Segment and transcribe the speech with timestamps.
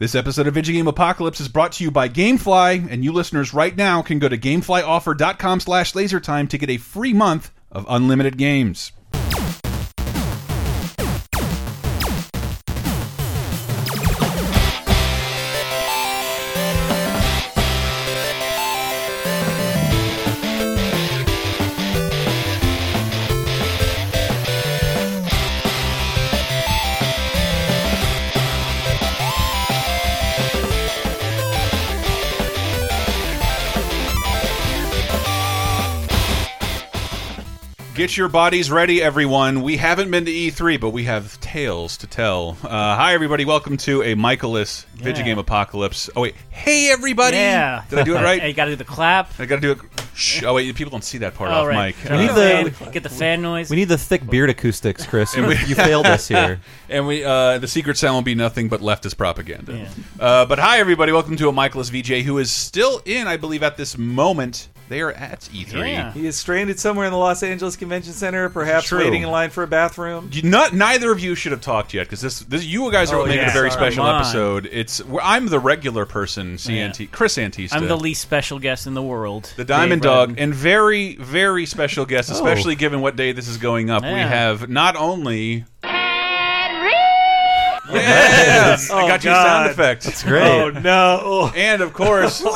[0.00, 3.76] This episode of Vidjagame Apocalypse is brought to you by GameFly, and you listeners right
[3.76, 8.92] now can go to GameFlyOffer.com slash LaserTime to get a free month of unlimited games.
[38.00, 39.60] Get your bodies ready, everyone.
[39.60, 42.56] We haven't been to E3, but we have tales to tell.
[42.64, 43.44] Uh, hi, everybody.
[43.44, 46.08] Welcome to a Michaelis Vidjagame Apocalypse.
[46.16, 46.34] Oh, wait.
[46.48, 47.36] Hey, everybody.
[47.36, 47.84] Yeah.
[47.90, 48.40] Did I do it right?
[48.40, 49.38] Hey, you got to do the clap.
[49.38, 49.78] I gotta do it.
[50.14, 50.42] Shh.
[50.44, 50.74] Oh, wait.
[50.76, 51.94] People don't see that part Oh, off right.
[51.94, 52.10] mic.
[52.10, 52.30] We Uh, need
[52.64, 53.68] the- fan, get the fan noise.
[53.68, 55.36] We need the thick beard acoustics, Chris.
[55.36, 56.58] You, you failed us here.
[56.88, 59.76] And we, uh, the secret sound will be nothing but leftist propaganda.
[59.76, 59.88] Yeah.
[60.18, 61.12] Uh, but hi, everybody.
[61.12, 64.68] Welcome to a Michaelis VJ who is still in, I believe, at this moment.
[64.90, 65.72] They are at E3.
[65.88, 66.12] Yeah.
[66.12, 68.98] He is stranded somewhere in the Los Angeles Convention Center, perhaps True.
[68.98, 70.28] waiting in line for a bathroom.
[70.32, 73.20] You- Not neither of you should have talked yet because this, this you guys are
[73.20, 73.50] Oh, making yeah.
[73.50, 73.92] a very Sorry.
[73.92, 74.68] special Come episode.
[74.72, 79.02] It's I'm the regular person, CNT Chris Antista, I'm the least special guest in the
[79.02, 79.52] world.
[79.56, 80.42] the Diamond Dave Dog, Rudden.
[80.42, 82.34] and very very special guest, oh.
[82.34, 84.02] especially given what day this is going up.
[84.02, 85.66] We have not only
[87.92, 88.88] Yes.
[88.88, 90.06] yes, I Oh, got you a oh, sound effect.
[90.06, 90.42] It's great.
[90.42, 91.50] Oh no!
[91.56, 92.52] And of course, Wow,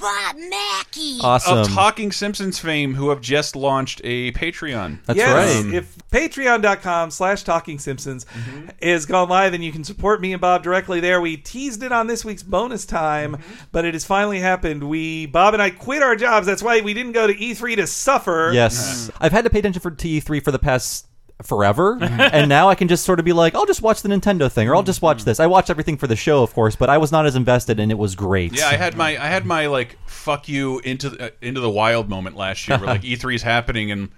[0.00, 1.18] Bob Mackey.
[1.20, 1.58] awesome.
[1.58, 5.04] of Talking Simpsons fame, who have just launched a Patreon.
[5.04, 5.74] That's yes, right.
[5.74, 8.68] if patreon.com slash talking simpsons mm-hmm.
[8.80, 11.20] is gone live and you can support me and Bob directly there.
[11.20, 13.64] We teased it on this week's bonus time, mm-hmm.
[13.72, 14.84] but it has finally happened.
[14.84, 16.46] We Bob and I quit our jobs.
[16.46, 18.50] That's why we didn't go to E3 to suffer.
[18.54, 19.10] yes.
[19.20, 21.06] I've had to pay attention for TE3 for the past
[21.42, 24.50] forever, and now I can just sort of be like, I'll just watch the Nintendo
[24.50, 25.40] thing, or I'll just watch this.
[25.40, 27.90] I watch everything for the show, of course, but I was not as invested, and
[27.90, 28.56] it was great.
[28.56, 31.70] Yeah, I had my I had my like fuck you into the, uh, into the
[31.70, 34.10] wild moment last year, where like E3 is happening and.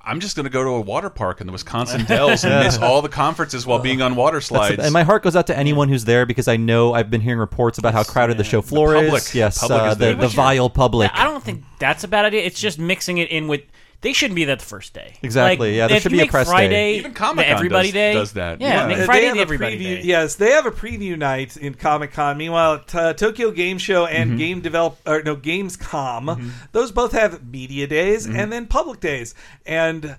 [0.00, 2.78] I'm just going to go to a water park in the Wisconsin Dells and miss
[2.78, 4.78] all the conferences while being on water slides.
[4.82, 7.40] and my heart goes out to anyone who's there because I know I've been hearing
[7.40, 9.22] reports about how crowded the show floor public.
[9.22, 9.34] is.
[9.34, 11.10] Yes, Public uh, is the, the vile public.
[11.12, 12.42] I don't think that's a bad idea.
[12.42, 13.62] It's just mixing it in with.
[14.00, 15.14] They shouldn't be there the first day.
[15.22, 16.52] Exactly, Like, yeah, there should be a make press day.
[16.52, 18.60] Friday, Even Comic-Con everybody does- day does that.
[18.60, 18.86] Yeah, Yeah.
[18.86, 20.02] Make they Friday have the a everybody preview, day.
[20.04, 22.36] Yes, they have a preview night in Comic Con.
[22.38, 24.38] Meanwhile, at, uh, Tokyo Game Show and Mm-hmm.
[24.38, 28.36] Game Develop or no Gamescom, those both have media days Mm-hmm.
[28.38, 29.34] and then public days.
[29.66, 30.16] And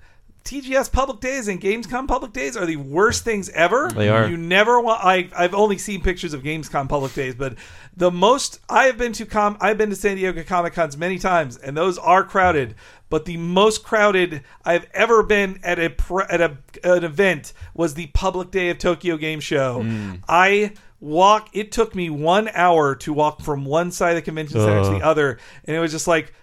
[0.50, 3.88] TGS public days and Gamescom public days are the worst things ever.
[3.92, 4.28] They are.
[4.28, 5.06] You never want.
[5.06, 7.54] I I've only seen pictures of Gamescom public days, but
[7.96, 9.58] the most I have been to com.
[9.62, 12.74] I've been to San Diego Comic Cons many times, and those are crowded.
[13.12, 15.94] But the most crowded I've ever been at a
[16.32, 19.84] at a an event was the public day of Tokyo Game Show.
[19.84, 20.16] Hmm.
[20.28, 21.50] I walk.
[21.54, 24.90] It took me one hour to walk from one side of the convention center to
[24.98, 26.34] the other, and it was just like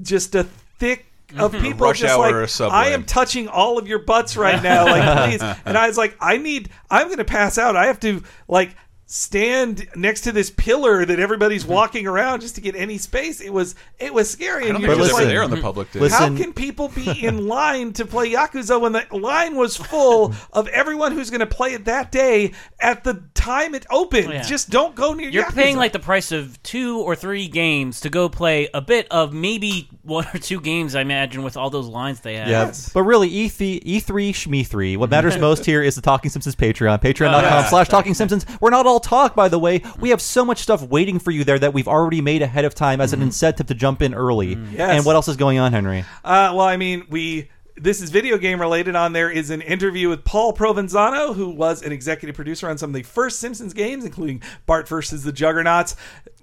[0.00, 0.44] just a
[0.78, 1.06] thick.
[1.36, 1.64] Of mm-hmm.
[1.64, 2.76] people Rush just hour like subway.
[2.76, 5.42] I am touching all of your butts right now, like please.
[5.64, 7.74] And I was like, I need, I'm going to pass out.
[7.74, 8.76] I have to like
[9.08, 11.72] stand next to this pillar that everybody's mm-hmm.
[11.72, 13.40] walking around just to get any space.
[13.40, 14.64] It was, it was scary.
[14.64, 16.00] I And don't you're think just it was ever like, there on the public day.
[16.00, 20.34] Listen- how can people be in line to play Yakuza when the line was full
[20.52, 24.26] of everyone who's going to play it that day at the time it opened?
[24.26, 24.42] Oh, yeah.
[24.42, 25.54] Just don't go near You're Yakuza.
[25.54, 29.32] paying like the price of two or three games to go play a bit of
[29.32, 30.96] maybe one or two games.
[30.96, 32.48] I imagine with all those lines they have.
[32.48, 34.96] Yeah, but really, E E3, E3 Shme3.
[34.96, 36.96] What matters most here is the Talking Simpsons Patreon.
[36.96, 38.46] Oh, Patreon.com slash Talking Simpsons.
[38.60, 39.82] We're not all talk, by the way.
[39.98, 42.74] We have so much stuff waiting for you there that we've already made ahead of
[42.74, 44.54] time as an incentive to jump in early.
[44.72, 44.90] Yes.
[44.90, 46.00] And what else is going on, Henry?
[46.24, 47.48] Uh, well, I mean, we
[47.78, 48.96] this is video game related.
[48.96, 52.90] On there is an interview with Paul Provenzano, who was an executive producer on some
[52.90, 55.96] of the first Simpsons games, including Bart versus the Juggernauts.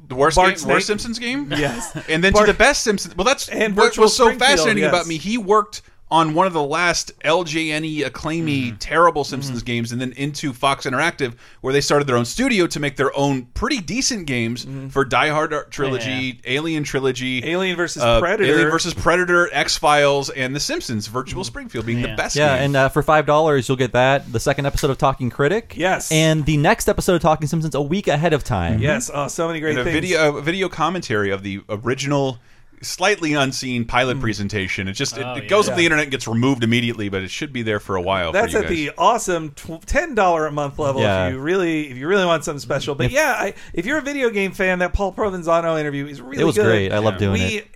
[0.07, 1.51] The worst, Bart game, Snake- worst Simpsons game?
[1.51, 1.97] Yes.
[2.09, 3.15] And then Bart- to the best Simpsons.
[3.15, 4.91] Well, that's And what Virtual was so Springfield, fascinating yes.
[4.91, 5.17] about me.
[5.17, 5.81] He worked
[6.13, 8.75] on one of the last LJNE acclaimy Mm-hmm.
[8.77, 12.79] terrible Simpsons games and then into Fox Interactive where they started their own studio to
[12.79, 17.49] make their own pretty decent games for Die Hard trilogy, Alien trilogy, Mm-hmm.
[17.49, 18.51] Alien versus uh, Predator.
[18.53, 21.07] Alien versus Predator, X Files, and The Simpsons.
[21.07, 22.35] Virtual Springfield being the best.
[22.35, 22.65] Yeah, game.
[22.65, 25.73] and uh, for five dollars, you'll get that the second episode of Talking Critic.
[25.75, 26.11] Yes.
[26.11, 28.79] and the next episode of Talking Simpsons a week ahead of time.
[28.79, 29.95] Yes, oh, so many great and a things.
[29.95, 32.37] video a video commentary of the original
[32.83, 35.73] slightly unseen pilot presentation it just it, Oh, it goes yeah.
[35.73, 38.31] up the internet and gets removed immediately but it should be there for a while
[38.31, 38.77] That's for you at guys.
[38.77, 39.51] the awesome
[39.85, 41.27] ten dollar a month level Yeah.
[41.27, 42.95] if you really if you really want something special.
[42.95, 46.41] But yeah, I, if you're a video game fan, that Paul Provenzano interview is really
[46.41, 46.65] It was good.
[46.65, 46.91] great.
[46.91, 47.67] I love doing we, it.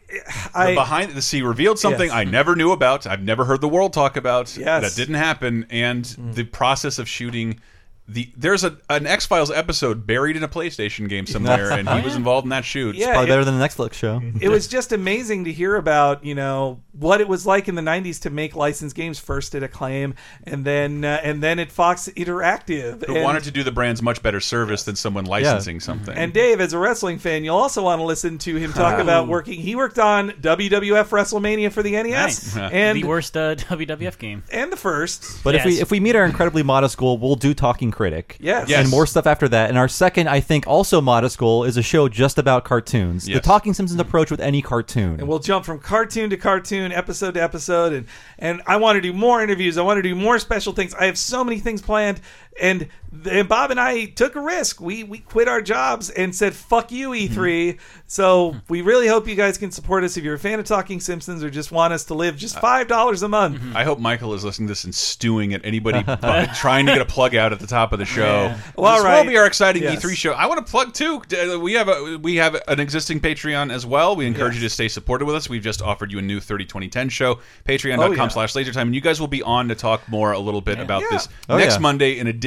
[0.53, 2.15] I, the behind the sea revealed something Yes.
[2.15, 3.05] I never knew about.
[3.07, 4.55] I've never heard the world talk about.
[4.57, 4.81] Yes.
[4.83, 6.35] that didn't happen, and Mm.
[6.35, 7.59] the process of shooting
[8.07, 12.01] the there's a an X Files episode buried in a PlayStation game somewhere, and he
[12.01, 12.95] was involved in that shoot.
[12.95, 14.21] Yeah, Probably it- better than the Netflix show.
[14.41, 17.81] it was just amazing to hear about you know what it was like in the
[17.81, 20.15] 90s to make licensed games first at acclaim
[20.45, 24.01] and then uh, and then at fox interactive Who and, wanted to do the brand's
[24.01, 26.17] much better service than someone licensing something.
[26.17, 29.27] and dave as a wrestling fan you'll also want to listen to him talk about
[29.27, 32.07] working he worked on wwf wrestlemania for the nes
[32.55, 32.57] Nice.
[32.73, 34.43] and the worst uh, WWF game.
[34.51, 37.53] and the first But if we if we meet our incredibly modest goal, we'll do
[37.53, 38.37] Talking Critic.
[38.39, 38.69] Yes.
[38.69, 38.81] Yes.
[38.81, 39.69] And more stuff after that.
[39.69, 43.25] And our second, I think, also modest goal is a show just about cartoons.
[43.25, 45.19] The Talking Simpsons approach with any cartoon.
[45.19, 48.05] and we'll jump from cartoon to cartoon, episode to episode, and
[48.37, 49.79] and I want to do more interviews.
[49.79, 50.93] I want to do more special things.
[50.93, 52.21] I have so many things planned,
[52.61, 52.87] and,
[53.29, 54.79] and Bob and I took a risk.
[54.81, 59.35] We we quit our jobs and said "fuck you, E3." So we really hope you
[59.35, 62.05] guys can support us if you're a fan of Talking Simpsons or just want us
[62.05, 63.61] to live just five dollars a month.
[63.75, 67.01] I hope Michael is listening to this and stewing at anybody bu- trying to get
[67.01, 68.53] a plug out at the top of the show.
[68.75, 69.23] Well, this all right.
[69.23, 70.03] will be our exciting Yes.
[70.03, 70.31] E3 show.
[70.33, 71.21] I want to plug too.
[71.53, 74.15] uh, We have a we have an existing Patreon as well.
[74.15, 75.49] We encourage you to stay supported with us.
[75.49, 78.27] We've just offered you a new 30 2010 show, Oh, patreon.com yeah.
[78.27, 78.81] slash lasertime.
[78.83, 81.07] And you guys will be on to talk more a little bit about Yeah.
[81.11, 81.79] this Oh, next yeah.
[81.79, 82.46] Monday, in addition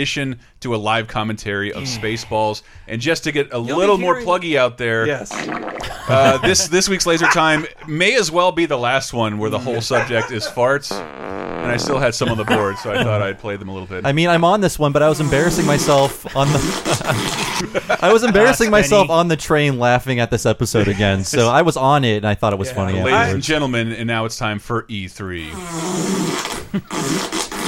[0.60, 2.62] to a live commentary of Spaceballs.
[2.88, 5.30] And just to get a be little more hearing- pluggy out there, Yes,
[6.08, 9.58] uh, this this week's Laser Time may as well be the last one where the
[9.58, 10.90] whole subject is farts.
[11.60, 13.72] And I still had some on the board, so I thought I'd play them a
[13.72, 14.06] little bit.
[14.06, 17.98] I mean, I'm on this one, but I was embarrassing myself on the.
[18.00, 19.18] I was embarrassing myself Benny.
[19.18, 21.22] on the train laughing at this episode again.
[21.22, 22.96] So I was on it, and I thought it was funny.
[22.96, 23.04] Yeah.
[23.04, 25.50] Ladies and gentlemen, and now it's time for E E3.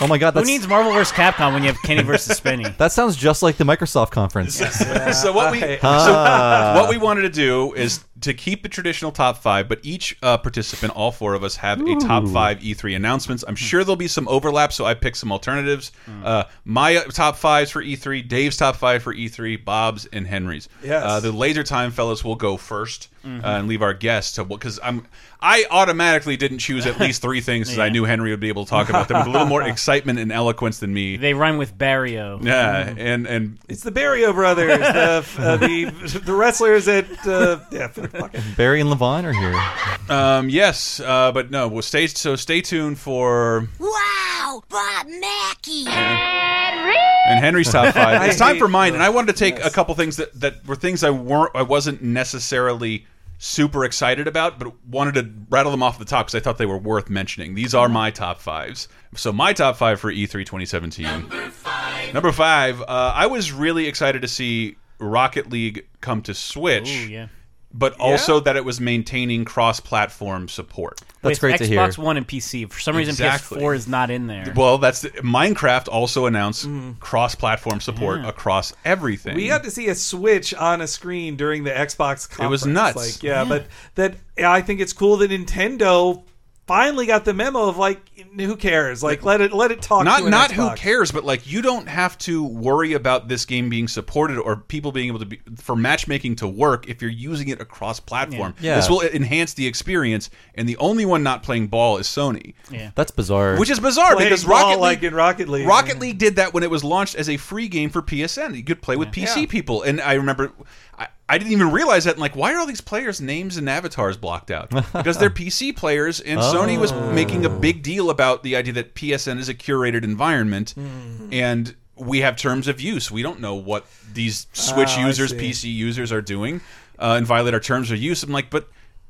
[0.00, 1.12] Oh my god, Who that's, needs Marvel vs.
[1.12, 2.68] Capcom when you have Kenny versus Spinny?
[2.78, 4.54] that sounds just like the Microsoft conference.
[5.20, 6.74] so what we I- so ah.
[6.76, 10.38] what we wanted to do is to keep the traditional top five, but each uh,
[10.38, 13.44] participant, all four of us, have a top five E3 announcements.
[13.46, 15.92] I'm sure there'll be some overlap, so I picked some alternatives.
[16.24, 20.68] Uh, my uh, top fives for E3, Dave's top five for E3, Bob's and Henry's.
[20.82, 21.02] Yes.
[21.04, 24.78] Uh, the Laser Time fellas will go 1st uh, and leave our guests to because
[24.82, 25.06] I'm
[25.40, 28.64] I automatically didn't choose at least three things because I knew Henry would be able
[28.64, 31.16] to talk about them with a little more excitement and eloquence than me.
[31.28, 32.40] They rhyme with Barrio.
[32.42, 37.88] Yeah, and and it's the Barrio brothers, the uh, the the wrestlers at uh, yeah.
[38.08, 40.14] Fucking- Barry and Levon are here.
[40.14, 41.68] Um, yes, uh, but no.
[41.68, 45.86] Well, stay so stay tuned for Wow, Bob Mackey.
[45.86, 48.22] and Henry's top five.
[48.28, 49.66] It's time for mine, and I wanted to take Yes.
[49.66, 53.06] a couple things that that were things I weren't I wasn't necessarily
[53.40, 56.66] super excited about, but wanted to rattle them off the top because I thought they
[56.66, 57.54] were worth mentioning.
[57.54, 58.88] These are my top fives.
[59.14, 61.04] So my top five for E E3 2017.
[61.06, 62.14] Number five.
[62.14, 62.80] Number five.
[62.82, 66.88] Uh, I was really excited to see Rocket League come to Switch.
[66.90, 67.28] Ooh, yeah.
[67.72, 71.00] But also that it was maintaining cross-platform support.
[71.20, 71.78] That's With great to hear.
[71.80, 72.70] Xbox One and PC.
[72.70, 73.60] For some reason, Exactly.
[73.60, 74.52] PS4 is not in there.
[74.56, 76.98] Well, that's the, Minecraft also announced mm.
[76.98, 79.36] cross-platform support across everything.
[79.36, 82.38] We got to see a Switch on a screen during the Xbox conference.
[82.40, 82.96] It was nuts.
[82.96, 83.66] Like, yeah, but
[83.96, 86.22] that I think it's cool that Nintendo
[86.68, 88.00] finally got the memo of like,
[88.36, 89.02] who cares?
[89.02, 90.04] Like, let it let it talk.
[90.04, 93.44] not to an not who cares, but like you don't have to worry about this
[93.44, 97.10] game being supported or people being able to be for matchmaking to work if you're
[97.10, 98.54] using it across platform.
[98.60, 98.76] Yeah.
[98.76, 102.90] This will enhance the experience, and the only one not playing ball is Sony, yeah.
[102.94, 103.58] That's bizarre.
[103.58, 105.66] which is bizarre Playing because ball Rocket League, like in Rocket League.
[105.66, 108.54] Rocket League did that when it was launched as a free game for PSN.
[108.54, 109.46] You could play with PC Yeah.
[109.48, 110.52] people, and I remember.
[110.98, 112.12] I, I didn't even realize that.
[112.14, 114.70] And like, why are all these players' names and avatars blocked out?
[114.92, 118.94] Because they're PC players, and Sony was making a big deal about the idea that
[118.94, 121.28] PSN is a curated environment, Hmm.
[121.32, 123.10] and we have terms of use.
[123.10, 125.32] We don't know what these Switch Oh, users.
[125.32, 126.60] PC users are doing,
[126.98, 128.22] uh, and violate our terms of use.
[128.22, 128.68] I'm like, but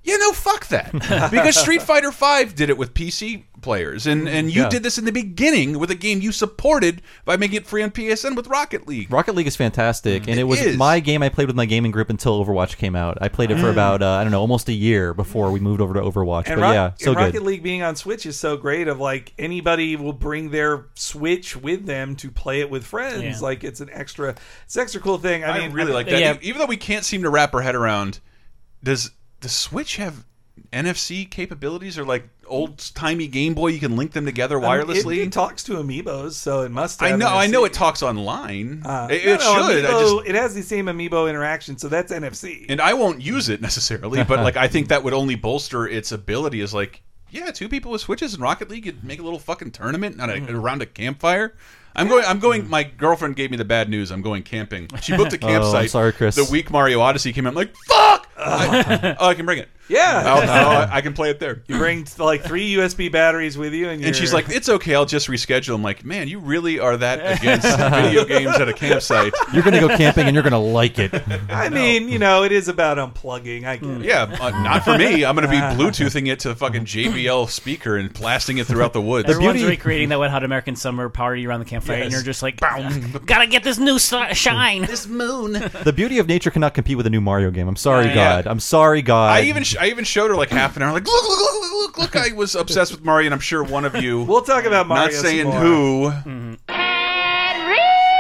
[0.09, 0.93] you know, fuck that.
[1.31, 4.69] because Street Fighter V did it with PC players, and and you Yeah.
[4.69, 7.91] did this in the beginning with a game you supported by making it free on
[7.91, 9.13] PSN with Rocket League.
[9.13, 10.77] Rocket League is fantastic, and It it, was is.
[10.77, 13.19] my game I played with my gaming group until Overwatch came out.
[13.21, 15.81] I played it for about uh, I don't know almost a year before we moved
[15.81, 16.47] over to Overwatch.
[16.47, 17.43] And, but Rock- yeah, so and Rocket good.
[17.43, 18.89] League being on Switch is so great.
[18.89, 23.23] Of like anybody will bring their Switch with them to play it with friends.
[23.23, 23.39] Yeah.
[23.41, 25.45] Like it's an extra, it's an extra cool thing.
[25.45, 26.21] I, I, mean, really like that.
[26.21, 26.37] Yeah.
[26.41, 28.21] Even though we can't seem to wrap our head around,
[28.85, 30.25] does the Switch have
[30.73, 33.69] NFC capabilities or like old timey Game Boy?
[33.69, 35.19] You can link them together I wirelessly.
[35.19, 37.01] It, it talks to amiibos, so it must.
[37.03, 37.51] I have know, I NFC.
[37.53, 38.83] know it talks online.
[38.85, 39.85] Uh, it it no, should.
[39.85, 42.67] I Amiibo- just it has the same amiibo interaction, so that's NFC.
[42.69, 46.11] and I won't use it necessarily, but like I think that would only bolster its
[46.13, 49.39] ability as like yeah, two people with switches in Rocket League could make a little
[49.39, 50.57] fucking tournament on a, Mm-hmm.
[50.57, 51.55] around a campfire.
[51.99, 52.25] I'm going.
[52.27, 52.69] I'm going.
[52.69, 54.11] My girlfriend gave me the bad news.
[54.11, 54.89] I'm going camping.
[55.03, 55.49] She booked a campsite.
[55.49, 55.91] Oh, campsite.
[55.91, 56.37] sorry, Chris.
[56.37, 58.29] The week Mario Odyssey came out, I'm like fuck.
[58.39, 59.69] I, oh, I can bring it.
[59.89, 60.23] Yeah.
[60.27, 61.63] I'll- I'll- I can play it there.
[61.67, 64.95] You bring like three USB batteries with you, and, And she's like, "It's okay.
[64.95, 68.73] I'll just reschedule." I'm like, "Man, you really are that against video games at a
[68.73, 71.13] campsite." You're going to go camping and you're going to like it.
[71.51, 73.65] I mean, you know, it is about unplugging.
[73.65, 74.03] I get it.
[74.05, 75.25] Yeah, uh, not for me.
[75.25, 78.93] I'm going to be Bluetoothing it to the fucking JBL speaker and blasting it throughout
[78.93, 79.29] the woods.
[79.31, 82.43] Everyone's beauty- recreating that Wet Hot American Summer party around the campfire, and you're just
[82.43, 84.83] like, gotta get this new shine.
[84.83, 85.53] this moon.
[85.85, 87.69] The beauty of nature cannot compete with a new Mario game.
[87.69, 88.15] I'm sorry, Yeah.
[88.15, 88.47] God.
[88.47, 89.37] I'm sorry, God.
[89.39, 90.93] I even sh- I even showed her like half an hour.
[90.93, 92.17] Like, look, look, look, look, look!
[92.17, 95.05] I was obsessed with Mario, and I'm sure one of you, We'll talk about Mario.
[95.05, 96.11] not saying some more.
[96.11, 96.57] who,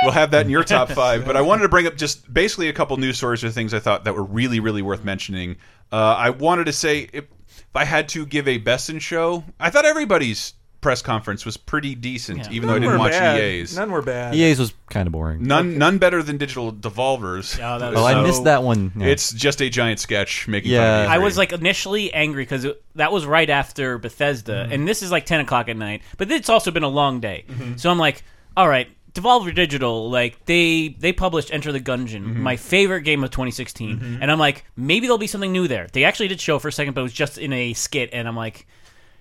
[0.02, 1.24] We'll have that in your top five.
[1.26, 3.80] But I wanted to bring up just basically a couple news stories or things I
[3.80, 5.56] thought that were really, really worth mentioning.
[5.90, 9.42] Uh, I wanted to say if, if I had to give a best in show,
[9.58, 12.50] I thought everybody's press conference was pretty decent, Yeah.
[12.52, 13.40] even though I didn't watch bad.
[13.40, 13.76] EA's.
[13.76, 14.34] None were bad.
[14.34, 15.42] EA's was kind of boring.
[15.42, 17.58] None, none better than Digital Devolvers.
[17.60, 18.92] Oh, that was Oh, I missed that one.
[18.96, 19.06] Yeah.
[19.06, 20.98] It's just a giant sketch making Yeah.
[20.98, 21.24] fun of I E3.
[21.24, 24.72] was like initially angry because that was right after Bethesda, mm-hmm.
[24.72, 26.02] and this is like ten o'clock at night.
[26.16, 27.76] But it's also been a long day, mm-hmm.
[27.76, 28.22] so I'm like,
[28.56, 32.40] all right, Devolver Digital, like they they published Enter the Gungeon, mm-hmm.
[32.40, 35.88] my favorite game of 2016, and I'm like, maybe there'll be something new there.
[35.92, 38.28] They actually did show for a second, but it was just in a skit, and
[38.28, 38.66] I'm like.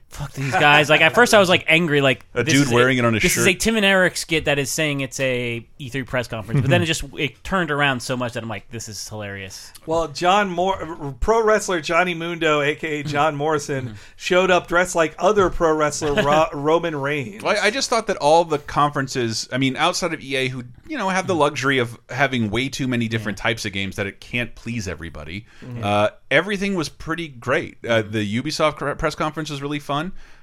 [0.10, 0.90] Fuck these guys!
[0.90, 3.14] Like at first, I was like angry, like A this dude is wearing it on
[3.14, 3.30] his shirt.
[3.30, 6.62] This is a Tim and Eric skit that is saying it's a E3 press conference,
[6.62, 9.72] but then it just it turned around so much that I'm like, this is hilarious.
[9.86, 15.50] Well, John Moore, pro wrestler Johnny Mundo, aka John Morrison, showed up dressed like other
[15.50, 17.44] pro wrestler Ro- Roman Reigns.
[17.44, 20.64] Well, I I just thought that all the conferences, I mean, outside of EA, who
[20.88, 24.08] you know have the luxury of having way too many different types of games that
[24.08, 25.46] it can't please everybody,
[25.84, 27.78] uh, everything was pretty great.
[27.86, 29.97] Uh, the Ubisoft press conference was really fun,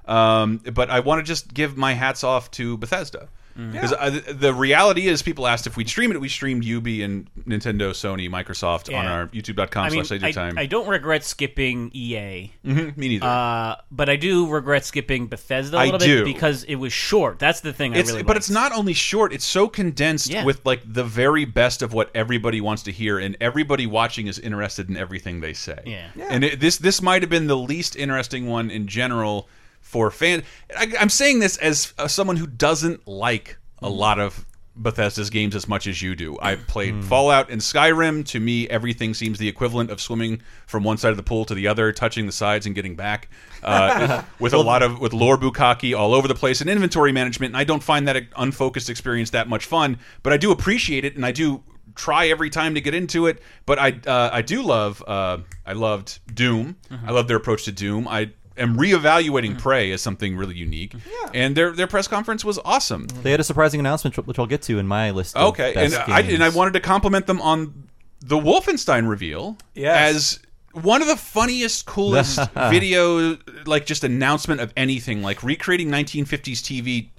[0.06, 3.28] um, but I want to just give my hats off to Bethesda.
[3.56, 3.92] Because
[4.26, 6.20] the reality is, people asked if we'd stream it.
[6.20, 10.58] We streamed Ubi and Nintendo, Sony, Microsoft on our YouTube.com I mean, slash I, Time.
[10.58, 12.52] I don't regret skipping EA.
[12.64, 13.26] Mhm, Me neither.
[13.26, 16.25] Uh, but I do regret skipping Bethesda a little bit do.
[16.25, 17.38] because it was short.
[17.38, 18.38] That's the thing it's I really but liked.
[18.38, 20.44] it's not only short it's so condensed Yeah.
[20.44, 24.38] with like the very best of what everybody wants to hear and everybody watching is
[24.38, 26.06] interested in everything they say Yeah.
[26.16, 26.26] Yeah.
[26.30, 29.49] and it, this this might have been the least interesting one in general
[29.84, 30.42] for fan
[30.76, 34.44] I, i'm saying this as uh, someone who doesn't like a lot of
[34.76, 36.36] Bethesda's games as much as you do.
[36.40, 38.26] I've played Fallout and Skyrim.
[38.26, 41.54] To me, everything seems the equivalent of swimming from one side of the pool to
[41.54, 43.28] the other, touching the sides and getting back.
[43.62, 47.52] Uh, with a lot of with lore bukkake all over the place and inventory management.
[47.52, 51.14] And I don't find that unfocused experience that much fun, but I do appreciate it
[51.14, 51.62] and I do
[51.94, 53.40] try every time to get into it.
[53.66, 56.76] But I uh, I do love uh, I loved Doom.
[57.06, 58.08] I love their approach to Doom.
[58.08, 59.58] I am reevaluating mm-hmm.
[59.58, 60.92] Prey as something really unique.
[60.92, 61.30] Mm-hmm.
[61.34, 63.06] And their their press conference was awesome.
[63.23, 65.37] They had a surprising announcement, which I'll get to in my list.
[65.37, 67.88] Of Okay, and best I and I wanted to compliment them on
[68.20, 70.14] the Wolfenstein reveal Yes.
[70.14, 70.38] as
[70.82, 77.11] one of the funniest, coolest video, like just announcement of anything, like recreating 1950s TV.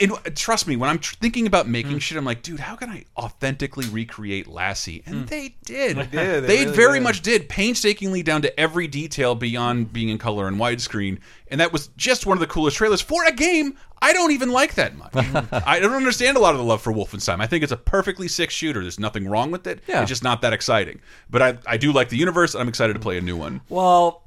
[0.00, 2.00] And trust me, when I'm tr thinking about making Mm.
[2.00, 5.02] shit, I'm like, dude, how can I authentically recreate Lassie?
[5.06, 5.96] And they did.
[5.96, 6.10] They Mm.
[6.10, 7.02] did, they They, really very did.
[7.04, 11.18] much did, painstakingly down to every detail beyond being in color and widescreen.
[11.50, 14.50] And that was just one of the coolest trailers for a game I don't even
[14.50, 15.12] like that much.
[15.66, 17.42] I don't understand a lot of the love for Wolfenstein.
[17.42, 18.80] I think it's a perfectly sick shooter.
[18.80, 19.80] There's nothing wrong with it.
[19.86, 20.00] Yeah.
[20.00, 21.00] It's just not that exciting.
[21.28, 22.54] But I, I do like the universe.
[22.54, 23.60] and I'm excited to play a new one.
[23.68, 24.22] Well,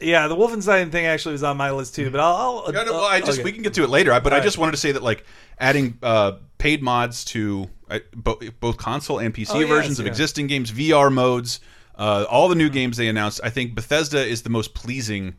[0.00, 2.64] yeah, the Wolfenstein thing actually was on my list too, but I'll.
[2.66, 3.44] I'll Yeah, no, well, I just okay.
[3.44, 4.12] we can get to it later.
[4.12, 4.62] I- But I just right.
[4.62, 5.24] wanted to say that like
[5.58, 10.06] adding uh, paid mods to uh, bo both console and PC Oh, yes, versions of
[10.06, 10.10] yeah.
[10.10, 11.60] existing games, VR modes,
[11.96, 13.40] uh, all the new games they announced.
[13.44, 15.34] I think Bethesda is the most pleasing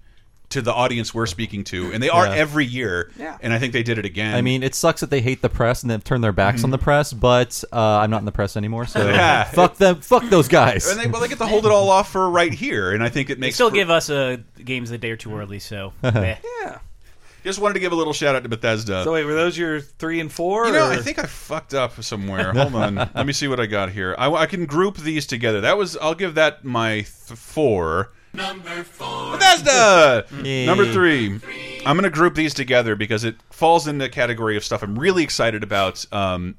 [0.50, 2.34] to the audience we're speaking to, and they are Yeah.
[2.36, 3.12] every year.
[3.18, 3.38] Yeah.
[3.42, 4.36] And I think they did it again.
[4.36, 6.72] I mean, it sucks that they hate the press and they've turned their backs on
[6.72, 9.44] the press, but uh, I'm not in the press anymore, so Yeah.
[9.46, 10.88] fuck them, fuck those guys.
[10.90, 13.10] and they, well, they get to hold it all off for right here, and I
[13.10, 15.60] think it They makes still for- give us uh, games a day or two early,
[15.60, 15.94] so.
[16.04, 16.80] Yeah.
[17.44, 19.04] Just wanted to give a little shout out to Bethesda.
[19.04, 20.66] So wait, were those your three and four?
[20.66, 22.52] You know, or- I think I fucked up somewhere.
[22.56, 24.16] Hold on, let me see what I got here.
[24.18, 25.62] I, I can group these together.
[25.62, 27.06] That was I'll give that my th
[27.38, 28.14] four.
[28.36, 30.26] Number four, Bethesda.
[30.44, 30.66] Yay.
[30.66, 31.40] Number three.
[31.86, 35.24] I'm gonna group these together because it falls in the category of stuff I'm really
[35.24, 36.06] excited about.
[36.14, 36.56] Um,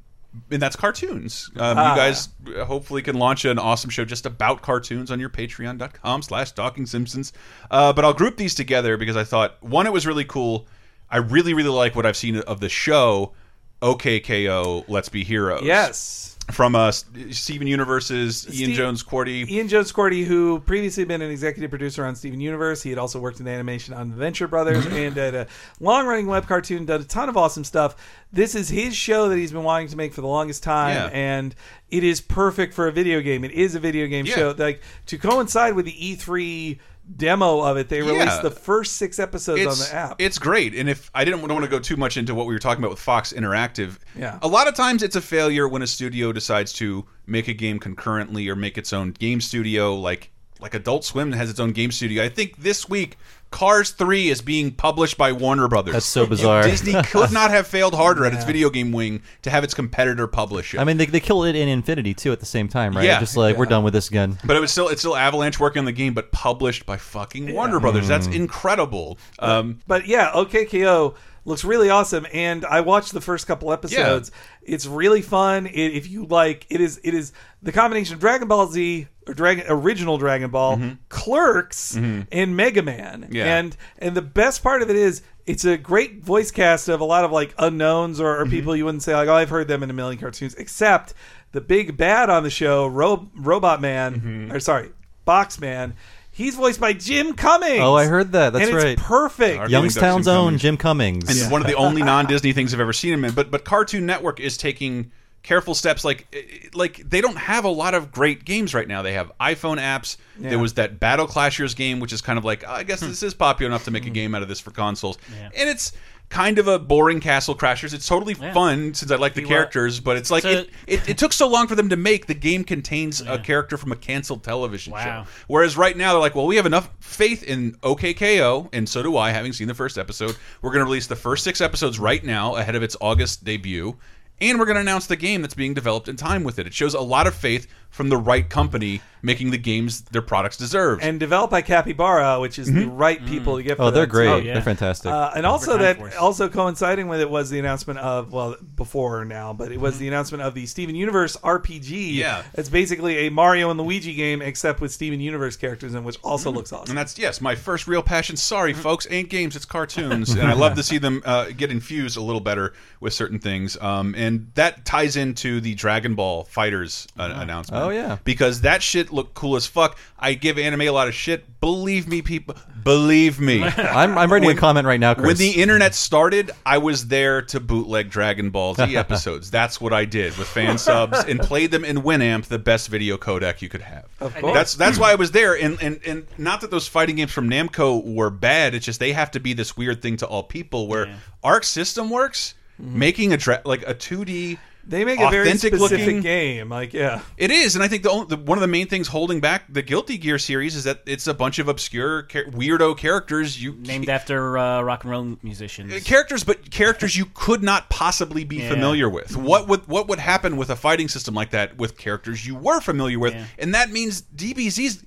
[0.51, 1.51] and that's cartoons.
[1.57, 1.93] Um, Ah.
[1.93, 2.29] You guys
[2.67, 7.33] hopefully can launch an awesome show just about cartoons on your patreon.com slash talking simpsons.
[7.71, 10.67] Uh, but I'll group these together because I thought, one, it was really cool.
[11.11, 13.33] I really, really like what I've seen of the show,
[13.81, 15.63] OK K.O., Let's Be Heroes.
[15.65, 16.26] yes.
[16.53, 19.49] From uh, Steven Universe's Ian Steve- Jones Quartey.
[19.51, 23.19] Ian Jones Quartey, who previously been an executive producer on Steven Universe, he had also
[23.19, 25.49] worked in animation on the Venture Brothers and at a
[25.81, 26.87] long-running web cartoon.
[26.87, 27.97] Done a ton of awesome stuff.
[28.33, 31.11] This is his show that he's been wanting to make for the longest time, Yeah.
[31.13, 31.53] and
[31.91, 33.43] it is perfect for a video game.
[33.43, 34.35] It is a video game Yeah.
[34.37, 36.79] show, like to coincide with the E3
[37.17, 37.89] demo of it.
[37.89, 38.43] They released Yeah.
[38.43, 40.17] the first six episodes on the app.
[40.21, 42.59] It's great, and if I didn't want to go too much into what we were
[42.59, 44.39] talking about with Fox Interactive, Yeah.
[44.43, 47.79] a lot of times it's a failure when a studio decides to make a game
[47.79, 51.93] concurrently or make its own game studio, like like Adult Swim has its own game
[51.93, 52.25] studio.
[52.25, 53.19] I think this week
[53.51, 55.95] Cars 3 is being published by Warner Brothers.
[55.95, 56.63] That's so bizarre.
[56.65, 60.27] Disney could not have failed harder at its video game wing to have its competitor
[60.27, 60.81] publish it.
[60.81, 63.05] I mean, they, they killed it in Infinity too at the same time, right?
[63.05, 63.21] Yeah.
[63.21, 64.39] Just like we're done with this again.
[64.45, 67.53] But it was still it's still Avalanche working on the game, but published by fucking
[67.55, 68.09] Warner Brothers.
[68.09, 69.19] That's incredible.
[69.39, 71.15] Um, But yeah, OK K.O.
[71.45, 74.33] looks really awesome, and I watched the first couple episodes.
[74.63, 75.67] It's really fun.
[75.67, 79.09] It, if you like, it is it is the combination of Dragon Ball Z or
[79.35, 83.23] Dragon original Dragon Ball, Clerks, and Mega Man.
[83.23, 83.35] Mm-hmm.
[83.35, 83.59] Yeah.
[83.59, 87.05] And and the best part of it is it's a great voice cast of a
[87.05, 88.51] lot of like unknowns or, or Mm-hmm.
[88.51, 91.15] people you wouldn't say like oh I've heard them in a million cartoons, except
[91.53, 94.53] the big bad on the show, Ro- Robot Man, Mm-hmm.
[94.53, 94.91] or sorry,
[95.25, 95.95] Box Man.
[96.31, 97.81] He's voiced by Jim Cummings.
[97.81, 98.53] Oh, I heard that.
[98.53, 98.99] That's and it's right.
[98.99, 99.59] perfect.
[99.59, 100.63] Our- Youngstown's Jim own Cummings.
[100.63, 101.43] Jim Cummings.
[101.43, 103.33] and one of the only non-Disney things I've ever seen him in.
[103.33, 105.11] But but Cartoon Network is taking
[105.47, 106.05] careful steps.
[106.05, 109.01] Like eh, like they don't have a lot of great games right now.
[109.03, 110.17] They have iPhone apps.
[110.39, 113.23] There was that Battle Crashers game, which is kind of like oh, I guess this
[113.23, 115.17] is popular enough to make a game out of this for consoles,
[115.55, 115.93] and it's.
[116.29, 117.95] Kind of a boring Castle Crashers.
[117.95, 121.19] It's totally fun since I like the characters, but it's like So- it, it, it
[121.19, 122.27] took so long for them to make.
[122.27, 125.05] The game contains a character from a canceled television Wow.
[125.23, 125.31] show.
[125.47, 129.05] Whereas right now they're like, well, we have enough faith in OK K.O., and so
[129.05, 130.37] do I, having seen the first episode.
[130.63, 133.97] We're going to release the first six episodes right now ahead of its August debut,
[134.41, 136.67] and we're going to announce the game that's being developed in time with it.
[136.67, 137.67] It shows a lot of faith
[137.97, 141.01] from the right company making the games their products deserve.
[141.03, 143.77] and developed by Capybara, which is the right people to get.
[143.77, 144.29] For oh, they're that, great.
[144.29, 144.55] Oh, yeah.
[144.55, 145.11] They're fantastic.
[145.11, 146.15] Uh, and also that Force.
[146.17, 150.07] also coinciding with it was the announcement of well before now, but it was the
[150.07, 152.15] announcement of the Steven Universe RPG.
[152.15, 152.45] Yeah.
[152.55, 156.53] it's basically a Mario and Luigi game except with Steven Universe characters in, which also
[156.53, 156.91] looks awesome.
[156.91, 158.37] And that's yes, my first real passion.
[158.37, 162.17] Sorry, folks, ain't games, it's cartoons, and I love to see them uh, get infused
[162.17, 163.77] a little better with certain things.
[163.81, 167.83] Um, and that ties into the Dragon Ball FighterZ uh, announcement.
[167.83, 168.19] Oh, Oh, yeah.
[168.25, 169.99] because that shit looked cool as fuck.
[170.19, 171.61] I give anime a lot of shit.
[171.61, 172.55] Believe me, people.
[172.83, 173.63] Believe me.
[173.77, 175.27] I'm, I'm writing when- a comment right now, Chris.
[175.27, 179.51] When the internet started, I was there to bootleg Dragon Ball Z episodes.
[179.51, 183.17] That's what I did with fan subs and played them in Winamp, the best video
[183.17, 184.07] codec you could have.
[184.21, 184.55] Of course.
[184.55, 185.59] That's that's why I was there.
[185.59, 188.75] And and and not that those fighting games from Namco were bad.
[188.75, 190.87] It's just they have to be this weird thing to all people.
[190.87, 192.99] Where Arc System Works mm-hmm.
[192.99, 194.59] making a like a 2D.
[194.89, 196.69] They make a very authentic specific looking- game.
[196.69, 199.09] Like yeah, It is, and I think the, only, the one of the main things
[199.09, 202.97] holding back the Guilty Gear series is that it's a bunch of obscure char weirdo
[202.97, 203.61] characters.
[203.63, 206.05] You named after uh, rock and roll musicians.
[206.05, 208.71] characters, but characters you could not possibly be Yeah.
[208.71, 209.37] familiar with.
[209.37, 212.81] What would what would happen with a fighting system like that with characters you were
[212.81, 213.35] familiar with?
[213.35, 213.45] Yeah.
[213.59, 215.05] And that means DBZ's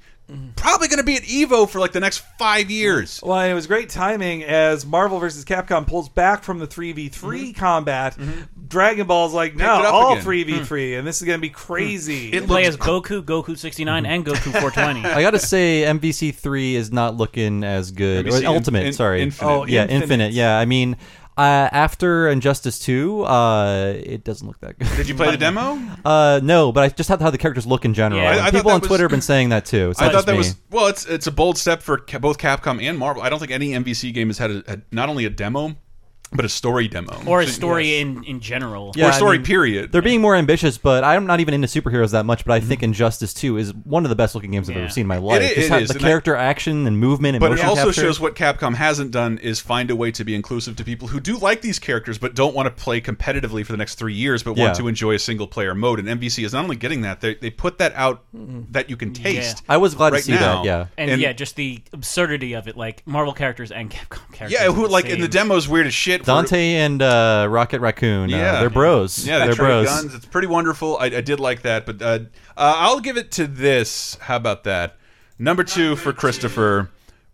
[0.56, 3.20] probably going to be at Evo for like the next five years.
[3.24, 6.92] well, and it was great timing as Marvel versus Capcom pulls back from the three
[6.92, 7.60] v three mm-hmm.
[7.60, 8.15] combat.
[8.15, 8.42] Mm-hmm.
[8.68, 9.82] Dragon Ball's like no, Mm-hmm.
[9.82, 10.24] it up all again.
[10.24, 11.00] three v three, mm.
[11.00, 12.32] and this is going to be crazy.
[12.32, 12.36] Mm.
[12.36, 14.12] It Play looks as Goku, Goku 69, mm-hmm.
[14.12, 15.06] and Goku 420.
[15.06, 18.26] I gotta say, MVC three is not looking as good.
[18.26, 19.22] MVC Or Ultimate, in- sorry.
[19.22, 19.50] Infinite.
[19.50, 20.02] Oh, yeah, Infinite.
[20.04, 20.34] Infinite.
[20.34, 20.98] Yeah, I mean,
[21.39, 24.88] uh, after Injustice two, uh, it doesn't look that good.
[24.97, 25.80] Did you play the demo?
[26.04, 28.21] Uh, no, but I just have how the characters look in general.
[28.21, 28.30] Yeah.
[28.30, 29.89] I- I thought People that on was- Twitter have been saying that too.
[29.91, 30.38] It's I not thought just that me.
[30.39, 30.88] was well.
[30.88, 33.23] It's it's a bold step for ca both Capcom and Marvel.
[33.23, 35.75] I don't think any MVC game has had a, a, not only a demo,
[36.32, 38.94] but a story demo or a story in, in general.
[38.96, 39.92] Yeah, or I story mean, period.
[39.92, 42.46] They're being more ambitious, but I'm not even into superheroes that much.
[42.46, 42.86] But I think mm-hmm.
[42.89, 44.84] Injustice 2 is one of the best looking games I've Yeah.
[44.84, 45.42] ever seen in my life.
[45.42, 47.56] is- Just it how- is, the and I- character action and movement and But it
[47.56, 48.02] motion also capture.
[48.02, 51.20] shows what Capcom hasn't done is find a way to be inclusive to people who
[51.20, 54.44] do like these characters but don't want to play competitively for the next three years
[54.44, 54.65] but Yeah.
[54.65, 56.00] want to enjoy a single player mode.
[56.00, 58.72] And MVC is not only getting that, they, they put that out mm-hmm.
[58.72, 59.63] that you can taste.
[59.68, 60.58] I was glad right to see now.
[60.58, 60.65] that.
[60.65, 60.86] Yeah.
[60.98, 64.52] And, And- yeah, just the absurdity of it, like Marvel characters and Capcom characters.
[64.52, 66.18] Yeah, who are the like in the demo's weird as shit.
[66.23, 68.29] Dante and uh, Rocket Raccoon.
[68.29, 68.53] Yeah.
[68.53, 69.25] uh, they're bros.
[69.25, 69.86] Yeah, they they're trade bros.
[69.88, 70.15] guns.
[70.15, 70.97] It's pretty wonderful.
[70.97, 74.17] I, I did like that, but uh, uh, I'll give it to this.
[74.21, 74.97] How about that?
[75.38, 76.89] Number two for Christopher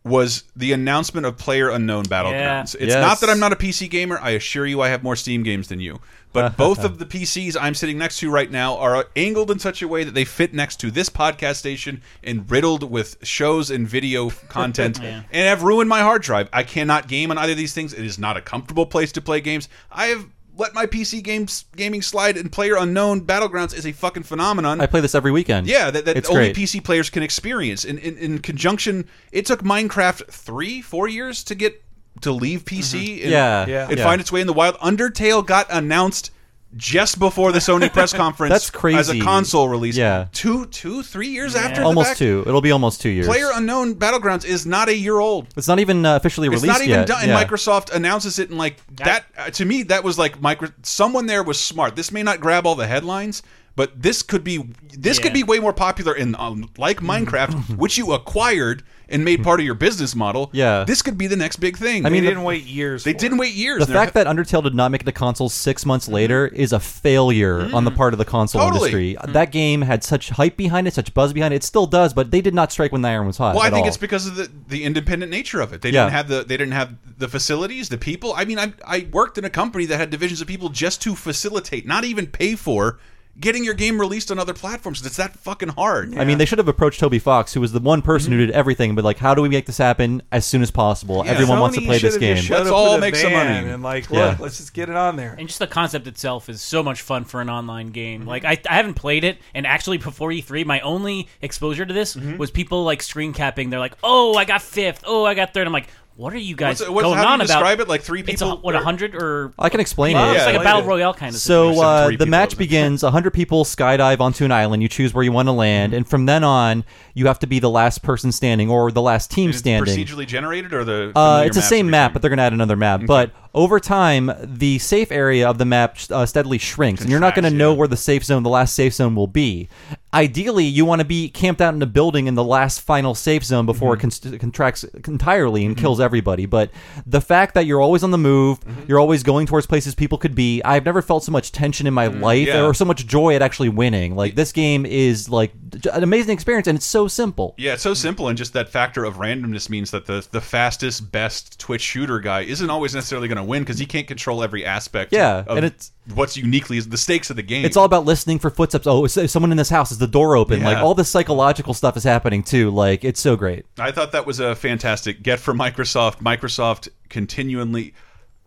[0.05, 2.75] was the announcement of Player Unknown Battlegrounds.
[2.75, 3.01] It's Yes.
[3.01, 4.19] not that I'm not a PC gamer.
[4.21, 5.99] I assure you, I have more Steam games than you.
[6.31, 9.81] But both of the PCs I'm sitting next to right now are angled in such
[9.81, 13.87] a way that they fit next to this podcast station and riddled with shows and
[13.87, 16.49] video content and have ruined my hard drive.
[16.53, 17.91] I cannot game on either of these things.
[17.93, 19.69] It is not a comfortable place to play games.
[19.91, 24.23] I have let my PC games gaming slide and Player Unknown Battlegrounds is a fucking
[24.23, 24.79] phenomenon.
[24.81, 25.67] I play this every weekend.
[25.67, 26.55] Yeah, that, that it's only great.
[26.55, 27.85] PC players can experience.
[27.85, 31.83] In, in in conjunction, it took Minecraft three, four years to get
[32.21, 33.23] to leave PC mm-hmm.
[33.23, 33.65] and, Yeah.
[33.67, 33.87] Yeah.
[33.89, 34.03] and Yeah.
[34.03, 34.75] find its way in the wild.
[34.77, 36.31] Undertale got announced
[36.75, 38.51] just before the Sony press conference.
[38.51, 38.97] That's crazy.
[38.97, 39.95] As a console release.
[39.97, 40.27] Yeah.
[40.33, 42.19] Two, two, three years after almost fact?
[42.19, 42.43] two.
[42.45, 43.27] It'll be almost two years.
[43.27, 45.47] Player Unknown Battlegrounds is not a year old.
[45.55, 46.65] It's not even uh, officially released.
[46.65, 47.07] It's not even yet.
[47.07, 47.21] done.
[47.21, 47.43] And Yeah.
[47.43, 50.69] Microsoft announces it, and like that, uh, to me, that was like micro.
[50.83, 51.95] Someone there was smart.
[51.95, 53.41] This may not grab all the headlines,
[53.75, 57.97] but this could be this could be way more popular in um, like Minecraft, which
[57.97, 60.49] you acquired and made part of your business model.
[60.51, 60.83] Yeah.
[60.83, 62.07] this could be the next big thing.
[62.07, 63.03] I mean, They mean, didn't wait years.
[63.03, 63.41] they for didn't it.
[63.41, 63.85] wait years.
[63.85, 66.79] The fact that Undertale did not make it to consoles six months later is a
[66.79, 68.73] failure on the part of the console Mm-hmm.
[68.73, 69.11] Totally.
[69.11, 69.33] industry.
[69.33, 71.57] That game had such hype behind it, such buzz behind it.
[71.57, 73.53] It still does, but they did not strike when the iron was hot.
[73.53, 73.87] Well, I at think all.
[73.89, 75.81] it's because of the, the independent nature of it.
[75.83, 76.05] They Yeah.
[76.05, 78.33] didn't have the they didn't have the facilities, the people.
[78.35, 81.13] I mean, I I worked in a company that had divisions of people just to
[81.15, 82.97] facilitate, not even pay for
[83.39, 85.05] getting your game released on other platforms.
[85.05, 86.17] It's that fucking hard.
[86.17, 88.39] I mean, they should have approached Toby Fox, who was the one person Mm-hmm.
[88.39, 91.23] who did everything, but like, how do we make this happen as soon as possible?
[91.27, 92.43] Everyone wants to play this game.
[92.49, 93.69] Let's all make some money.
[93.69, 94.29] And like, Yeah.
[94.29, 95.35] look, let's just get it on there.
[95.37, 98.21] And just the concept itself is so much fun for an online game.
[98.21, 98.29] Mm-hmm.
[98.29, 102.15] Like I, I haven't played it, and actually before E3, my only exposure to this
[102.15, 102.37] Mm-hmm.
[102.37, 103.69] was people like screen capping.
[103.69, 105.03] They're like, "Oh, I got fifth.
[105.05, 105.67] Oh, I got third.
[105.67, 107.79] I'm like, "What are you guys What's- what's- going how do you on about?" describe
[107.81, 107.87] it?
[107.87, 108.33] Like three people.
[108.33, 110.35] It's a, people- what a hundred or I can explain Yeah, it.
[110.37, 110.87] it's like a battle yeah.
[110.87, 111.41] royale kind of.
[111.41, 112.59] So Except uh, the match isn't it?
[112.59, 113.03] begins.
[113.03, 114.81] 100 people skydive onto an island.
[114.81, 117.59] You choose where you want to land, and from then on, you have to be
[117.59, 119.93] the last person standing or the last team It's standing.
[119.95, 122.75] procedurally generated or the Uh, it's the same map, but they're going to add another
[122.75, 123.01] map.
[123.05, 127.33] But over time, the safe area of the map uh, steadily shrinks, and you're not
[127.33, 129.67] going to know where the safe zone, the last safe zone, will be.
[130.13, 133.43] Ideally, you want to be camped out in a building in the last final safe
[133.43, 133.97] zone before Mm-hmm.
[133.97, 136.45] it const- contracts entirely and kills everybody.
[136.45, 136.69] But
[137.05, 138.83] the fact that you're always on the move, Mm-hmm.
[138.87, 140.61] you're always going towards places people could be.
[140.63, 142.61] I've never felt so much tension in my life Mm, yeah.
[142.65, 144.15] or so much joy at actually winning.
[144.15, 145.51] Like this game is like
[145.93, 147.53] an amazing experience, and it's so simple.
[147.57, 151.11] Yeah, it's so simple, and just that factor of randomness means that the the fastest,
[151.11, 154.65] best Twitch shooter guy isn't always necessarily going to win because he can't control every
[154.65, 155.13] aspect.
[155.13, 157.65] Yeah, of and it's- what's uniquely is the stakes of the game.
[157.65, 158.85] It's all about listening for footsteps.
[158.87, 159.91] Oh, is is someone in this house?
[159.91, 160.63] Is the door open?
[160.63, 162.71] Like all this psychological stuff is happening too.
[162.71, 163.65] Like it's so great.
[163.79, 166.17] I thought that was a fantastic get for Microsoft.
[166.21, 167.93] Microsoft continually.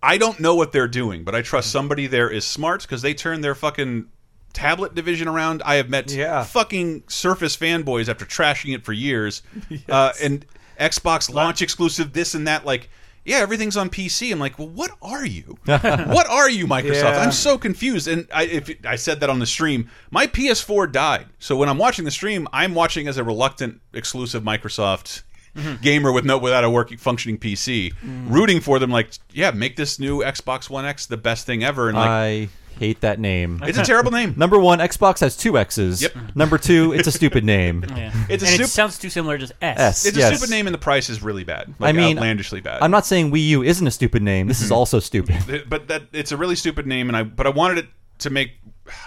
[0.03, 3.15] I don't know what they're doing, but I trust somebody there is smart because they
[3.15, 4.07] turned their fucking
[4.53, 5.61] tablet division around.
[5.65, 6.45] I have met Yeah.
[6.45, 9.43] fucking Surface fanboys after trashing it for years,
[9.89, 10.47] uh, and
[10.79, 12.65] Xbox launch exclusive, this and that.
[12.65, 12.89] Like,
[13.25, 14.33] yeah, everything's on PC.
[14.33, 15.59] I'm like, well, what are you?
[15.65, 17.03] what are you, Microsoft?
[17.03, 17.21] Yeah.
[17.21, 18.09] I'm so confused.
[18.09, 21.27] And I, if I said that on the stream, my PS4 died.
[21.39, 25.23] So when I'm watching the stream, I'm watching as a reluctant exclusive Microsoft
[25.55, 25.83] mm-hmm.
[25.83, 28.31] gamer with no without a working functioning PC, mm.
[28.31, 28.91] rooting for them.
[28.91, 31.89] Like, yeah, make this new Xbox One X the best thing ever.
[31.89, 32.49] And like, I
[32.79, 33.61] hate that name.
[33.65, 34.35] it's a terrible name.
[34.37, 36.03] Number one, Xbox has two X's.
[36.03, 36.13] Yep.
[36.35, 37.85] Number two, it's a stupid name.
[37.99, 38.13] Yeah.
[38.29, 39.79] It's a and sup- it sounds too similar to just S.
[39.79, 40.07] S.
[40.07, 40.33] It's Yes.
[40.33, 41.75] a stupid name, and the price is really bad.
[41.81, 42.81] I mean, outlandishly bad.
[42.83, 44.47] I'm not saying Wii U isn't a stupid name.
[44.47, 44.65] This Mm-hmm.
[44.67, 45.65] is also stupid.
[45.69, 47.87] But that it's a really stupid name and i but i wanted it
[48.19, 48.53] to make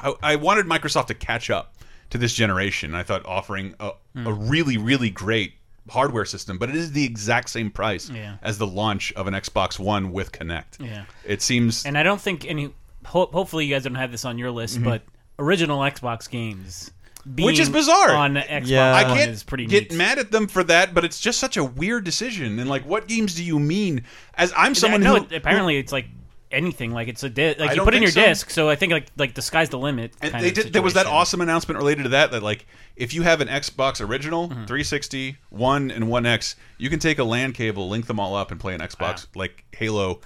[0.02, 1.76] i, I wanted microsoft to catch up
[2.12, 4.28] to this generation i thought offering a, Hmm.
[4.28, 5.54] a really really great
[5.90, 8.36] hardware system but it is the exact same price Yeah.
[8.42, 11.04] as the launch of an xbox one with Kinect Yeah.
[11.26, 12.74] it seems And I don't think any.
[13.06, 15.02] Ho- hopefully, you guys don't have this on your list, but
[15.40, 16.92] original Xbox games,
[17.28, 17.44] Mm-hmm.
[17.46, 18.10] Which is bizarre.
[18.16, 18.96] on Xbox Yeah.
[18.96, 19.98] I can't is pretty get neat.
[19.98, 22.58] mad at them for that, but it's just such a weird decision.
[22.58, 24.06] And like, what games do you mean?
[24.34, 26.08] As I'm someone no, who it- apparently it's like
[26.52, 26.92] anything.
[26.92, 28.22] Like it's a di- I like you don't put in your so.
[28.26, 28.50] disc.
[28.50, 30.14] So I think like like the sky's the limit.
[30.22, 30.74] And kind they of did.
[30.74, 31.18] There was that situation.
[31.20, 32.32] awesome announcement related to that.
[32.32, 34.66] That like, if you have an Xbox Original, Mm-hmm.
[34.66, 38.52] 360, One, and One X, you can take a LAN cable, link them all up,
[38.52, 40.20] and play an Xbox like Halo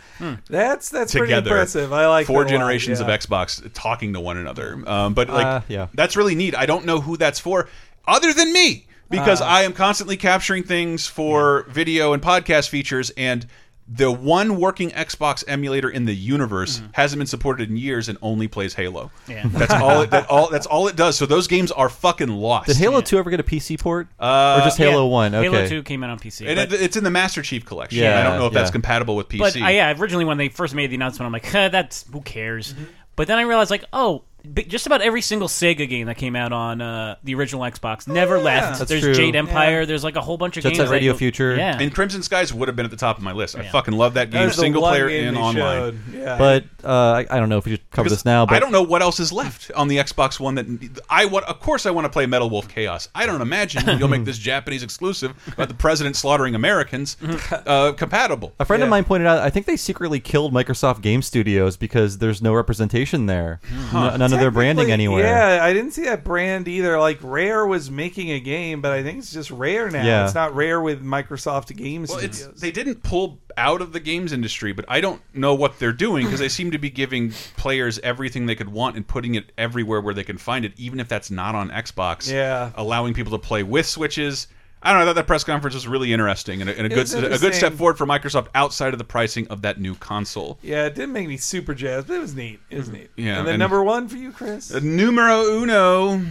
[0.50, 1.52] That's that's pretty together.
[1.52, 1.94] impressive.
[1.94, 3.08] I like four that a lot, generations yeah.
[3.12, 4.82] of Xbox talking to one another.
[4.88, 5.88] Um, but like, Uh, yeah.
[5.94, 6.56] that's really neat.
[6.56, 7.70] I don't know who that's for,
[8.08, 9.46] other than me, because Uh.
[9.46, 13.46] I am constantly capturing things for video and podcast features and.
[13.88, 16.88] The one working Xbox emulator in the universe mm-hmm.
[16.94, 19.12] hasn't been supported in years and only plays Halo.
[19.28, 19.44] Yeah.
[19.52, 20.02] That's all.
[20.02, 20.50] It, that all.
[20.50, 21.18] That's all it does.
[21.18, 22.68] So those games are fucking lost.
[22.68, 24.08] Did Halo 2 ever get a PC port?
[24.20, 25.36] or uh, just Halo Yeah, 1?
[25.36, 25.44] Okay.
[25.44, 26.48] Halo Two came out on PC.
[26.48, 28.02] and it, it's in the Master Chief collection.
[28.02, 29.40] Yeah, I don't know if that's compatible with PC.
[29.40, 32.22] But uh, yeah, originally when they first made the announcement, I'm like, huh, that's who
[32.22, 32.74] cares.
[32.74, 32.84] Mm-hmm.
[33.16, 34.35] But then I realized, like, oh, bi-
[34.68, 38.40] just about every single Sega game that came out on uh, the original Xbox never
[38.40, 38.80] left.
[38.80, 39.14] That's there's true.
[39.14, 39.86] Jade Empire.
[39.86, 40.80] There's like a whole bunch of Jet games.
[40.80, 41.56] Set Radio you'll- Future.
[41.56, 41.78] Yeah.
[41.80, 43.58] And Crimson Skies would have been at the top of my list.
[43.58, 43.72] I Yeah.
[43.72, 46.04] fucking love that That game, was the single player game and they online.
[46.14, 46.38] Yeah.
[46.38, 48.46] But uh, I, I don't know if we should cover Because this now.
[48.46, 50.56] But I don't know what else is left on the Xbox One.
[50.56, 50.66] That
[51.10, 51.46] I want.
[51.46, 53.10] Of course, I want to play Metal Wolf Chaos.
[53.16, 57.18] I don't imagine you'll make this Japanese exclusive about the president slaughtering Americans
[57.52, 58.54] uh, compatible.
[58.60, 62.18] A friend of mine pointed out, I think they secretly killed Microsoft Game Studios because
[62.20, 63.60] there's no representation there.
[63.94, 65.58] N- none of of their branding Technically, anywhere.
[65.58, 67.00] Yeah, I didn't see that brand either.
[67.00, 70.06] Like Rare was making a game, but I think it's just Rare now.
[70.06, 70.26] Yeah.
[70.26, 74.34] It's not Rare with Microsoft Games Well, it's they didn't pull out of the games
[74.34, 78.00] industry, but I don't know what they're doing because they seem to be giving players
[78.00, 81.08] everything they could want and putting it everywhere where they can find it, even if
[81.08, 82.32] that's not on Xbox.
[82.32, 82.72] Yeah.
[82.76, 84.48] allowing people to play with switches.
[84.86, 85.04] I don't know.
[85.04, 87.56] I thought that press conference was really interesting and a, and a good a good
[87.56, 90.60] step forward for Microsoft outside of the pricing of that new console.
[90.62, 92.60] yeah, it didn't make me super jazzed, but it was neat.
[92.70, 92.98] It was mm-hmm.
[92.98, 93.10] neat.
[93.16, 94.72] Yeah, and then and- number one for you, Chris.
[94.72, 96.22] Numero uno.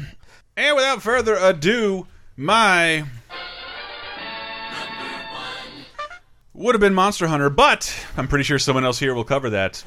[0.56, 3.04] And without further ado, my
[6.52, 9.82] would have been Monster Hunter, but I'm pretty sure someone else here will cover that.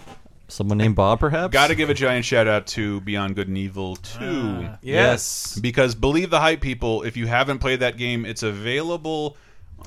[0.49, 1.51] Someone named Bob, perhaps.
[1.51, 4.69] Got to give a giant shout out to Beyond Good and Evil 2.
[4.81, 5.59] yes.
[5.59, 9.35] because believe the hype people, if you haven't played that game, it's available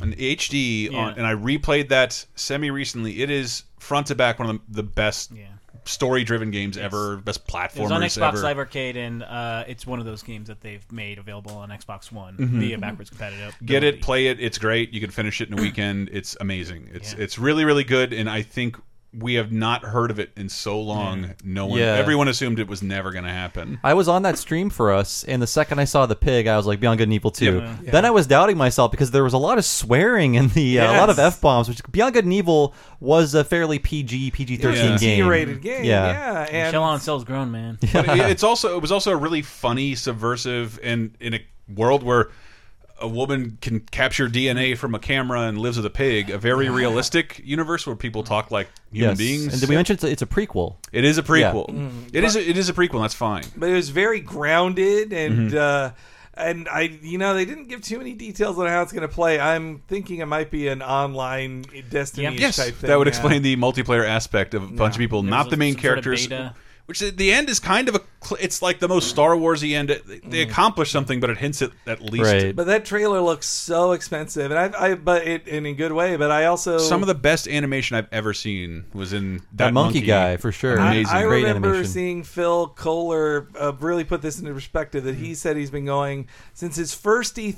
[0.01, 0.90] on HD.
[0.90, 0.99] Yeah.
[0.99, 3.23] On, and I replayed that semi recently.
[3.23, 5.46] It is front to back one of the, the best Yeah.
[5.85, 8.42] story driven games ever, best It was platformers on Xbox ever.
[8.42, 12.12] Live Arcade, and uh, it's one of those games that they've made available on Xbox
[12.12, 12.61] One Mm-hmm.
[12.61, 13.57] via backwards competitive.
[13.64, 14.38] Get it, play it.
[14.40, 14.92] It's great.
[14.92, 16.11] You can finish it in a weekend.
[16.12, 16.90] It's amazing.
[16.92, 17.20] It's Yeah.
[17.25, 18.12] it's really really good.
[18.12, 18.77] And I think
[19.12, 21.35] we have not heard of it in so long.
[21.42, 21.96] No one, Yeah.
[21.96, 23.81] everyone assumed it was never going to happen.
[23.83, 26.57] I was on that stream for us, and the second I saw the pig, I
[26.57, 27.57] was like, Beyond Good and Evil 2.
[27.59, 27.77] Yeah.
[27.90, 30.92] Then I was doubting myself because there was a lot of swearing in the, uh,
[30.92, 34.57] a lot of F bombs, which Beyond Good and Evil was a fairly PG, PG
[34.59, 34.99] 13 Yeah.
[34.99, 35.25] game.
[35.25, 35.85] T-rated game.
[35.85, 36.12] Yeah.
[36.12, 37.79] Yeah, and Michel Ancel's grown man.
[37.92, 41.40] but it's also it was also a really funny, subversive, and in a
[41.75, 42.29] world where
[43.00, 46.68] a woman can capture DNA from a camera and lives with a pig, a very
[46.68, 49.18] realistic universe where people talk like human Yes.
[49.18, 49.52] beings.
[49.52, 50.76] And did we mention it's a, it's a prequel?
[50.92, 51.68] it is a prequel.
[51.68, 52.10] Mm.
[52.12, 53.00] It is a, it is a prequel.
[53.02, 53.44] That's fine.
[53.56, 55.56] but it was very grounded and Mm-hmm.
[55.58, 55.90] uh
[56.34, 59.12] and I, you know, they didn't give too many details on how it's going to
[59.12, 59.38] play.
[59.38, 62.88] I'm thinking it might be an online Destiny Yes, type thing.
[62.88, 63.10] that would yeah.
[63.10, 65.98] explain the multiplayer aspect of a bunch of people, not There's the main some sort
[65.98, 66.26] of characters.
[66.28, 66.54] beta.
[66.90, 68.00] Which at the end is kind of a.
[68.38, 69.88] It's like the most Star Warsy end.
[69.90, 70.50] They- Mm.
[70.50, 72.55] Accomplish something, but it hints at at least Right.
[72.57, 76.16] But that trailer looks so expensive, and I, I but it in a good way.
[76.16, 79.72] But I also some of the best animation I've ever seen was in that, That,
[79.74, 80.79] monkey, guy, for sure.
[80.81, 81.16] I, Amazing.
[81.16, 81.92] I Great remember animation.
[81.92, 85.05] seeing Phil Kollar uh, really put this into perspective.
[85.05, 87.55] That he said he's been going since his first E3.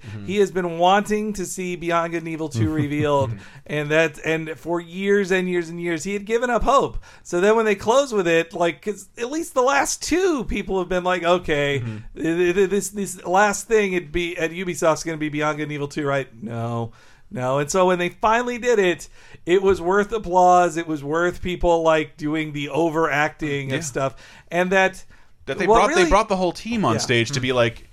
[0.00, 0.26] Mm-hmm.
[0.26, 3.32] He has been wanting to see Beyond Good and Evil two revealed,
[3.66, 7.02] and that and for years and years and years he had given up hope.
[7.24, 10.78] So then when they close with it, like 'cause at least the last two people
[10.78, 12.20] have been like, okay, Mm-hmm.
[12.22, 15.64] th- th- this this last thing it'd be at Ubisoft's going to be Beyond Good
[15.64, 16.28] and Evil two, right?
[16.42, 16.92] No.
[17.30, 19.08] No, and so when they finally did it,
[19.44, 20.78] it was worth applause.
[20.78, 23.76] It was worth people like doing the overacting Yeah.
[23.76, 24.16] of stuff,
[24.50, 25.04] and that
[25.46, 26.98] that they what brought really- they brought the whole team on Yeah.
[27.00, 27.84] stage to be like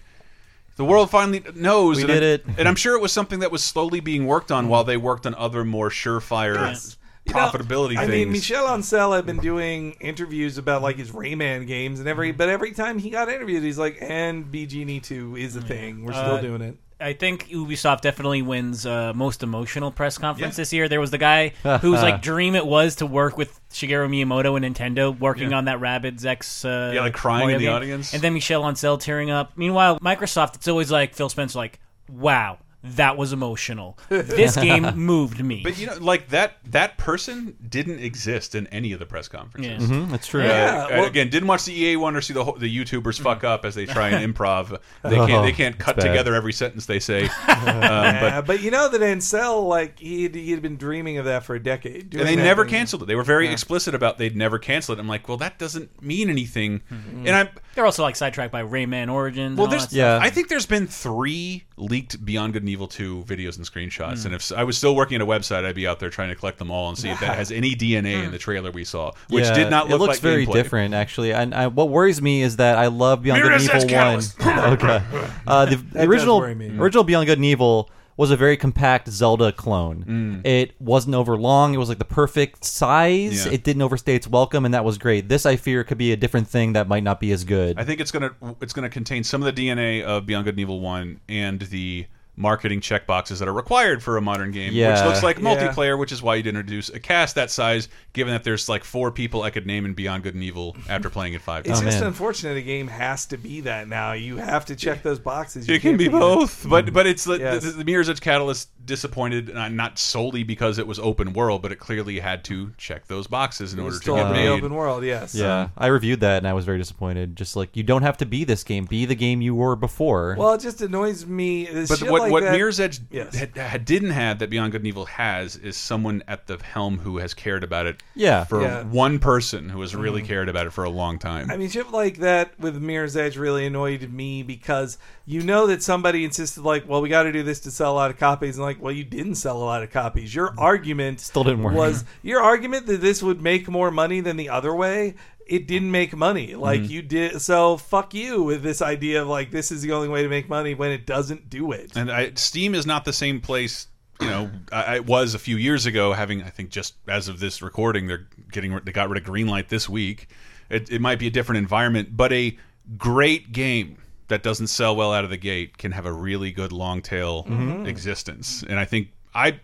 [0.77, 2.45] the world finally knows We and did I- it.
[2.57, 5.25] and I'm sure it was something that was slowly being worked on while they worked
[5.25, 6.95] on other more surefire Yes.
[7.25, 11.65] You know, profitability I mean, Michel Ancel had been doing interviews about like his Rayman
[11.65, 15.55] games and every, but every time he got interviewed, he's like, "And BGNE two is
[15.55, 16.03] a thing.
[16.05, 20.55] We're still Uh, doing it." I think Ubisoft definitely wins uh, most emotional press conference
[20.55, 20.88] this year.
[20.88, 21.49] There was the guy
[21.81, 25.57] whose like dream it was to work with Shigeru Miyamoto and Nintendo, working Yeah.
[25.57, 26.63] on that Rabbids X.
[26.63, 27.73] Uh, Yeah, like crying in the game.
[27.73, 28.13] audience.
[28.13, 29.51] and then Michel Ancel tearing up.
[29.57, 32.59] Meanwhile, Microsoft, it's always like Phil Spencer, like, "Wow,
[32.95, 33.98] that was emotional.
[34.10, 38.91] This game moved me." but you know, like that that person didn't exist in any
[38.93, 39.89] of the press conferences.
[39.89, 39.95] Yeah.
[39.98, 40.43] Mhm, that's true.
[40.43, 43.19] Uh, Yeah, well- again, didn't watch the EA one or see the whole- the YouTubers
[43.19, 44.80] fuck up as they try and improv.
[45.04, 47.24] They can't they can't cut together every sentence they say.
[47.48, 51.17] um, Yeah, but but, you know that Ancel, like he had, he had been dreaming
[51.17, 52.71] of that for a decade, and they never thing.
[52.71, 53.06] canceled it.
[53.06, 55.00] They were very explicit about they'd never cancel it.
[55.00, 56.82] I'm like, well, that doesn't mean anything.
[56.91, 57.28] Mm-hmm.
[57.28, 59.57] And I'm They're also like sidetracked by Rayman Origins.
[59.57, 60.19] well, and all there's that Yeah.
[60.21, 64.27] I think there's been three leaked Beyond Good and Evil 2 videos and screenshots, Hmm.
[64.27, 66.35] and if I was still working at a website, I'd be out there trying to
[66.35, 68.25] collect them all and see if that has any DNA Hmm.
[68.27, 70.53] in the trailer we saw, which Yeah, did not look It looks like very gameplay.
[70.53, 71.33] different, actually.
[71.33, 73.97] And I, what worries me is that I love Beyond Good and Evil
[74.45, 74.69] One.
[74.73, 75.01] okay,
[75.45, 80.06] uh, the, the original original Beyond Good and Evil was a very compact Zelda clone.
[80.43, 80.47] Mm.
[80.47, 81.73] It wasn't over long.
[81.73, 83.45] It was like the perfect size.
[83.45, 83.54] Yeah.
[83.54, 85.28] It didn't overstay its welcome, and that was great.
[85.28, 87.78] This, I fear, could be a different thing that might not be as good.
[87.78, 90.60] I think it's gonna it's gonna contain some of the DNA of Beyond Good and
[90.60, 92.06] Evil One and the
[92.38, 95.43] marketing checkboxes that are required for a modern game, which looks like Yeah.
[95.43, 99.12] multiplayer, which is why you'd introduce a cast that size, given that there's like four
[99.12, 101.82] people I could name in Beyond Good and Evil after playing it five It's times.
[101.82, 102.08] Oh, just man.
[102.08, 104.12] unfortunate a game has to be that now.
[104.13, 105.67] You have to check those boxes.
[105.67, 107.63] You It can can't be forget- both, but but it's the, Yes.
[107.63, 111.78] the, the Mirror's Edge Catalyst disappointed, not solely because it was open world, but it
[111.78, 114.38] clearly had to check those boxes in It order was to still get in the
[114.38, 114.50] made.
[114.50, 115.04] open world.
[115.04, 115.34] Yes.
[115.36, 117.36] Yeah, I reviewed that and I was very disappointed.
[117.36, 120.36] Just like you don't have to be this game, be the game you were before.
[120.38, 121.65] Well, it just annoys me.
[121.65, 123.36] This But what like what that- Mirror's Edge Yes.
[123.36, 127.00] had, had, didn't have that Beyond Good and Evil has is someone at the helm
[127.00, 128.02] who has cared about it.
[128.15, 128.43] Yeah.
[128.45, 128.84] for Yeah.
[128.84, 130.28] One person who has really mm-hmm.
[130.28, 131.50] cared about it for a long time.
[131.52, 135.82] I mean, shit like that with Mirror's Edge really annoyed me because you know that
[135.82, 138.58] somebody insisted, like, well, we got to do this to sell a lot of copies,
[138.58, 140.33] and like, well, you didn't sell a lot of copies.
[140.33, 141.73] Your argument Still didn't work.
[141.75, 145.15] Was your argument that this would make more money than the other way?
[145.47, 146.55] It didn't make money.
[146.55, 146.91] Like Mm-hmm.
[146.91, 150.23] you did, so fuck you with this idea of like this is the only way
[150.23, 151.95] to make money when it doesn't do it.
[151.95, 153.88] and I, Steam is not the same place.
[154.21, 156.13] You know, I, it was a few years ago.
[156.13, 159.67] Having, I think, just as of this recording, they're getting they got rid of Greenlight
[159.67, 160.29] this week.
[160.69, 162.57] It, it might be a different environment, but a
[162.97, 166.71] great game that doesn't sell well out of the gate can have a really good
[166.71, 167.85] long tail Mm-hmm.
[167.85, 168.63] existence.
[168.67, 169.59] And I think I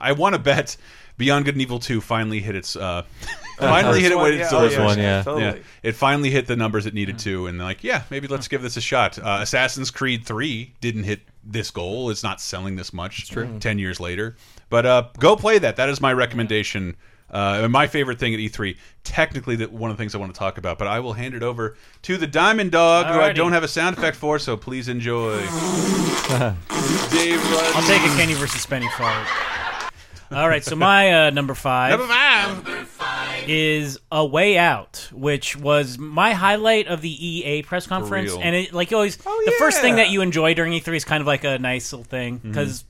[0.00, 0.76] I want to bet
[1.16, 3.02] Beyond Good and Evil Two finally hit its uh,
[3.58, 4.84] finally hit it First what one, it's yeah, oh, delivering.
[4.86, 5.22] one, yeah.
[5.22, 5.44] totally.
[5.44, 8.62] Yeah, it finally hit the numbers it needed to, and like, yeah, maybe let's give
[8.62, 9.18] this a shot.
[9.18, 13.28] Uh, Assassin's Creed Three didn't hit this goal; it's not selling this much.
[13.30, 13.58] true.
[13.60, 14.36] Ten years later,
[14.70, 15.76] but uh, go play that.
[15.76, 16.96] That is my recommendation.
[17.32, 20.34] Uh, and my favorite thing at E3, technically, that one of the things I want
[20.34, 23.32] to talk about, but I will hand it over to the Diamond Dog, who I
[23.32, 25.38] don't have a sound effect for, so please enjoy.
[27.10, 27.72] Dave Rudden.
[27.74, 29.26] I'll take a Kenny versus Spenny fart.
[30.30, 32.06] All right, so my uh, number five Number
[32.86, 33.48] five.
[33.48, 38.32] is A Way Out, which was my highlight of the EA press conference.
[38.32, 41.04] And it, like, you always, Oh, the first thing that you enjoy during E3 is
[41.04, 42.38] kind of like a nice little thing.
[42.38, 42.48] Mm-hmm.
[42.48, 42.84] Because,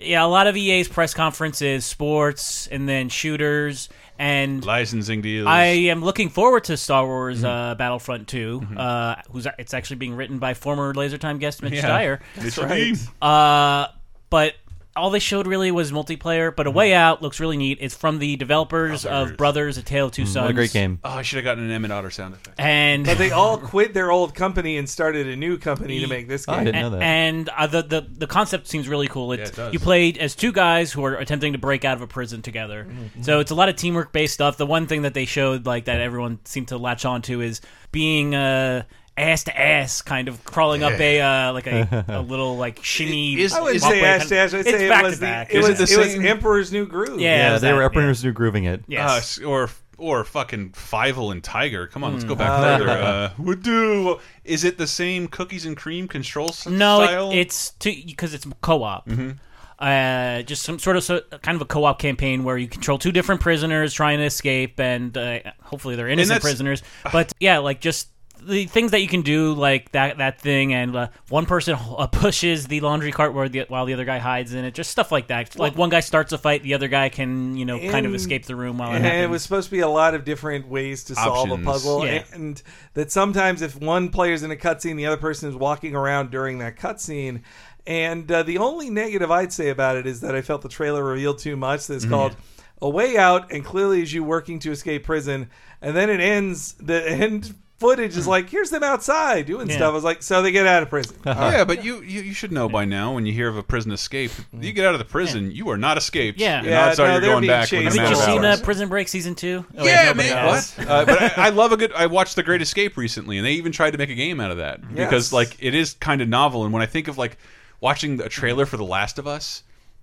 [0.00, 3.88] yeah, a lot of EA's press conferences, sports, and then shooters.
[4.18, 5.46] And Licensing deals.
[5.48, 7.46] I am looking forward to Star Wars Mm-hmm.
[7.46, 11.72] uh, Battlefront 2, uh, who's it's actually being written by former Laser Time guest Mitch
[11.74, 11.88] Yeah.
[11.88, 12.20] Dyer.
[12.36, 12.96] That's right.
[13.20, 13.88] Uh,
[14.30, 14.54] but
[14.96, 16.54] all they showed really was multiplayer.
[16.54, 17.78] But A Way Out looks really neat.
[17.80, 19.30] It's from the developers Brothers.
[19.32, 20.44] of Brothers: A Tale of Two Sons.
[20.44, 21.00] what a great game.
[21.04, 22.58] Oh, I should have gotten an Emmett Otter sound effect.
[22.60, 26.28] And But they all quit their old company and started a new company to make
[26.28, 26.64] this Oh, I game.
[26.66, 27.02] didn't know and, that.
[27.02, 29.32] and uh, the, the the concept seems really cool.
[29.32, 29.72] It's, it does.
[29.72, 32.84] you played as two guys who are attempting to break out of a prison together.
[32.88, 33.22] Mm-hmm.
[33.22, 34.56] So it's a lot of teamwork based stuff.
[34.56, 37.60] The one thing that they showed, like that everyone seemed to latch on to, is
[37.92, 38.82] being uh,
[39.16, 43.40] ass to ass, kind of crawling up a uh, like a, a little like shimmy.
[43.40, 44.54] Is- I wouldn't say walkway Ash kind- to Ash.
[44.54, 45.48] I'd it's say back it was to the back.
[45.54, 47.20] it Is was, it the it was same- Emperor's New Groove.
[47.20, 47.86] Yeah, yeah, was they that, were yeah.
[47.86, 48.84] Emperor's New Grooving it.
[48.88, 49.40] Yes.
[49.40, 51.86] Uh, or or fucking Fievel and Tiger.
[51.86, 52.90] Come on, let's go back Uh, further.
[52.90, 54.18] Uh, what do?
[54.44, 57.30] Is it the same cookies and cream control s- No, style?
[57.30, 59.06] it, it's because it's co-op.
[59.08, 59.30] Mm-hmm.
[59.78, 63.12] Uh, just some sort of so, kind of a co-op campaign where you control two
[63.12, 66.82] different prisoners trying to escape, and uh, hopefully they're innocent that's- prisoners.
[67.12, 68.08] But yeah, like just
[68.46, 72.06] the things that you can do, like that that thing, and uh, one person uh,
[72.12, 74.74] pushes the laundry cart where the, while the other guy hides in it.
[74.74, 75.58] Just stuff like that.
[75.58, 78.46] like one guy starts a fight, the other guy can you know kind of escape
[78.46, 79.24] the room while it And happens.
[79.24, 82.24] it was supposed to be a lot of different ways to solve a puzzle, Yeah.
[82.32, 82.62] and
[82.94, 86.58] that sometimes if one player's in a cutscene, the other person is walking around during
[86.58, 87.42] that cutscene.
[87.86, 91.04] And uh, the only negative I'd say about it is that I felt the trailer
[91.04, 91.80] revealed too much.
[91.80, 91.92] Mm-hmm.
[91.92, 92.36] That's called
[92.80, 95.50] a way out, and clearly is you working to escape prison,
[95.82, 96.72] and then it ends.
[96.74, 99.68] The end footage is like, here's them outside doing.
[99.68, 99.76] Yeah.
[99.76, 99.90] stuff.
[99.90, 101.16] I was like, so they get out of prison.
[101.26, 103.92] yeah, but you, you you should know by now when you hear of a prison
[103.92, 106.40] escape, you get out of the prison, you are not escaped.
[106.40, 106.58] Yeah.
[106.58, 108.14] and Yeah, odds are no, you're they're going being back within a chased Have matter
[108.14, 108.60] you of seen uh, hours.
[108.62, 109.64] Prison Break season two?
[109.76, 110.38] Oh, wait, yeah, nobody man.
[110.38, 110.74] has.
[110.76, 110.88] What?
[110.88, 111.92] uh, but I, I love a good.
[111.92, 114.50] I watched The Great Escape recently, and they even tried to make a game out
[114.50, 116.64] of that because, like, it is kind of novel.
[116.64, 117.36] And when I think of like
[117.80, 119.62] watching a trailer for The Last of Us,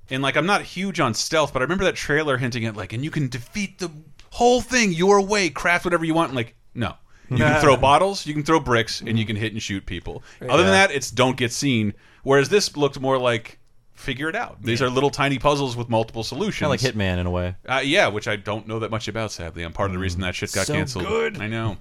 [0.10, 2.94] and like I'm not huge on stealth, but I remember that trailer hinting at like,
[2.94, 3.90] and you can defeat the
[4.32, 6.30] whole thing your way, craft whatever you want.
[6.30, 6.96] And like, no.
[7.32, 10.22] You can throw bottles, you can throw bricks, and you can hit and shoot people.
[10.48, 11.94] Other than that, it's don't get seen.
[12.24, 13.58] Whereas this looked more like
[13.94, 14.62] figure it out.
[14.62, 16.68] These are little tiny puzzles with multiple solutions.
[16.68, 17.56] Kind of like Hitman in a way.
[17.68, 19.32] Uh, yeah, which I don't know that much about.
[19.32, 21.06] Sadly, I'm part of the reason that shit got So canceled.
[21.08, 21.40] good.
[21.42, 21.78] I know.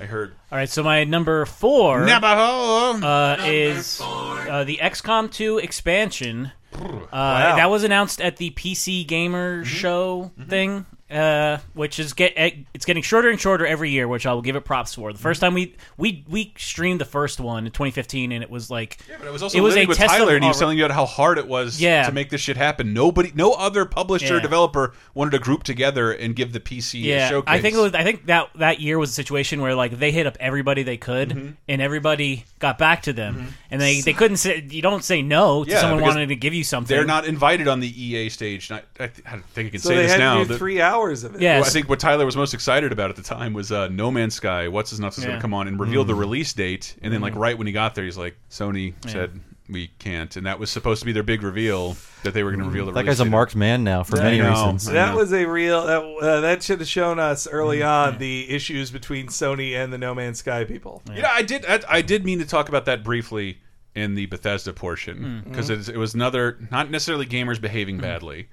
[0.00, 0.32] I heard.
[0.50, 2.04] All right, so my number four.
[2.06, 3.06] Navajo.
[3.06, 6.52] uh, is uh, the XCOM 2 expansion.
[6.72, 6.78] Uh,
[7.12, 7.56] Wow.
[7.56, 12.84] That was announced at the PC Gamer show thing, uh, which is get eh, it's
[12.84, 15.12] getting shorter and shorter every year, which I will give it props for.
[15.12, 18.70] The first time we we we streamed the first one in 2015, and it was
[18.70, 20.48] like yeah, but it was also it was a with test of Tyler, and he
[20.48, 22.04] was telling you about how hard it was Yeah.
[22.06, 22.92] to make this shit happen.
[22.92, 24.40] Nobody, no other publisher, Yeah.
[24.42, 27.52] developer wanted to group together and give the PC a yeah, showcase.
[27.52, 27.94] I think it was.
[27.94, 30.96] I think that that year was a situation where like they hit up everybody they
[30.96, 31.50] could, Mm-hmm.
[31.68, 35.64] and everybody got back to them, and they they couldn't say you don't say no
[35.64, 36.94] to Yeah, someone wanting to give you something.
[36.96, 38.70] They're not invited on the EA stage.
[38.70, 40.42] And I, I, th- I think I can So say they this had now.
[40.42, 41.40] to do three hours of it.
[41.40, 41.58] Yeah.
[41.58, 44.10] Well, I think what Tyler was most excited about at the time was uh, No
[44.10, 44.68] Man's Sky.
[44.68, 46.08] What's his nuts was going to come on and reveal Mm.
[46.08, 49.40] the release date, and then like right when he got there, he's like, Sony said
[49.68, 50.34] we can't.
[50.36, 52.86] And that was supposed to be their big reveal that they were going to reveal
[52.86, 52.94] the release date.
[52.94, 54.86] That release guy's a marked man now for Yeah, many reasons.
[54.86, 58.90] That was a real that uh, that should have shown us early on the issues
[58.90, 61.02] between Sony and the No Man's Sky people.
[61.14, 61.64] You know, I did.
[61.66, 63.58] I, I did mean to talk about that briefly
[63.94, 68.48] in the Bethesda portion because it, was another, not necessarily gamers behaving badly,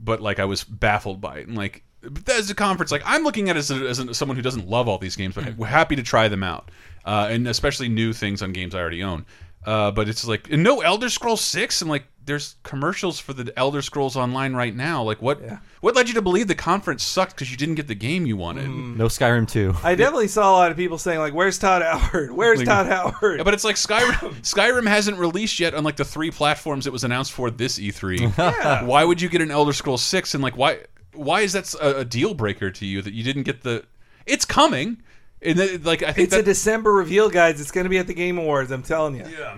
[0.00, 1.46] but like I was baffled by it.
[1.46, 4.42] And like Bethesda conference, like I'm looking at it as, a, as a, someone who
[4.42, 6.70] doesn't love all these games, but we're happy to try them out,
[7.04, 9.26] uh, and especially new things on games I already own.
[9.66, 13.82] Uh, but it's like no Elder Scrolls Six, and like there's commercials for the Elder
[13.82, 15.02] Scrolls Online right now.
[15.02, 15.38] Like what?
[15.82, 18.36] What led you to believe the conference sucked because you didn't get the game you
[18.38, 18.68] wanted?
[18.68, 19.74] No Skyrim 2.
[19.82, 22.30] I definitely saw a lot of people saying like, "Where's Todd Howard?
[22.34, 22.86] Where's Like- Todd
[23.20, 24.34] Howard?" Yeah, but it's like Skyrim.
[24.42, 28.86] Skyrim hasn't released yet on like the three platforms it was announced for this E3.
[28.86, 30.78] Why would you get an Elder Scrolls Six and like why?
[31.12, 33.84] Why is that a, a deal breaker to you that you didn't get the?
[34.26, 35.02] It's coming,
[35.42, 37.60] and then, like I think it's a December reveal, guys.
[37.60, 38.70] It's going to be at the Game Awards.
[38.70, 39.24] I'm telling you.
[39.26, 39.56] yeah,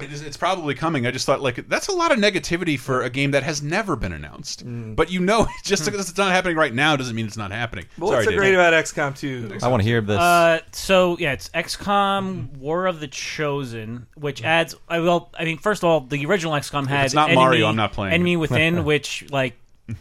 [0.00, 1.06] it is, it's probably coming.
[1.06, 3.94] I just thought like that's a lot of negativity for a game that has never
[3.94, 4.64] been announced.
[4.66, 7.84] But you know, just because it's not happening right now doesn't mean it's not happening.
[7.96, 8.38] But Sorry, what's so Dave.
[8.40, 9.58] great about XCOM 2?
[9.62, 10.18] I want to hear this.
[10.18, 14.74] Uh, so yeah, it's XCOM War of the Chosen, which adds.
[14.88, 17.66] I well, I mean, first of all, the original XCOM had it's not enemy, Mario,
[17.68, 18.14] I'm not playing.
[18.14, 19.54] Enemy Within, which like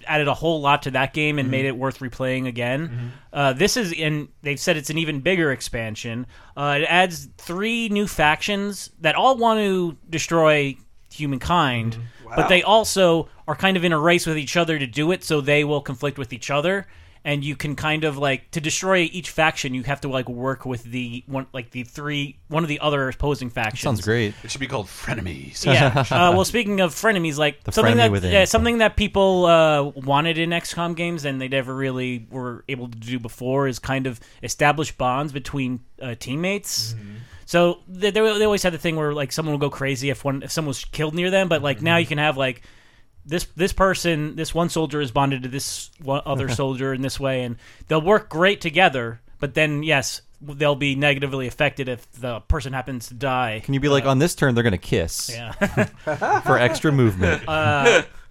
[0.07, 3.11] added a whole lot to that game and made it worth replaying again.
[3.33, 6.25] Uh, this is and They've said it's an even bigger expansion.
[6.55, 10.77] Uh, it adds three new factions that all want to destroy
[11.11, 11.97] humankind,
[12.35, 15.23] but they also are kind of in a race with each other to do it.
[15.23, 16.87] So they will conflict with each other.
[17.25, 19.73] And you can kind of like to destroy each faction.
[19.73, 23.07] You have to like work with the one, like the three, one of the other
[23.07, 23.81] opposing factions.
[23.81, 24.33] Sounds great.
[24.43, 25.65] It should be called frenemies.
[25.65, 26.03] Yeah.
[26.11, 28.33] uh, well, speaking of frenemies, like The something that within.
[28.33, 32.89] yeah, something that people uh, wanted in XCOM games and they never really were able
[32.89, 36.93] to do before is kind of establish bonds between uh, teammates.
[37.45, 40.25] So they, they they always had the thing where like someone will go crazy if
[40.25, 42.63] one if someone was killed near them, but like now you can have like
[43.25, 47.19] this this person this one soldier is bonded to this one other soldier in this
[47.19, 47.57] way, and
[47.87, 49.21] they'll work great together.
[49.39, 53.61] But then yes, they'll be negatively affected if the person happens to die.
[53.63, 55.51] Can you be like, on this turn, they're going to kiss Yeah.
[56.41, 57.43] for extra movement?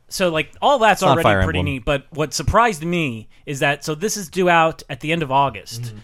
[0.08, 1.84] so like all that's not already pretty neat.
[1.84, 5.30] But what surprised me is that so this is due out at the end of
[5.32, 5.98] August, Mm-hmm.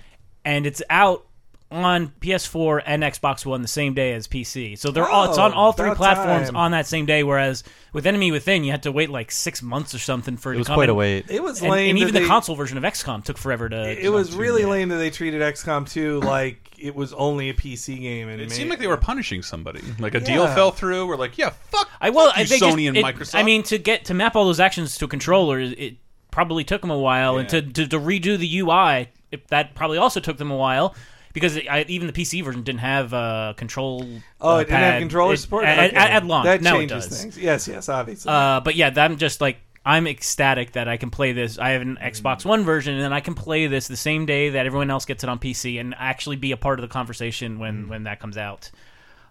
[0.47, 1.27] and it's out
[1.71, 4.79] on PS4 and Xbox One the same day as PC.
[4.79, 6.57] So they're all it's on Oh, all three platforms time.
[6.57, 7.23] on that same day.
[7.23, 7.63] Whereas
[7.93, 10.59] with Enemy Within, you had to wait like six months or something for it, It
[10.61, 10.77] was to come.
[10.77, 11.31] quite a wait.
[11.31, 11.91] It was And, lame.
[11.91, 14.03] and that even the console version of XCOM took forever to.
[14.03, 18.01] It was really lame that they treated XCOM 2 like it was only a PC
[18.01, 18.29] game.
[18.29, 19.81] And It made- seemed like they were punishing somebody.
[19.99, 21.07] Like a deal fell through.
[21.07, 21.89] We're like, yeah, fuck.
[22.01, 23.35] I well, fuck I think Sony just- and it- Microsoft.
[23.39, 25.97] I mean, to get to map all those actions to a controller, it
[26.31, 29.99] probably took them a while, and to, to to redo the UI, it, that probably
[29.99, 30.95] also took them a while.
[31.41, 34.07] Because it, I, even the PC version didn't have uh, control.
[34.41, 35.97] Oh, uh, it didn't have controller It- support at, Okay.
[35.97, 36.45] at, at launch.
[36.47, 37.21] That now it changes does.
[37.23, 37.39] things.
[37.39, 38.31] Yes, yes, obviously.
[38.33, 41.59] Uh, but yeah, I'm just like I'm ecstatic that I can play this.
[41.59, 44.51] I have an Xbox One version, and then I can play this the same day
[44.51, 47.59] that everyone else gets it on PC, and actually be a part of the conversation
[47.59, 48.71] when when that comes out.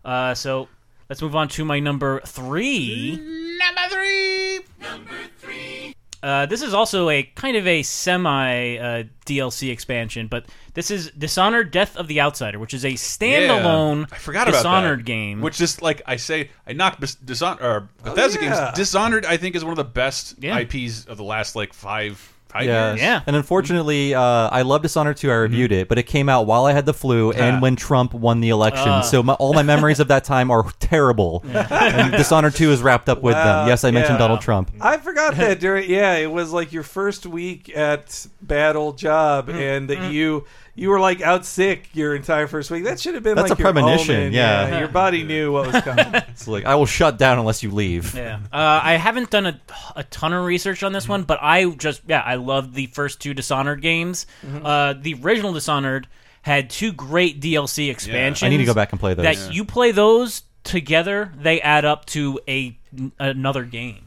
[0.03, 0.67] Uh, so
[1.09, 3.17] let's move on to my number three.
[3.59, 4.59] number three.
[4.81, 5.93] number three.
[6.27, 11.09] Uh, this is also a kind of a semi uh, DLC expansion, but this is
[11.11, 14.05] Dishonored: Death of the Outsider, which is a standalone Yeah.
[14.11, 15.05] I forgot about Dishonored that.
[15.05, 15.41] game.
[15.41, 18.65] Which just like I say, I knock Dis- Dishon- or Bethesda Oh, yeah.
[18.65, 18.75] games.
[18.77, 20.57] Dishonored, I think, is one of the best Yeah.
[20.59, 22.89] IPs of the last like five five Yeah.
[22.91, 23.01] years.
[23.01, 23.21] Yeah.
[23.27, 25.29] And unfortunately, uh, I love Dishonored 2.
[25.31, 25.79] I reviewed Mm-hmm.
[25.81, 28.49] it, but it came out while I had the flu and when Trump won the
[28.49, 28.87] election.
[28.89, 29.01] Ah.
[29.01, 31.43] so my, all my memories of that time are terrible.
[31.53, 33.67] and Dishonored 2 is wrapped up with Wow, them.
[33.67, 34.19] Yes, I mentioned yeah.
[34.19, 34.71] Donald Trump.
[34.81, 39.47] I forgot that during yeah, it was like your first week at bad old job,
[39.47, 39.57] Mm-hmm.
[39.59, 40.45] and that you
[40.77, 42.83] you were like out sick your entire first week.
[42.85, 44.33] That should have been That's like a your premonition, omen.
[44.33, 44.77] yeah.
[44.79, 46.05] your body knew what was coming.
[46.29, 48.13] It's like, I will shut down unless you leave.
[48.15, 48.39] Yeah.
[48.53, 49.59] Uh, I haven't done a,
[49.95, 53.19] a ton of research on this one, but I just yeah, I loved the first
[53.19, 54.27] two Dishonored games.
[54.63, 56.07] Uh, the original Dishonored
[56.43, 58.45] had two great DLC expansions.
[58.45, 59.23] I need to go back and play those.
[59.23, 59.49] That Yeah.
[59.49, 62.77] you play those together, they add up to a
[63.19, 64.03] another game.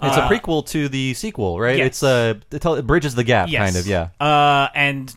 [0.00, 1.76] It's a prequel to the sequel, right?
[1.76, 1.86] yes.
[1.88, 3.64] It's uh, it, tell, it bridges the gap, Yes.
[3.64, 4.10] kind of, yeah.
[4.24, 5.12] Uh, and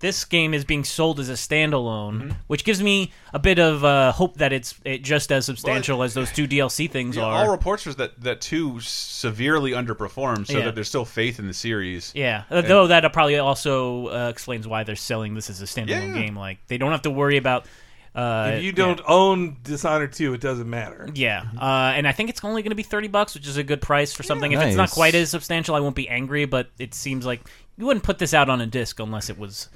[0.00, 2.30] this game is being sold as a standalone, Mm-hmm.
[2.48, 6.12] which gives me a bit of uh, hope that it's it just as substantial as
[6.14, 7.44] those two DLC things Yeah, are.
[7.46, 10.66] all reports was that that two severely underperformed, so Yeah.
[10.66, 12.12] that there's still faith in the series.
[12.14, 15.88] Yeah, uh, though that probably also uh, explains why they're selling this as a standalone
[15.88, 16.26] Yeah, yeah.
[16.26, 16.36] game.
[16.36, 17.66] Like they don't have to worry about.
[18.14, 21.06] Uh, if you don't own Dishonored 2, it doesn't matter.
[21.14, 23.62] Yeah, uh, and I think it's only going to be thirty bucks, which is a
[23.62, 24.52] good price for something.
[24.52, 26.46] if it's not quite as substantial, I won't be angry.
[26.46, 27.42] But it seems like
[27.76, 29.68] you wouldn't put this out on a disc unless it was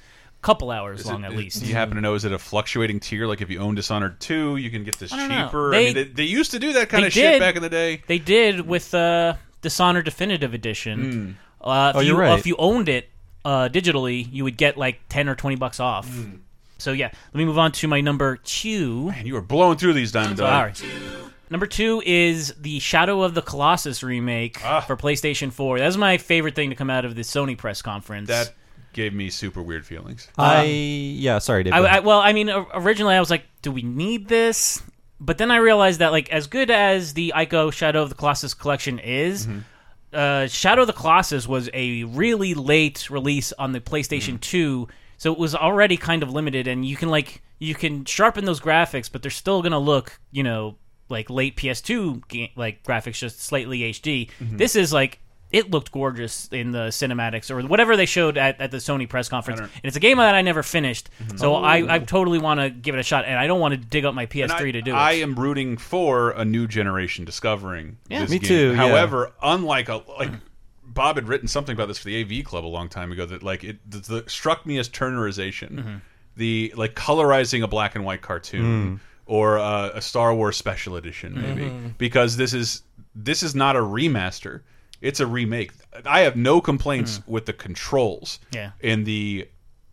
[0.43, 1.61] couple hours Is long it- at least.
[1.63, 3.27] Do you happen to know is it a fluctuating tier?
[3.27, 5.75] Like if you own Dishonored two, you can get this I don't cheaper.
[5.75, 7.63] I They- mean, they, they used to do that kind They of shit back in
[7.63, 8.03] the day.
[8.07, 11.37] They did with uh, Dishonored Definitive Edition.
[11.61, 12.39] Uh, if Oh, you, you're right.
[12.39, 13.11] If you owned it
[13.45, 16.11] uh, digitally, you would get like ten or twenty bucks off.
[16.79, 19.07] So yeah, let me move on to my number two.
[19.11, 20.41] Man, you were blowing through these diamonds.
[20.41, 20.77] Dog.
[20.77, 20.91] Sorry.
[21.51, 24.81] Number two is the Shadow of the Colossus remake Ah.
[24.81, 25.81] for PlayStation 4.
[25.81, 28.29] That was my favorite thing to come out of the Sony press conference.
[28.29, 28.55] That
[28.93, 30.29] gave me super weird feelings.
[30.39, 31.73] I yeah, sorry, Dave.
[31.75, 31.79] I.
[31.79, 34.83] I, well, I mean, originally I was like, do we need this?
[35.21, 38.55] But then I realized that, like, as good as the Ico Shadow of the Colossus
[38.55, 39.59] collection is, Mm-hmm.
[40.15, 44.87] uh, Shadow of the Colossus was a really late release on the PlayStation Mm-hmm.
[44.87, 44.89] 2,
[45.19, 48.61] so it was already kind of limited, and you can, like, you can sharpen those
[48.61, 50.77] graphics, but they're still going to look, you know,
[51.11, 54.31] like late PS2 ga- like graphics, just slightly HD.
[54.41, 54.57] Mm-hmm.
[54.57, 55.19] This is like
[55.53, 59.29] it looked gorgeous in the cinematics or whatever they showed at, at the Sony press
[59.29, 59.61] conference.
[59.61, 61.37] And it's a game that I never finished, Mm-hmm.
[61.39, 63.79] so I, I totally want to give it a shot, and I don't want to
[63.79, 64.95] dig up my PS3 I, to do it.
[64.95, 68.21] I am rooting for a new generation discovering Yeah.
[68.21, 68.49] this Me game.
[68.49, 68.77] too, yeah.
[68.77, 70.31] However, unlike a like
[70.85, 73.43] Bob had written something about this for the AV Club a long time ago that
[73.43, 75.95] like it the, the, struck me as turnerization, Mm-hmm.
[76.37, 81.35] the like colorizing a black and white cartoon or uh, a Star Wars special edition
[81.35, 81.89] maybe Mm-hmm.
[81.99, 82.83] because this is
[83.15, 84.63] this is not a remaster.
[85.01, 85.73] It's a remake.
[86.05, 88.55] I have no complaints with the controls Mm.
[88.57, 88.71] Yeah.
[88.83, 89.49] and the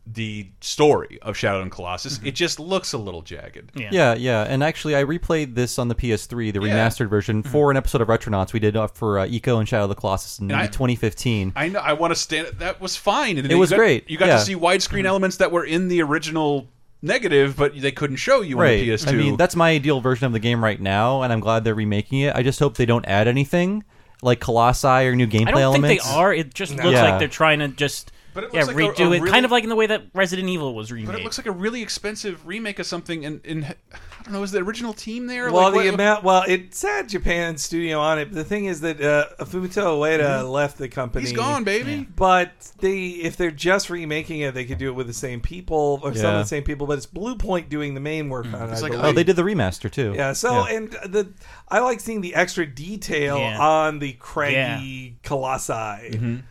[0.10, 2.22] the story of Shadow and Colossus.
[2.24, 3.74] It just looks a little jagged.
[3.76, 3.90] Yeah.
[3.92, 6.74] Yeah, yeah, and actually, I replayed this on the PS3, the Yeah.
[6.74, 9.90] remastered version, for an episode of Retronauts we did for uh, Ico and Shadow of
[9.90, 11.52] the Colossus in And I- 2015.
[11.58, 11.80] I know.
[11.80, 12.48] I want to stand.
[12.60, 13.38] That was fine.
[13.38, 14.38] And It was got, great, You got yeah.
[14.38, 16.70] to see widescreen elements that were in the original
[17.02, 18.80] negative, but they couldn't show you right.
[18.80, 19.08] on the PS2.
[19.10, 21.76] I mean, that's my ideal version of the game right now, and I'm glad they're
[21.76, 22.34] remaking it.
[22.34, 23.84] I just hope they don't add anything
[24.22, 25.48] like Colossi or new gameplay elements?
[25.48, 25.88] I don't elements.
[25.90, 26.34] think they are.
[26.34, 27.10] It just looks Yeah.
[27.10, 29.52] like they're trying to just But it yeah like redo a it, really- kind of
[29.52, 31.08] like in the way that Resident Evil was remade.
[31.08, 33.26] but it looks like a really expensive remake of something.
[33.26, 33.74] And in, I
[34.24, 35.52] don't know, is the original team there?
[35.52, 36.24] Well, Like, the what- amount.
[36.24, 38.26] Well, it said Japan studio on it.
[38.26, 41.26] But the thing is that uh, Fumito Ueda left the company.
[41.26, 41.30] Mm-hmm.
[41.36, 42.08] he's gone, baby.
[42.16, 46.00] But they, if they're just remaking it, they could do it with the same people
[46.04, 46.86] or some of the same people.
[46.86, 48.72] But it's Bluepoint doing the main work on it.
[48.74, 48.94] It's I like.
[49.00, 50.14] Oh, they did the remaster too.
[50.16, 50.34] Yeah.
[50.34, 51.34] So and the
[51.70, 53.60] I like seeing the extra detail Yeah.
[53.60, 55.74] on the craggy colossi.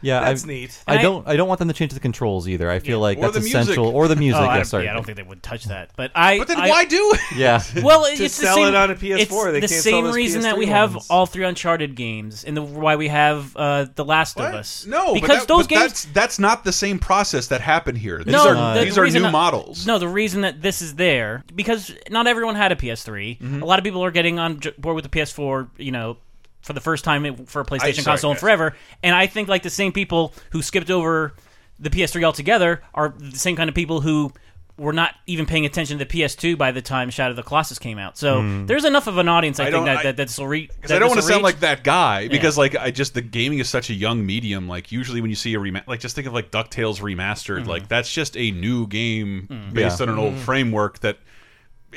[0.03, 0.21] yeah.
[0.21, 0.83] That's I, neat.
[0.87, 1.29] I I- don't.
[1.29, 2.71] I don't want them to change the controls either.
[2.71, 3.61] I feel like Or that's the music.
[3.63, 3.87] essential.
[3.89, 4.41] Or the music.
[4.41, 4.85] oh, I, yeah, don't, sorry.
[4.85, 5.91] yeah, I don't think they would touch that.
[5.97, 6.39] But I.
[6.39, 7.21] But then I- why do it?
[7.37, 7.63] Yeah.
[7.83, 9.81] Well, To it's sell the same, it on a PS4, It's they the can't sell
[9.83, 11.07] same those reason that PS3 we have ones.
[11.11, 14.49] all three Uncharted games, and the, why we have uh, the Last What?
[14.49, 14.87] of Us.
[14.87, 15.83] No, because but that, those but games.
[15.83, 18.19] That's that's not the same process that happened here.
[18.25, 19.87] These no, are the these are new that- models.
[19.87, 23.39] No, the reason that this is there because not everyone had a PS3.
[23.39, 23.63] Mm-hmm.
[23.63, 25.69] A lot of people are getting on board with the PS4.
[25.79, 26.17] You know.
[26.63, 28.41] For the first time for a PlayStation sorry, console in guys.
[28.41, 31.33] forever, and I think like the same people who skipped over
[31.79, 34.33] the PS3 altogether are the same kind of people who
[34.79, 37.79] were not even paying attention to the PS2 by the time Shadow of the Colossus
[37.79, 38.19] came out.
[38.19, 40.67] So there's enough of an audience, I, I think don't- that I- that that's re-
[40.67, 42.29] Because that I don't want to sound like that guy.
[42.29, 44.69] Because like I just the gaming is such a young medium.
[44.69, 47.61] Like usually when you see a remaster, like just think of like Ducktales remastered.
[47.61, 47.71] Mm-hmm.
[47.71, 49.73] Like that's just a new game Mm.
[49.73, 50.07] based Yeah.
[50.07, 51.19] on an old framework that.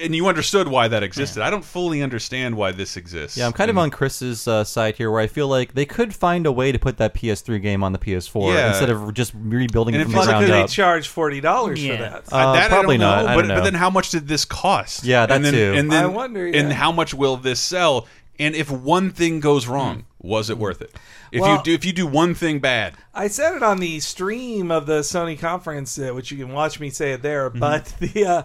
[0.02, 1.44] And you understood why that existed.
[1.44, 3.38] I don't fully understand why this exists.
[3.38, 6.14] Yeah, I'm kind of on Chris's uh, side here, where I feel like they could
[6.16, 8.70] find a way to put that PS3 game on the PS4 Yeah.
[8.70, 11.08] instead of just rebuilding And it from you the Plus, look ground could they charge
[11.08, 11.96] forty dollars Yeah.
[11.96, 12.24] for that?
[12.34, 13.26] Uh, that probably I don't not.
[13.26, 13.32] know.
[13.32, 13.56] I but don't know.
[13.56, 15.04] but then how much did this cost?
[15.04, 15.74] Yeah, that and then, too.
[15.76, 18.08] And then I wonder, And how much will this sell?
[18.40, 20.96] And if one thing goes wrong, was it worth it?
[21.32, 24.00] If Well- you do if you do one thing bad, I said it on the
[24.00, 27.50] stream of the Sony conference, uh, which you can watch me say it there.
[27.50, 28.44] But the uh,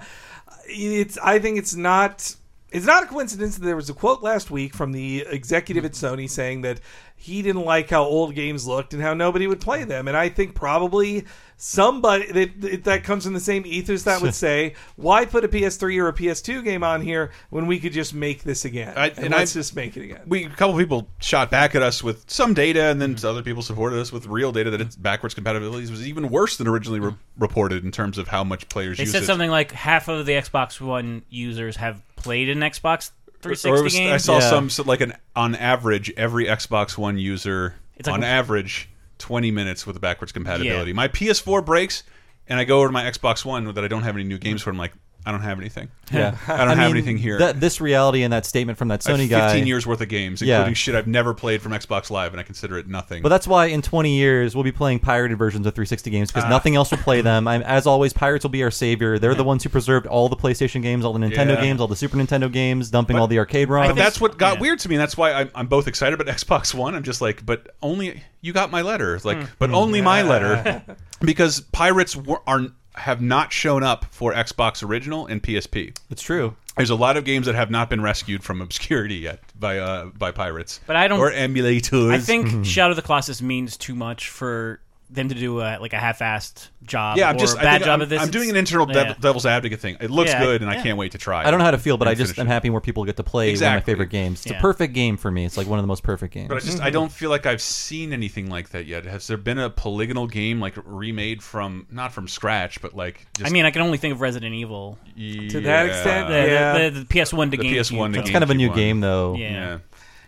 [0.67, 2.35] it's I think it's not
[2.71, 5.93] it's not a coincidence that there was a quote last week from the executive at
[5.93, 6.81] Sony saying that
[7.17, 10.09] he didn't like how old games looked and how nobody would play them.
[10.09, 11.25] And I think probably
[11.57, 15.49] somebody that that- that comes in the same ethos that would say, why put a
[15.49, 18.93] PS3 or a PS2 game on here when we could just make this again?
[18.97, 20.21] I- and, and let's I- just make it again.
[20.27, 23.27] we a couple people shot back at us with some data, and then mm-hmm.
[23.27, 25.03] other people supported us with real data that its mm-hmm.
[25.05, 27.43] backwards compatibility was even worse than originally re mm-hmm.
[27.43, 29.27] reported in terms of how much players They use said it.
[29.27, 33.13] something like half of the Xbox One users have played an Xbox
[33.45, 34.13] 360 Or was- game.
[34.13, 34.51] I saw Yeah.
[34.51, 38.89] some so like an on average every Xbox One user It's like- on average
[39.19, 40.91] twenty minutes with the backwards compatibility.
[40.91, 40.97] Yeah.
[40.97, 42.03] My PS4 breaks,
[42.49, 44.63] and I go over to my Xbox One that I don't have any new games
[44.63, 44.71] for.
[44.71, 44.93] I'm like,
[45.27, 45.89] I don't have anything.
[46.13, 47.39] Yeah, I don't have anything here.
[47.39, 49.55] That, this reality and that statement from that I have Sony 15 guy.
[49.57, 50.57] years worth of games, Yeah.
[50.59, 53.23] including shit I've never played from Xbox Live, and I consider it nothing.
[53.23, 56.33] But that's why in 20 years we'll be playing pirated versions of 360 games Ah.
[56.35, 57.49] because nothing else will play them.
[57.49, 59.19] I'm, as always, pirates will be our savior.
[59.19, 61.61] They're the ones who preserved all the PlayStation games, all the Nintendo Yeah.
[61.63, 63.89] games, all the Super Nintendo games, dumping all the arcade ROMs.
[63.89, 64.61] But that's what got yeah.
[64.61, 64.97] weird to me.
[64.97, 66.95] and That's why I'm, I'm both excited about Xbox One.
[66.95, 69.15] I'm just like, but only you got my letter.
[69.15, 69.29] It's Hmm.
[69.31, 70.85] like, but only my letter,
[71.23, 72.67] because pirates were, are
[72.97, 75.97] have not shown up for Xbox Original and PSP.
[76.11, 76.57] It's true.
[76.77, 80.07] There's a lot of games that have not been rescued from obscurity yet by uh,
[80.07, 80.81] by pirates.
[80.87, 82.11] But I don't- or emulators.
[82.11, 84.81] I think Shadow of the Colossus means too much for
[85.15, 87.17] them to do a, like a half-assed job.
[87.17, 88.21] Yeah, I'm or just a I bad think job I'm, of this.
[88.23, 89.15] I'm doing an internal Yeah.
[89.21, 89.97] devil's advocate thing.
[90.01, 91.45] It looks Yeah, good, and I can't wait to try.
[91.47, 93.23] I don't know how to feel, but I just I'm happy more people get to
[93.23, 94.43] play one of my favorite games.
[94.43, 94.59] It's Yeah.
[94.59, 95.45] a perfect game for me.
[95.45, 96.49] It's like one of the most perfect games.
[96.49, 99.05] But I just I don't feel like I've seen anything like that yet.
[99.05, 103.49] Has there been a polygonal game like remade from not from scratch, but like just
[103.49, 104.99] I mean, I can only think of Resident Evil.
[105.17, 106.79] To that extent, The, Yeah.
[106.91, 107.79] the, the, PS1 to The GameCube.
[107.79, 109.35] PS1 to it's kind of a new game, though.
[109.37, 109.51] Yeah.
[109.51, 109.79] Yeah.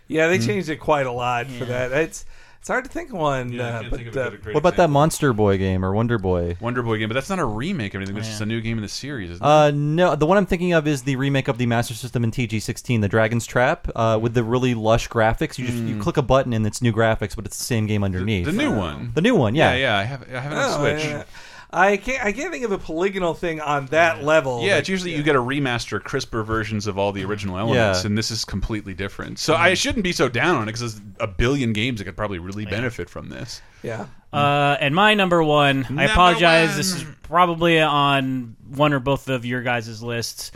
[0.09, 0.31] Yeah, Mm-hmm.
[0.39, 1.91] they changed it quite a lot for that.
[1.91, 2.25] It's
[2.67, 5.85] it's hard to think of one, uh, but uh, What about that Monster Boy game
[5.85, 6.57] or Wonder Boy?
[6.59, 7.07] Wonder Boy game?
[7.07, 8.17] But that's not a remake or anything.
[8.17, 9.31] It's just a new game in the series.
[9.31, 12.25] Isn't Uh, no, the one I'm thinking of is the remake of the Master System
[12.25, 15.57] in TG16, the Dragon's Trap, uh, with the really lush graphics.
[15.57, 18.03] You just you click a button and it's new graphics, but it's the same game
[18.03, 18.45] underneath.
[18.45, 19.13] the new one.
[19.15, 19.77] The new one, Yeah, yeah.
[19.79, 19.97] yeah.
[19.97, 21.05] I have I have it on oh, Switch.
[21.05, 21.23] yeah.
[21.69, 24.61] I can't I can't think of a polygonal thing on that level.
[24.63, 28.07] Yeah, it's usually you get a remaster, crisper versions of all the original elements, Yeah.
[28.07, 29.37] and this is completely different.
[29.37, 32.15] So I shouldn't be so down on it because there's a billion games that could
[32.15, 33.61] probably really benefit from this.
[33.83, 34.05] yeah.
[34.31, 36.69] Uh, and my number one, I apologize.
[36.69, 36.77] one.
[36.77, 40.51] This is probably on one or both of your guys' lists.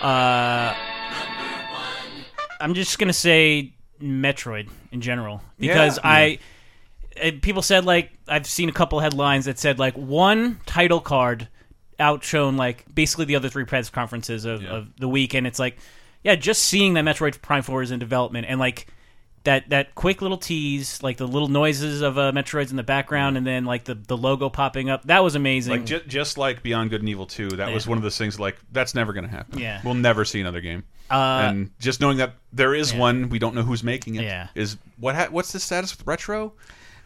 [0.00, 0.74] Uh,
[2.60, 6.08] I'm just gonna say Metroid in general because Yeah.
[6.08, 6.38] I.
[7.42, 11.48] People said like I've seen a couple headlines that said like one title card
[11.98, 15.78] outshone like basically the other three press conferences of, of the week, and it's like
[16.22, 18.86] yeah, just seeing that Metroid Prime Four is in development and like
[19.44, 23.36] that that quick little tease, like the little noises of uh, Metroids in the background,
[23.36, 25.04] and then like the the logo popping up.
[25.04, 25.72] That was amazing.
[25.72, 28.38] Like ju just like Beyond Good and Evil 2, that was one of those things
[28.38, 29.58] like that's never going to happen.
[29.58, 29.80] Yeah.
[29.84, 30.84] We'll never see another game.
[31.10, 34.22] Uh, and just knowing that there is one, we don't know who's making it.
[34.22, 34.48] Yeah.
[34.54, 36.52] Is what ha what's the status with Retro?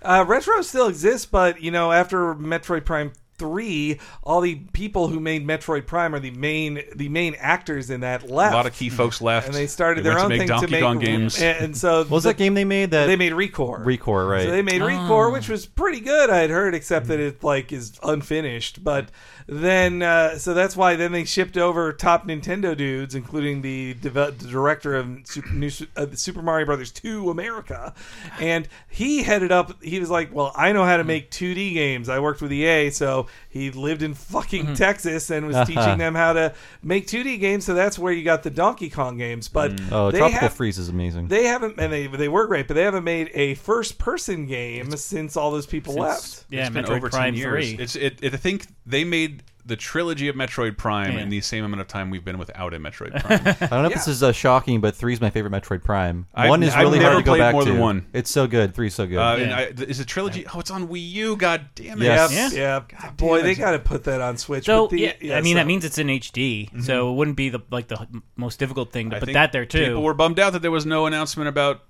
[0.07, 5.21] Uh, Retro still exists, but you know, after Metroid Prime three, all the people who
[5.21, 8.53] made Metroid Prime are the main the main actors in that left.
[8.53, 10.41] A lot of key folks left, and they started They their went own to make
[10.41, 11.41] thing Donkey to make Kong games.
[11.43, 12.91] And, and so What was that game they made?
[12.91, 13.85] That They made Recore.
[13.85, 14.45] Recore, right?
[14.45, 14.87] So they made Ah.
[14.89, 16.31] Recore, which was pretty good.
[16.31, 18.83] I had heard, except that it like is unfinished.
[18.85, 19.11] But
[19.47, 24.39] then, uh, so that's why then they shipped over top Nintendo dudes, including the, deve-
[24.39, 27.95] the director of Super, New, uh, Super Mario Brothers 2 America,
[28.41, 29.83] and he headed up.
[29.83, 32.09] He was like, "Well, I know how to make 2D games.
[32.09, 34.75] I worked with EA, so he lived in fucking Mm-hmm.
[34.75, 37.65] Texas and was teaching them how to make 2D games.
[37.65, 39.49] So that's where you got the Donkey Kong games.
[39.49, 41.29] But oh, they Tropical have, Freeze is amazing.
[41.29, 44.91] they haven't, and they they were great, but they haven't made a first person game
[44.97, 46.45] since all those people left.
[46.51, 47.69] yeah, it's been Metroid over Prime 10 years.
[47.75, 47.83] three.
[47.83, 48.35] It's it, it.
[48.35, 51.21] I think they made the trilogy of Metroid Prime Yeah.
[51.23, 53.41] in the same amount of time we've been without a Metroid Prime.
[53.61, 56.27] I don't know if this is uh, shocking, but three is my favorite Metroid Prime.
[56.35, 57.71] I've- one is I've really never hard to go played back more to.
[57.73, 58.07] than one.
[58.13, 58.75] It's so good.
[58.75, 59.19] Three's so good.
[59.19, 59.57] Uh, and Yeah.
[59.59, 60.47] I, is it trilogy?
[60.55, 61.37] Oh, it's on Wii U.
[61.37, 62.05] God damn it!
[62.05, 62.33] Yes.
[62.33, 62.83] Yep, Yeah.
[63.03, 63.11] yeah.
[63.13, 64.67] Boy, they got to put that on Switch.
[64.67, 67.37] So but the- yeah, I mean so- that means it's in HD, so it wouldn't
[67.37, 68.07] be the like the
[68.37, 69.85] most difficult thing to I put that there too.
[69.87, 71.83] People were bummed out that there was no announcement about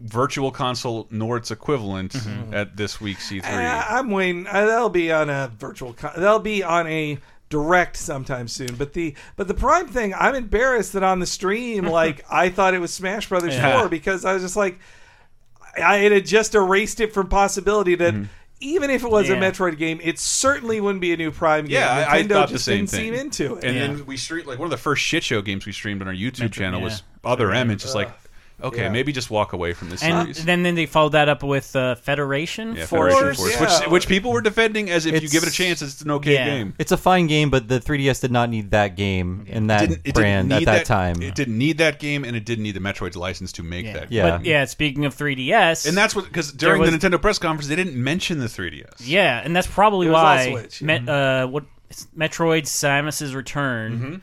[0.00, 2.54] Virtual Console nor its equivalent Mm-hmm.
[2.54, 3.44] at this week's E3.
[3.44, 4.44] I, I'm waiting.
[4.44, 5.92] That'll be on a virtual.
[5.92, 7.18] Con- that'll be on a
[7.48, 8.74] direct sometime soon.
[8.76, 12.74] But the but the Prime thing, I'm embarrassed that on the stream, like I thought
[12.74, 13.80] it was Smash Brothers Yeah.
[13.80, 14.78] Four because I was just like,
[15.76, 18.14] I it had just erased it from possibility that.
[18.14, 18.24] Mm-hmm.
[18.60, 21.74] Even if it was a Metroid game, it certainly wouldn't be a new Prime game.
[21.74, 23.00] yeah, I, I Nintendo thought the just same didn't thing.
[23.00, 23.62] seem into it.
[23.62, 23.86] And Yeah.
[23.86, 26.12] then we streamed like one of the first shit show games we streamed on our
[26.14, 26.84] YouTube Metro- channel yeah.
[26.86, 27.70] was Other M.
[27.70, 28.10] It's just like,
[28.62, 28.88] okay, Yeah.
[28.90, 30.44] maybe just walk away from this and series.
[30.44, 33.14] then then they followed that up with uh, Federation yeah, Force.
[33.14, 33.86] Federation Force, yeah.
[33.86, 36.34] which which people were defending as if you give it a chance, it's an okay
[36.34, 36.44] Yeah.
[36.46, 36.74] game.
[36.78, 40.00] it's a fine game, but the 3DS did not need that game in that Didn't-
[40.04, 41.20] it brand at need that, time.
[41.22, 43.92] It didn't need that game, and it didn't need the Metroid's license to make Yeah.
[43.94, 44.12] that.
[44.12, 44.30] Yeah.
[44.30, 47.68] But yeah, speaking of 3DS, And that's what because during was- the Nintendo press conference
[47.68, 49.06] they didn't mention the 3DS.
[49.06, 50.82] yeah, and that's probably It was why Switch.
[50.82, 51.64] Met, uh, what
[52.16, 53.92] Metroid Samus's Return.
[53.92, 54.14] Mm-hmm.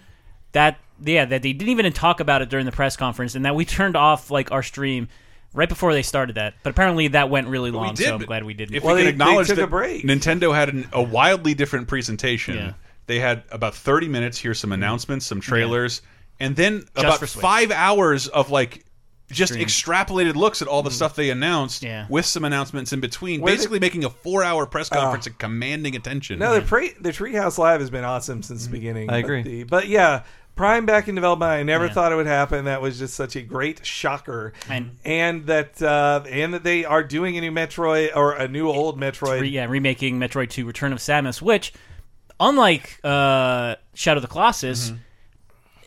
[0.51, 3.55] That yeah, that they didn't even talk about it during the press conference, and that
[3.55, 5.07] we turned off like our stream
[5.53, 6.53] right before they started that.
[6.63, 8.07] But apparently that went really long, we did.
[8.07, 8.75] so I'm glad we didn't.
[8.75, 10.03] If Well, we they- can they acknowledge took a that break.
[10.03, 12.55] Nintendo had an, a wildly different presentation.
[12.55, 12.73] Yeah.
[13.07, 14.37] They had about 30 minutes.
[14.37, 14.81] Here's some mm-hmm.
[14.81, 16.01] announcements, some trailers,
[16.39, 18.83] and then about five hours of like
[19.31, 19.65] just Stream.
[19.65, 20.95] extrapolated looks at all the mm-hmm.
[20.95, 22.05] stuff they announced Yeah.
[22.09, 24.95] with some announcements in between, Where basically making a four-hour press Oh.
[24.95, 26.39] conference and commanding attention.
[26.39, 28.73] No, the pre- the Treehouse Live has been awesome since the mm-hmm.
[28.73, 29.09] beginning.
[29.09, 29.41] I but agree.
[29.41, 30.23] the- But, yeah,
[30.55, 31.51] Prime back in development.
[31.51, 31.93] I never Yeah.
[31.93, 32.65] thought it would happen.
[32.65, 34.53] That was just such a great shocker.
[34.69, 38.69] And- and that uh, and that they are doing a new Metroid or a new
[38.69, 39.41] old Metroid.
[39.41, 41.73] Re- yeah, remaking Metroid 2 Return of Samus, which,
[42.39, 44.97] unlike uh, Shadow of the Colossus, Mm-hmm.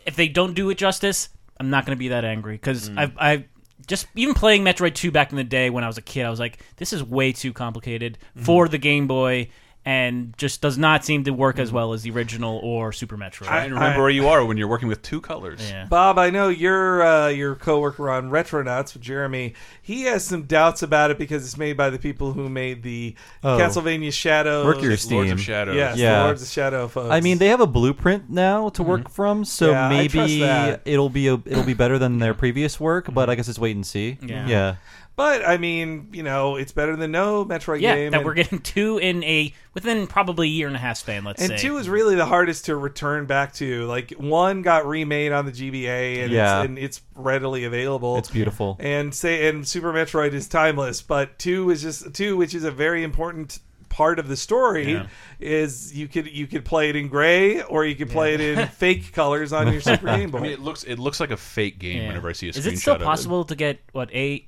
[0.06, 2.54] if they don't do it justice, I'm not going to be that angry.
[2.54, 2.98] Because Mm.
[2.98, 3.44] I've, I've
[3.86, 6.30] just, even playing Metroid 2 back in the day when I was a kid, I
[6.30, 8.44] was like, this is way too complicated Mm-hmm.
[8.44, 9.48] for the Game Boy.
[9.88, 13.46] And just does not seem to work as well as the original or Super Metroid.
[13.46, 15.60] Try and remember I- where you are when you're working with two colors.
[15.70, 15.86] yeah.
[15.86, 19.54] Bob, I know your uh, your coworker on Retronauts with Jeremy.
[19.80, 23.14] He has some doubts about it because it's made by the people who made the
[23.42, 23.56] Oh.
[23.56, 24.64] Castlevania Shadow.
[24.64, 25.32] Mercury Lords Steam.
[25.32, 25.76] of Shadows.
[25.76, 26.18] Yes, Yeah.
[26.18, 27.10] the Lords of Shadow folks.
[27.10, 30.42] I mean, they have a blueprint now to work from, so Yeah, maybe
[30.84, 33.08] it'll be a, it'll be better than their previous work.
[33.14, 34.18] But I guess it's wait and see.
[34.20, 34.46] Yeah.
[34.46, 34.74] yeah.
[35.18, 38.12] But I mean, you know, it's better than no Metroid Yeah, game.
[38.12, 41.24] that and- we're getting two in a within probably a year and a half span.
[41.24, 41.56] Let's And say.
[41.58, 43.84] two is really the hardest to return back to.
[43.86, 46.60] Like one got remade on the GBA, and, Yeah.
[46.60, 48.16] it's, and it's readily available.
[48.16, 48.76] It's beautiful.
[48.78, 52.70] And say, and Super Metroid is timeless, but two is just two, which is a
[52.70, 53.58] very important
[53.88, 54.92] part of the story.
[54.92, 55.06] Yeah.
[55.40, 58.68] Is you could you could play it in gray or you could play it in
[58.68, 60.38] fake colors on your Super Game Boy.
[60.38, 62.06] I mean, it looks it looks like a fake game Yeah.
[62.08, 64.46] whenever I see a screenshot Is it still of possible to get what a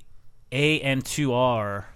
[0.51, 1.87] a and two R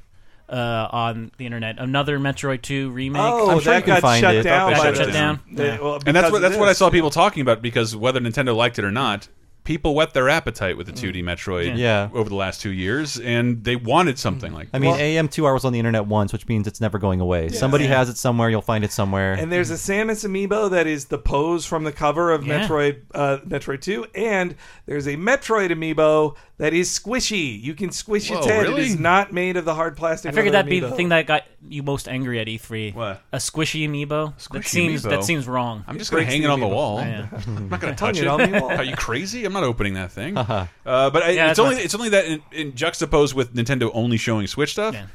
[0.50, 1.78] uh, on the internet?
[1.80, 3.22] Another Metroid two remake.
[3.22, 4.44] oh, I'm sure that you can got find shut it.
[4.44, 4.72] down.
[4.72, 5.40] That by got the- shut down.
[5.52, 5.80] the- Yeah.
[5.82, 6.78] well, And that's because what of that's what I this.
[6.78, 9.28] saw people talking about because whether Nintendo liked it or not,
[9.64, 12.10] people whet their appetite with the 2D Metroid Yeah.
[12.14, 14.68] over the last two years, and they wanted something like.
[14.72, 17.50] I mean, Well- AM2R was on the internet once, which means it's never going away.
[17.50, 18.48] Somebody has it somewhere.
[18.52, 19.34] You'll find it somewhere.
[19.34, 22.68] And there's a Samus amiibo that is the pose from the cover of Yeah.
[22.68, 24.54] Metroid uh, Metroid 2 and
[24.86, 27.62] there's a Metroid amiibo that is squishy.
[27.62, 28.64] You can squish its head.
[28.68, 28.82] really?
[28.84, 30.30] It is not made of the hard plastic.
[30.30, 32.94] I of figured that'd be the thing that got you most angry at E3.
[32.96, 33.22] What?
[33.34, 34.36] A squishy amiibo.
[34.38, 35.10] Squishy that seems amiibo?
[35.10, 35.84] that seems wrong.
[35.88, 36.70] I'm just gonna breaks hang the it on the amiibo.
[36.74, 37.00] wall.
[37.00, 37.28] Yeah.
[37.48, 38.28] I'm not gonna Hung touch it it.
[38.28, 38.72] on the wall.
[38.72, 39.44] Are you crazy?
[39.46, 40.38] I'm not opening that thing.
[40.38, 43.54] uh, but I, Yeah, it's that's only my- it's only that in, in juxtaposed with
[43.54, 44.94] Nintendo only showing Switch stuff.
[44.96, 45.06] Yeah.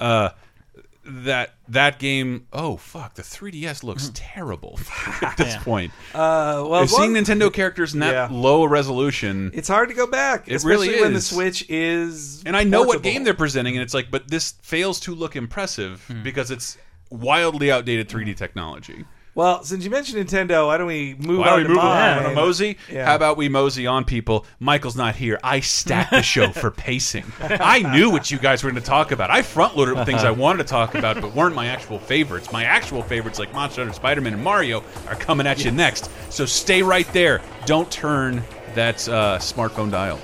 [0.00, 0.30] Uh,
[1.08, 2.46] that that game.
[2.52, 3.14] Oh fuck!
[3.14, 4.12] The 3DS looks Mm-hmm.
[4.14, 4.78] terrible
[5.22, 5.62] at this Yeah.
[5.62, 5.92] point.
[6.14, 8.28] Uh, well, I've seen one- Nintendo characters in that Yeah.
[8.30, 9.50] low resolution.
[9.54, 11.26] It's hard to go back, It especially really when the is.
[11.26, 12.42] Switch is.
[12.44, 13.10] And I know what portable.
[13.10, 16.22] game they're presenting, and it's like, but this fails to look impressive Hmm.
[16.22, 16.76] because it's
[17.10, 19.04] wildly outdated 3D technology.
[19.38, 21.78] Well, since you mentioned Nintendo, why don't we move Why on don't we to move
[21.78, 22.24] on?
[22.26, 22.76] A mosey?
[22.90, 23.06] Yeah.
[23.06, 24.44] How about we mosey on people?
[24.58, 25.38] Michael's not here.
[25.44, 27.22] I stacked the show for pacing.
[27.40, 29.30] I knew what you guys were going to talk about.
[29.30, 32.50] I front loaded with things I wanted to talk about, but weren't my actual favorites.
[32.50, 36.10] My actual favorites, like Monster Hunter, Spider Man, and Mario, are coming at you next.
[36.32, 37.40] So stay right there.
[37.64, 38.42] Don't turn
[38.74, 40.18] that uh, smartphone dial.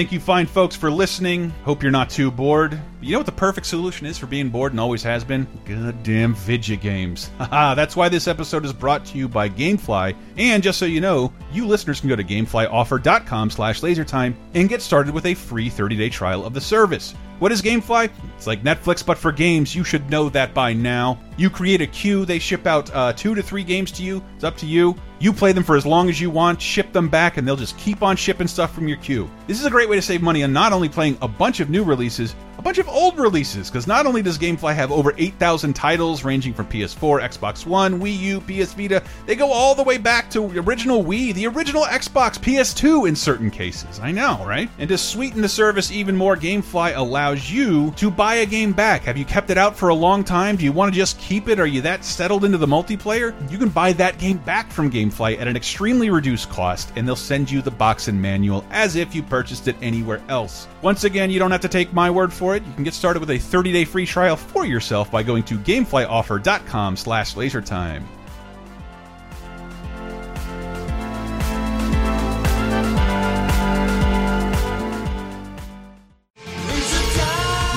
[0.00, 1.50] Thank you, fine folks, for listening.
[1.66, 2.80] Hope you're not too bored.
[3.02, 5.46] You know what the perfect solution is for being bored and always has been?
[5.64, 7.30] Goddamn video games.
[7.38, 10.14] Haha, that's why this episode is brought to you by Gamefly.
[10.36, 14.82] And just so you know, you listeners can go to gameflyoffer.com slash lasertime and get
[14.82, 17.14] started with a free 30-day trial of the service.
[17.38, 18.10] What is Gamefly?
[18.36, 19.74] It's like Netflix, but for games.
[19.74, 21.18] You should know that by now.
[21.38, 24.22] You create a queue, they ship out uh, two to three games to you.
[24.34, 24.94] It's up to you.
[25.20, 27.78] You play them for as long as you want, ship them back, and they'll just
[27.78, 29.30] keep on shipping stuff from your queue.
[29.46, 31.70] This is a great way to save money on not only playing a bunch of
[31.70, 35.72] new releases, a bunch of old releases, because not only does Gamefly have over 8,000
[35.72, 39.96] titles ranging from PS4, Xbox One, Wii U, PS Vita, they go all the way
[39.96, 43.98] back to original Wii, the original Xbox, PS2 in certain cases.
[44.00, 44.68] I know, right?
[44.78, 49.04] And to sweeten the service even more, Gamefly allows you to buy a game back.
[49.04, 50.56] Have you kept it out for a long time?
[50.56, 51.58] Do you want to just keep it?
[51.58, 53.34] Are you that settled into the multiplayer?
[53.50, 57.16] You can buy that game back from Gamefly at an extremely reduced cost, and they'll
[57.16, 60.68] send you the box and manual as if you purchased it anywhere else.
[60.82, 62.49] Once again, you don't have to take my word for it.
[62.56, 66.96] You can get started with a 30-day free trial for yourself by going to gameflyoffer.com
[66.96, 68.04] slash lasertime.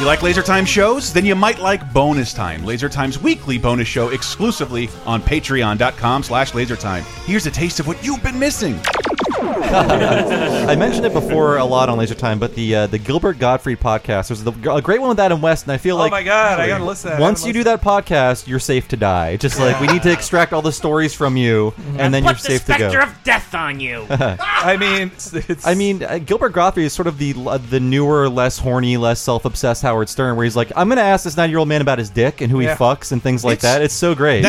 [0.03, 1.13] You like Laser Time shows?
[1.13, 6.51] Then you might like Bonus Time, Laser Time's weekly bonus show exclusively on patreon.com slash
[6.51, 7.03] lasertime.
[7.25, 8.77] Here's a taste of what you've been missing.
[9.43, 13.79] I mentioned it before a lot on Laser Time, but the uh, the Gilbert Gottfried
[13.79, 16.23] podcast was the, a great one with Adam West, and I feel like Oh my
[16.23, 17.21] god, I gotta listen to that.
[17.21, 19.37] Once haven't you do that podcast, you're safe to die.
[19.37, 22.33] Just like we need to extract all the stories from you, and then Put you're
[22.35, 23.03] the safe to specter go.
[23.03, 24.05] of death on you.
[24.09, 27.79] I mean, it's, it's, I mean, uh, Gilbert Gottfried is sort of the uh, the
[27.79, 31.23] newer, less horny, less self obsessed Howard Stern, where he's like, I'm going to ask
[31.23, 32.75] this nine year old man about his dick and who Yeah.
[32.75, 33.81] he fucks and things like It's- that.
[33.81, 34.45] It's so great.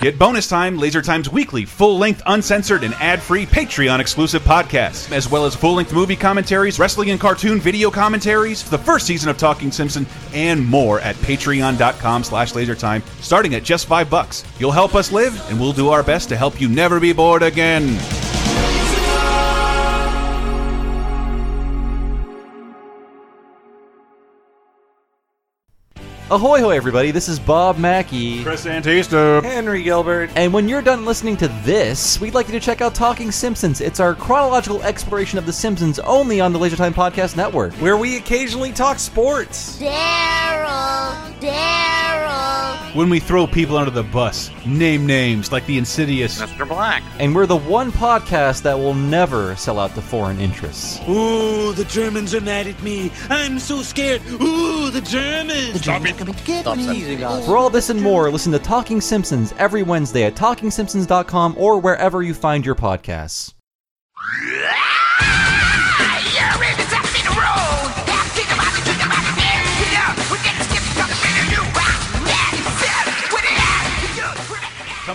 [0.00, 5.12] Get bonus time, Laser Time's weekly, full length, uncensored, and ad free Patreon exclusive podcasts,
[5.12, 9.28] as well as full length movie commentaries, wrestling and cartoon video commentaries, the first season
[9.28, 14.44] of Talking Simpson, and more at patreon.com slash lasertime, starting at just five bucks.
[14.58, 17.42] You'll help us live, and we'll do our best to help you never be bored
[17.42, 17.98] again.
[26.28, 27.12] Ahoy, hoy, everybody.
[27.12, 28.42] This is Bob Mackey.
[28.42, 29.40] Chris Antista.
[29.44, 30.28] Henry Gilbert.
[30.34, 33.80] And when you're done listening to this, we'd like you to check out Talking Simpsons.
[33.80, 37.72] It's our chronological exploration of The Simpsons only on the Laser Time Podcast Network.
[37.74, 39.78] where we occasionally talk sports.
[39.80, 42.35] Daryl, Daryl.
[42.94, 46.40] When we throw people under the bus, name names like the insidious.
[46.40, 46.66] Mr.
[46.66, 47.02] Black.
[47.18, 51.00] And we're the one podcast that will never sell out to foreign interests.
[51.08, 53.12] Ooh, the Germans are mad at me.
[53.28, 54.22] I'm so scared.
[54.26, 55.74] Ooh, the Germans.
[55.74, 57.44] The Stop it.
[57.44, 62.22] For all this and more, listen to Talking Simpsons every Wednesday at TalkingSimpsons.com or wherever
[62.22, 63.52] you find your podcasts.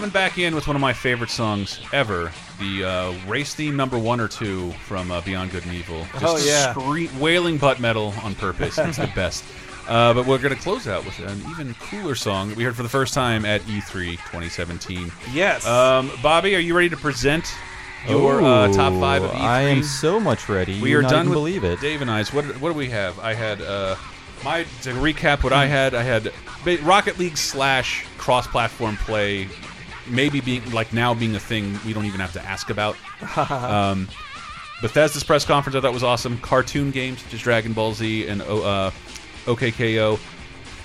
[0.01, 3.99] Coming back in with one of my favorite songs ever, the uh, race theme number
[3.99, 6.07] one or two from uh, Beyond Good and Evil.
[6.13, 6.73] Just Oh, yeah.
[6.73, 8.79] scree- wailing butt metal on purpose.
[8.79, 9.43] It's the best.
[9.87, 12.75] Uh, but we're going to close out with an even cooler song that we heard
[12.75, 15.11] for the first time at E E3 2017.
[15.33, 15.67] Yes.
[15.67, 17.53] Um, Bobby, are you ready to present
[18.09, 19.39] your uh, top five of Ooh, E3?
[19.39, 20.81] I am so much ready.
[20.81, 21.79] we you are not done with believe it.
[21.79, 22.33] Dave and I's.
[22.33, 23.19] What what do we have?
[23.19, 23.95] I had uh,
[24.43, 25.93] my to recap what I had.
[25.93, 26.33] I had
[26.81, 29.47] Rocket League slash cross-platform play,
[30.07, 32.95] maybe being like now being a thing we don't even have to ask about.
[33.49, 34.07] um,
[34.81, 36.37] Bethesda's press conference I thought was awesome.
[36.39, 38.91] Cartoon games such as Dragon Ball Z and O- uh,
[39.47, 40.19] OK K.O.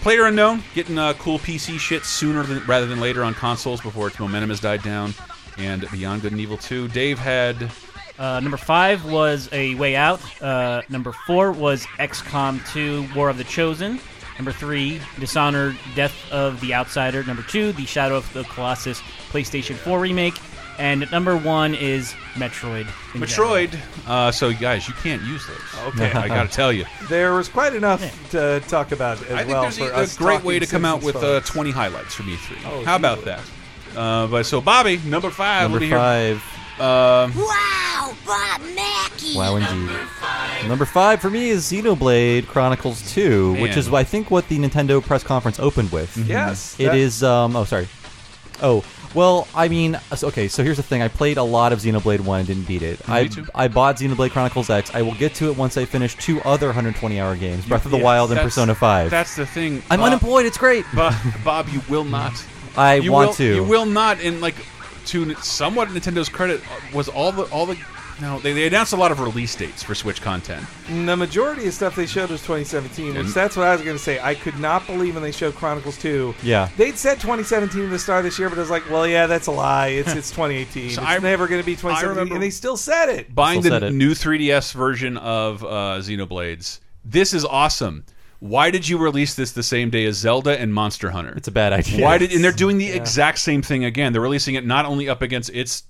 [0.02, 4.06] Player Unknown getting uh, cool PC shit sooner than, rather than later on consoles before
[4.08, 5.14] its momentum has died down.
[5.58, 6.88] And Beyond Good and Evil 2.
[6.88, 7.70] Dave had
[8.18, 10.20] Uh, number five was A Way Out.
[10.42, 13.98] Uh, number four was XCOM 2 War of the Chosen.
[14.38, 17.22] Number three, Dishonored Death of the Outsider.
[17.24, 20.34] Number two, The Shadow of the Colossus PlayStation 4 remake.
[20.78, 22.84] And number one is Metroid.
[23.14, 23.78] Metroid.
[24.06, 25.82] Uh, so guys, you can't use those.
[25.94, 26.12] Okay.
[26.12, 26.84] I got to tell you.
[27.08, 30.02] there was quite enough to talk about as I think well there's for a, a
[30.02, 31.48] us great way to come out with uh, folks.
[31.48, 32.58] 20 highlights from E3.
[32.66, 33.36] Oh, How about easily.
[33.36, 33.98] that?
[33.98, 35.62] Uh, but so Bobby, number five.
[35.70, 36.42] Number let me hear- five.
[36.78, 39.34] Um, Wow, Bob Mackey.
[39.36, 39.96] Wow, indeed.
[40.68, 45.02] Number five for me is Xenoblade Chronicles 2, which is I think what the Nintendo
[45.04, 46.16] press conference opened with.
[46.16, 46.78] Yes.
[46.78, 47.22] It that- is.
[47.22, 47.88] Um, oh, sorry.
[48.62, 50.48] Oh, well, I mean, okay.
[50.48, 53.06] So here's the thing: I played a lot of Xenoblade One and didn't beat it.
[53.08, 53.46] I too.
[53.54, 54.94] I bought Xenoblade Chronicles X.
[54.94, 57.96] I will get to it once I finish two other 120-hour games: Breath of the
[57.98, 59.10] Yes, Wild and Persona Five.
[59.10, 59.82] That's the thing.
[59.90, 60.44] I'm Bob, unemployed.
[60.46, 60.84] It's great.
[60.94, 61.14] Bob,
[61.44, 62.32] Bob, you will not.
[62.76, 63.54] I You want will, to.
[63.54, 64.20] You will not.
[64.20, 64.54] And like,
[65.06, 66.60] to somewhat Nintendo's credit,
[66.92, 67.76] was all the all the.
[68.18, 70.64] No, they, they announced a lot of release dates for Switch content.
[70.88, 73.94] The majority of stuff they showed was 2017, which And- that's what I was going
[73.98, 74.18] to say.
[74.18, 76.34] I could not believe when they showed Chronicles 2.
[76.42, 76.70] Yeah.
[76.78, 79.26] They'd said 2017 at the start of this year, but I was like, well, yeah,
[79.26, 79.88] that's a lie.
[79.88, 80.90] It's it's 2018.
[80.94, 82.32] So it's I- never going to be 2017.
[82.32, 83.34] And they still said it.
[83.34, 83.92] Buying Still the it.
[83.92, 86.80] new 3DS version of uh, Xenoblades.
[87.04, 88.06] This is awesome.
[88.40, 91.32] Why did you release this the same day as Zelda and Monster Hunter?
[91.36, 92.04] It's a bad idea.
[92.04, 94.12] Why did and they're doing the exact same thing again.
[94.12, 95.84] They're releasing it not only up against its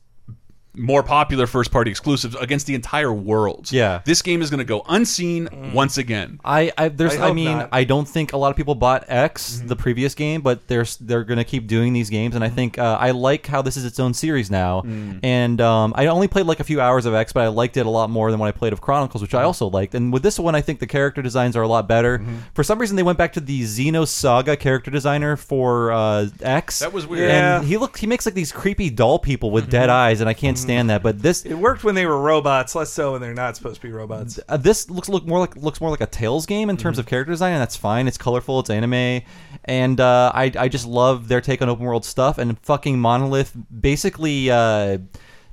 [0.77, 3.73] more popular first party exclusives against the entire world.
[3.73, 4.03] Yeah.
[4.05, 6.41] This game is going to go unseen once again.
[6.45, 7.69] I, I there's I I, mean not.
[7.73, 9.67] I don't think a lot of people bought X Mm-hmm.
[9.69, 12.97] the previous game, but they're they're gonna keep doing these games, and I think uh,
[13.01, 14.83] I like how this is its own series now.
[14.83, 15.21] Mm.
[15.23, 17.87] And um, I only played like a few hours of X, but I liked it
[17.87, 19.47] a lot more than when I played of Chronicles, which I Mm.
[19.47, 19.95] also liked.
[19.95, 22.19] And with this one, I think the character designs are a lot better.
[22.19, 22.37] Mm-hmm.
[22.55, 26.81] For some reason, they went back to the Xenosaga character designer for uh, X.
[26.81, 27.29] That was weird.
[27.31, 27.59] Yeah.
[27.59, 30.35] And he look he makes like these creepy doll people with dead eyes, and I
[30.35, 31.03] can't stand that.
[31.03, 33.87] But this It worked when they were robots, less so when they're not supposed to
[33.87, 34.39] be robots.
[34.49, 36.83] uh, this looks look more like looks more like a Tales game in Mm-hmm.
[36.83, 38.07] terms of character design, and that's fine.
[38.09, 39.23] It's colorful, it's anime,
[39.65, 42.39] and uh, I I just love their take on open world stuff.
[42.39, 44.99] And fucking Monolith basically uh,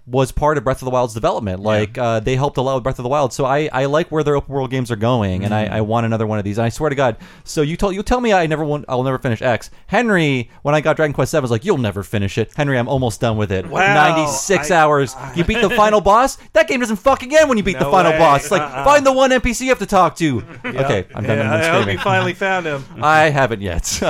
[0.05, 1.61] was part of Breath of the Wild's development.
[1.61, 3.31] Like uh, they helped a lot with Breath of the Wild.
[3.31, 6.05] So I, I like where their open world games are going, and I, I want
[6.05, 6.57] another one of these.
[6.57, 9.03] And I swear to God, so you told you tell me I never want I'll
[9.03, 9.69] never finish X.
[9.87, 12.51] Henry, when I got Dragon Quest Seven, was like, you'll never finish it.
[12.53, 13.65] Henry, I'm almost done with it.
[13.65, 15.15] Wow, Ninety six I- hours.
[15.35, 16.37] You beat the final boss.
[16.53, 18.17] That game doesn't fucking end when you beat the final way.
[18.19, 18.41] boss.
[18.43, 18.83] It's like Uh-uh.
[18.83, 20.43] find the one NPC you have to talk to.
[20.65, 21.37] Okay, I'm done.
[21.39, 22.83] Yeah, I hope you finally found him.
[23.01, 23.97] I haven't yet,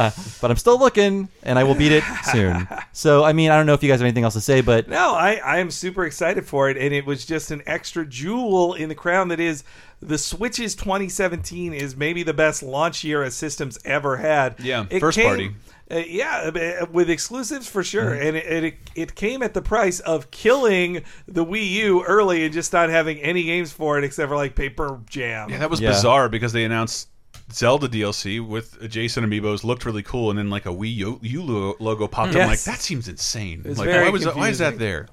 [0.41, 2.67] but I'm still looking, and I will beat it soon.
[2.91, 4.87] So, I mean, I don't know if you guys have anything else to say, but
[4.89, 8.73] No, I, I am super excited for it, and it was just an extra jewel
[8.73, 9.65] in the crown that is
[10.01, 14.59] the Switch's 2017 is maybe the best launch year a system's ever had.
[14.61, 15.51] Yeah, It first came- party.
[15.91, 18.27] uh, yeah, uh, with exclusives for sure, Mm-hmm.
[18.27, 22.53] and it, it it came at the price of killing the Wii U early and
[22.53, 25.49] just not having any games for it except for like Paper Jam.
[25.49, 25.89] Yeah, that was Yeah.
[25.89, 27.09] bizarre because they announced
[27.51, 31.75] Zelda DLC with adjacent amiibos looked really cool, and then like a Wii U, U
[31.79, 32.41] logo popped up.
[32.41, 33.61] I'm like, that seems insane.
[33.65, 35.07] It's like, very why, was that, why is that there?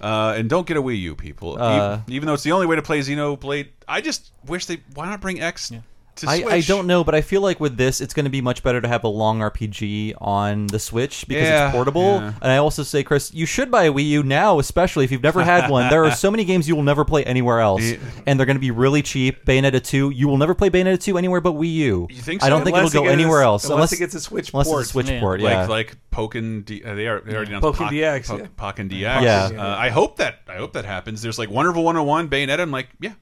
[0.00, 1.54] Uh, and don't get a Wii U, people.
[1.54, 4.82] E- Uh, even though it's the only way to play Xenoblade, I just wish they
[4.94, 5.72] why not bring X
[6.18, 6.52] to I, Switch?
[6.52, 7.04] I don't know.
[7.04, 9.08] But I feel like with this, it's going to be much better to have a
[9.08, 12.02] long RPG on the Switch because Yeah, it's portable.
[12.20, 12.32] yeah.
[12.42, 15.22] And I also say, Chris, you should buy a Wii U now, especially if you've
[15.22, 15.88] never had one.
[15.90, 17.96] There are so many games you will never play anywhere else, Yeah.
[18.26, 19.44] and they're going to be really cheap.
[19.44, 22.06] Bayonetta 2, you will never play Bayonetta 2 anywhere but Wii U.
[22.10, 22.64] You think I don't so?
[22.64, 24.80] think Unless it'll go it gets- anywhere else unless it gets a Switch unless port.
[24.82, 25.20] it's a Switch Yeah.
[25.20, 25.40] port.
[25.40, 28.38] Yeah, Like like Pokken D, uh, they are they already announced Pokken Poc- DX, Poc-
[28.40, 28.46] yeah.
[28.58, 29.22] Pokken DX.
[29.22, 29.50] Yeah.
[29.62, 31.22] Uh, I hope that I hope that happens.
[31.22, 32.60] There's like Wonderful 101 Bayonetta.
[32.60, 33.12] I'm like, yeah,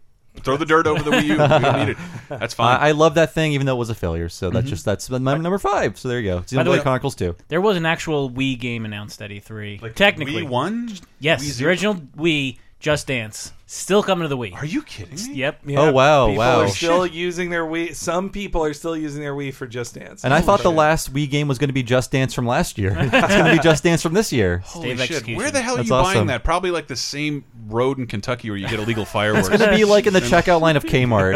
[0.43, 1.31] throw the dirt over the Wii U.
[1.33, 1.97] We don't need it.
[2.29, 2.79] That's fine.
[2.81, 4.29] I, I love that thing, even though it was a failure.
[4.29, 4.55] So Mm-hmm.
[4.55, 5.99] that's just that's my number five.
[5.99, 6.45] So there you go.
[6.57, 7.35] By the way- Chronicles 2.
[7.49, 9.83] There was an actual Wii game announced at E3.
[9.83, 10.91] like Technically, Wii One.
[11.21, 11.69] yes, Wii the Zero?
[11.71, 14.55] original Wii Just Dance still coming to the Wii.
[14.55, 15.35] Are you kidding me?
[15.39, 15.63] Yep.
[15.67, 16.61] Yeah, Oh, wow, people wow.
[16.61, 17.97] are still using their Wii.
[17.97, 20.25] Some people are still using their Wii for Just Dance.
[20.25, 22.79] And I thought the last Wii game was going to be Just Dance from last
[22.79, 22.95] year.
[22.97, 24.59] it's going to be Just Dance from this year.
[24.59, 25.11] Holy Stave shit!
[25.17, 25.37] execution.
[25.39, 26.15] Where the hell are That's you awesome.
[26.15, 26.45] buying that?
[26.45, 29.49] Probably like the same road in Kentucky where you get illegal fireworks.
[29.49, 31.35] It's going to be like in the checkout line of Kmart.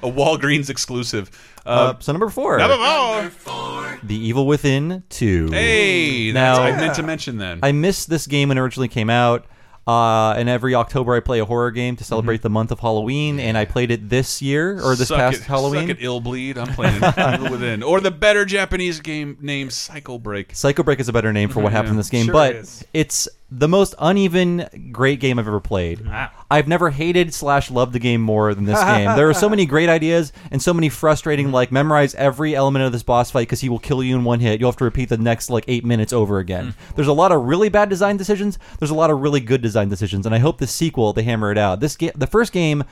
[0.00, 1.28] a Walgreens exclusive.
[1.66, 3.98] Uh, Uh, so number four, number four.
[4.04, 5.48] The Evil Within 2.
[5.50, 7.58] Hey, Now- that's, I meant to mention that.
[7.64, 9.46] I missed this game when it originally came out.
[9.86, 13.38] Uh, and every October I play a horror game to celebrate the month of Halloween,
[13.38, 15.88] and I played it this year or this Suck past it, Halloween.
[15.88, 16.56] Suck it, ill bleed.
[16.56, 16.96] I'm playing
[17.34, 20.54] Evil Within, or the better Japanese game named Psycho Break.
[20.54, 22.84] Psycho Break is a better name for what happens in this game, Sure but is.
[22.94, 26.00] it's the most uneven great game I've ever played.
[26.00, 26.10] Mm-hmm.
[26.10, 26.30] Wow.
[26.50, 29.16] I've never hated slash loved the game more than this game.
[29.16, 31.54] There are so many great ideas and so many frustrating mm-hmm.
[31.54, 34.40] like memorize every element of this boss fight because he will kill you in one
[34.40, 34.60] hit.
[34.60, 36.68] You'll have to repeat the next like eight minutes over again.
[36.68, 36.94] Mm-hmm.
[36.96, 38.58] There's a lot of really bad design decisions.
[38.78, 41.52] There's a lot of really good design decisions, and I hope the sequel they hammer
[41.52, 41.80] it out.
[41.80, 42.84] This game, the first game.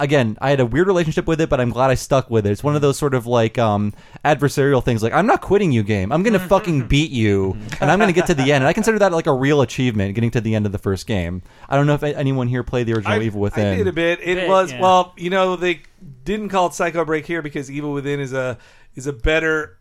[0.00, 2.50] Again, I had a weird relationship with it, but I'm glad I stuck with it.
[2.52, 3.92] It's one of those sort of like um,
[4.24, 5.02] adversarial things.
[5.02, 6.12] Like I'm not quitting you, game.
[6.12, 8.62] I'm gonna fucking beat you, and I'm gonna get to the end.
[8.62, 11.06] And I consider that like a real achievement, getting to the end of the first
[11.08, 11.42] game.
[11.68, 13.74] I don't know if anyone here played the original I- Evil Within.
[13.74, 14.20] I did a bit.
[14.22, 14.80] It Bit, was yeah.
[14.80, 15.82] well, you know, they
[16.24, 18.56] didn't call it Psycho Break here because Evil Within is a
[18.94, 19.74] is a better.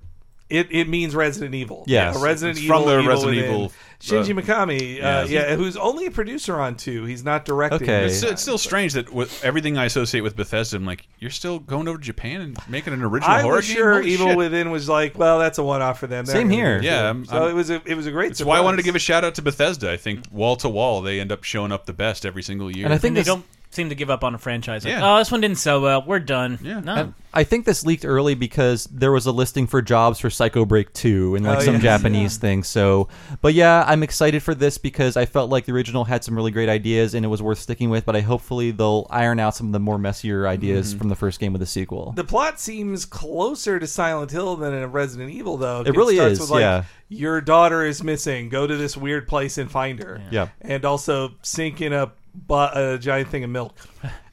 [0.49, 1.84] It, it means Resident Evil.
[1.88, 2.15] Yes.
[2.15, 2.78] a Resident It's Evil.
[2.80, 3.53] from the Evil Resident Within.
[3.53, 5.23] Evil, Shinji Mikami, uh, yeah.
[5.25, 7.05] yeah, who's only a producer on two.
[7.05, 7.81] He's not directing.
[7.81, 8.05] Okay.
[8.05, 11.57] It's, it's still strange that with everything I associate with Bethesda, I'm like, you're still
[11.57, 13.75] going over to Japan and making an original I horror was game.
[13.75, 14.37] sure Holy Evil shit.
[14.37, 16.25] Within was like, well, that's a one off for them.
[16.25, 16.79] They're Same gonna here.
[16.79, 16.89] do it.
[16.91, 18.29] Yeah, I'm- so I'm- it was a it was a great.
[18.29, 19.91] That's why I wanted to give a shout out to Bethesda.
[19.91, 22.85] I think wall to wall, they end up showing up the best every single year.
[22.85, 24.86] And I think And they this- don't seem to give up on a franchise.
[24.86, 25.15] Like, Yeah.
[25.15, 26.03] oh, this one didn't sell well.
[26.05, 26.57] We're done.
[26.63, 26.80] Yeah.
[26.80, 26.95] No.
[26.95, 30.65] And I think this leaked early because there was a listing for jobs for Psycho
[30.65, 31.84] Break 2 and like Oh, some yes.
[31.84, 32.63] Japanese thing.
[32.63, 33.09] So,
[33.41, 36.49] but yeah, I'm excited for this because I felt like the original had some really
[36.51, 38.05] great ideas and it was worth sticking with.
[38.05, 40.97] But I hopefully they'll iron out some of the more messier ideas Mm-hmm.
[40.99, 42.13] from the first game with the sequel.
[42.15, 45.82] The plot seems closer to Silent Hill than in Resident Evil, though.
[45.82, 46.84] It really starts is, With like, yeah.
[47.09, 48.49] Your daughter is missing.
[48.49, 50.22] Go to this weird place and find her.
[50.32, 50.49] Yeah.
[50.61, 53.75] And also sink in a, bu- a giant thing of milk.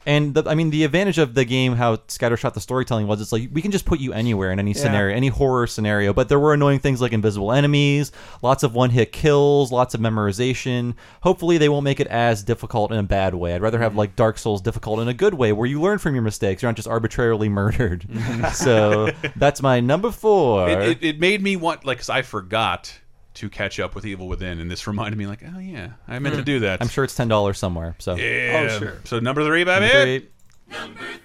[0.07, 3.31] And the, I mean, the advantage of the game, how scattershot the storytelling was, it's
[3.31, 6.13] like we can just put you anywhere in any scenario, any horror scenario.
[6.13, 8.11] But there were annoying things like invisible enemies,
[8.43, 10.93] lots of one-hit kills, lots of memorization.
[11.21, 13.55] Hopefully, they won't make it as difficult in a bad way.
[13.55, 13.99] I'd rather have mm-hmm.
[13.99, 16.61] like Dark Souls difficult in a good way, where you learn from your mistakes.
[16.61, 18.05] You're not just arbitrarily murdered.
[18.53, 20.69] so that's my number four.
[20.69, 22.93] it, it, it made me want, like, 'cause I forgot
[23.35, 26.35] to catch up with Evil Within, and this reminded me, like, oh yeah, I meant
[26.35, 26.45] to hmm.
[26.45, 26.81] do that.
[26.81, 27.95] I'm sure it's ten dollars somewhere.
[27.99, 28.69] So Yeah.
[28.71, 29.01] Oh, sure.
[29.03, 30.27] So number three, baby.
[30.69, 31.15] Number three.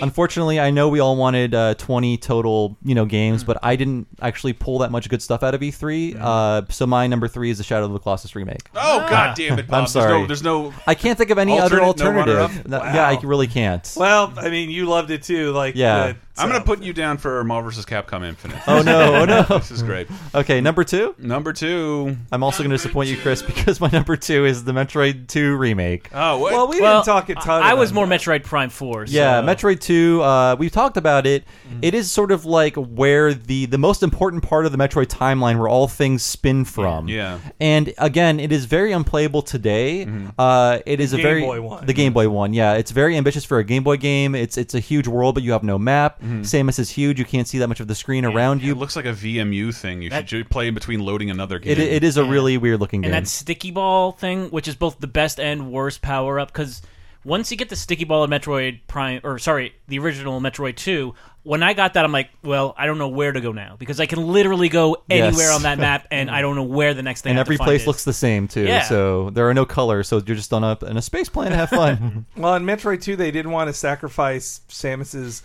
[0.00, 3.08] Unfortunately, I know we all wanted uh, 20 total, you know, Hmm.
[3.08, 6.16] games, but I didn't actually pull that much good stuff out of E3.
[6.20, 8.68] Uh, so my number three is the Shadow of the Colossus remake.
[8.74, 9.66] Oh god damn it!
[9.68, 9.82] Bob.
[9.82, 10.26] I'm sorry.
[10.26, 10.62] There's no.
[10.70, 12.56] There's no I can't think of any other Alternate- no alternative.
[12.64, 12.66] runner-up?
[12.68, 13.20] No, Yeah, I Wow.
[13.22, 13.92] really can't.
[13.96, 15.52] Well, I mean, you loved it too.
[15.52, 16.14] Like, Yeah.
[16.38, 17.84] I'm gonna put you down for Marvel vs.
[17.84, 18.58] Capcom Infinite.
[18.66, 19.14] Oh no!
[19.22, 19.42] Oh no!
[19.58, 20.08] this is great.
[20.34, 21.14] Okay, number two.
[21.18, 22.16] Number two.
[22.32, 25.54] I'm also going to disappoint you, Chris, because my number two is the Metroid 2
[25.56, 26.08] remake.
[26.14, 26.52] Oh what?
[26.54, 27.62] Well, we Well, didn't talk a ton.
[27.62, 28.06] I about was more.
[28.06, 29.06] Metroid Prime Four.
[29.06, 29.12] So.
[29.12, 31.44] Yeah, Metroid 2, uh, we've talked about it.
[31.68, 31.78] Mm-hmm.
[31.82, 35.58] It is sort of like where the, the most important part of the Metroid timeline
[35.58, 37.08] where all things spin from.
[37.08, 37.38] Yeah.
[37.60, 40.06] And again, it is very unplayable today.
[40.06, 40.28] Mm-hmm.
[40.38, 41.86] Uh, it is a Game very Boy one.
[41.86, 42.52] the Game Boy one.
[42.54, 44.34] Yeah, it's very ambitious for a Game Boy game.
[44.34, 46.20] It's it's a huge world, but you have no map.
[46.22, 47.18] Samus is huge.
[47.18, 48.64] You can't see that much of the screen around Mm-hmm.
[48.64, 48.74] It you.
[48.74, 50.02] looks like a VMU thing.
[50.02, 51.72] You That- should play in between loading another game.
[51.72, 53.12] It, it is a really weird looking game.
[53.12, 56.82] and that sticky ball thing, which is both the best and worst power up, because
[57.24, 61.14] once you get the sticky ball of Metroid Prime, or sorry, the original Metroid Two,
[61.44, 63.98] when I got that, I'm like, well, I don't know where to go now because
[63.98, 65.54] I can literally go anywhere Yes.
[65.56, 67.30] on that map, and I don't know where the next thing.
[67.30, 67.86] and I have to every find place is.
[67.88, 68.62] looks the same too.
[68.64, 68.82] Yeah.
[68.82, 70.06] So there are no colors.
[70.08, 72.26] So you're just on a in a space plane to have fun.
[72.36, 75.42] Well, in Metroid 2, they didn't want to sacrifice Samus's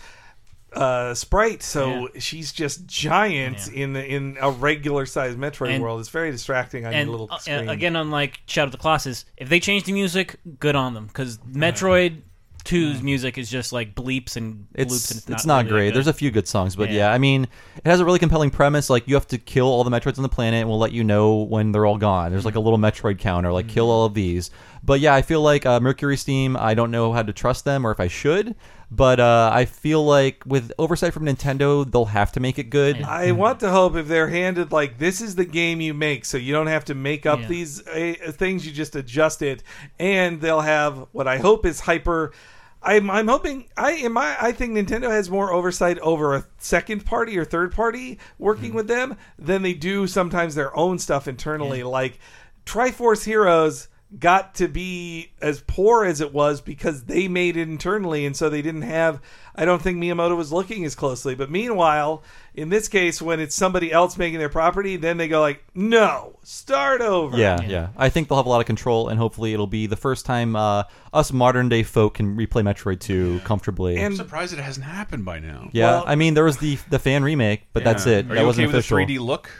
[0.72, 6.00] uh, sprite, so she's just giant in the, in a regular sized Metroid And- world.
[6.00, 7.68] It's very distracting on and your little uh, screen.
[7.68, 11.38] again, unlike Shadow of the Colossus, if they change the music, good on them because
[11.38, 12.22] Metroid
[12.64, 14.66] 2's music is just like bleeps and bloops.
[14.74, 15.86] it's and it's, it's, not, really great.
[15.86, 15.94] good.
[15.96, 16.96] There's a few good songs, but yeah.
[16.96, 17.12] Yeah.
[17.12, 17.44] I mean,
[17.76, 18.90] it has a really compelling premise.
[18.90, 21.02] Like you have to kill all the Metroids on the planet, and we'll let you
[21.02, 22.30] know when they're all gone.
[22.30, 24.50] There's like a little Metroid counter, like kill all of these.
[24.82, 26.58] But yeah, I feel like uh, MercurySteam.
[26.58, 28.54] I don't know how to trust them or if I should.
[28.90, 33.02] But uh, I feel like with oversight from Nintendo, they'll have to make it good.
[33.02, 36.38] I want to hope if they're handed like this is the game you make, so
[36.38, 37.48] you don't have to make up Yeah.
[37.48, 39.62] these uh, things, you just adjust it,
[39.98, 42.32] and they'll have what I hope is hyper.
[42.80, 47.04] I'm, I'm hoping I in my I think Nintendo has more oversight over a second
[47.04, 51.82] party or third party working with them than they do sometimes their own stuff internally.
[51.82, 52.20] Like
[52.64, 53.88] Triforce Heroes
[54.18, 58.48] got to be as poor as it was because they made it internally and so
[58.48, 59.20] they didn't have
[59.54, 62.22] I don't think Miyamoto was looking as closely but meanwhile
[62.54, 66.38] in this case when it's somebody else making their property then they go like no
[66.42, 69.66] start over Yeah, yeah, I think they'll have a lot of control, and hopefully it'll
[69.66, 73.98] be the first time uh, us modern day folk can replay Metroid 2 comfortably.
[73.98, 75.68] I'm and surprised it hasn't happened by now.
[75.72, 78.24] yeah, well- I mean there was the the fan remake, but that's it.
[78.24, 78.96] Are that you wasn't okay with official.
[78.98, 79.50] the 3D look?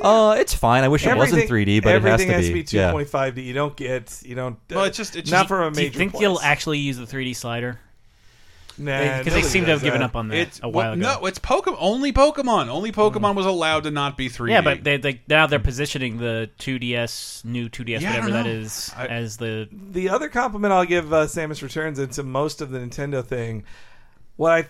[0.00, 0.84] Uh, it's fine.
[0.84, 2.62] I wish it wasn't 3D, but it has to everything to has be.
[2.64, 2.92] to be yeah.
[2.92, 5.80] 2.5D you don't get you don't Well, it's just- it's not just- from a Do
[5.80, 6.20] you major think place.
[6.20, 7.80] they'll actually use the 3D slider?
[8.80, 10.04] Nah, Because they nobody seem to does have given that.
[10.10, 11.20] up on that It's a while well, ago.
[11.20, 11.76] no, it's Pokemon.
[11.80, 12.68] Only Pokemon.
[12.68, 14.52] Only Pokemon was allowed to not be 3D.
[14.52, 18.44] Yeah, but they, they now they're positioning the 2DS, new 2DS, Yeah, I whatever don't
[18.44, 18.56] that know.
[18.60, 22.60] is, I- as the the other compliment I'll give uh, Samus Returns and to most
[22.60, 23.64] of the Nintendo thing,
[24.36, 24.68] what I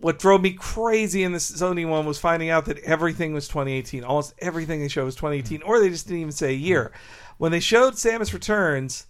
[0.00, 4.04] what drove me crazy in the Sony one was finding out that everything was 2018.
[4.04, 6.92] Almost everything they showed was 2018, or they just didn't even say a year.
[6.92, 7.34] Mm-hmm.
[7.38, 9.06] When they showed Samus Returns,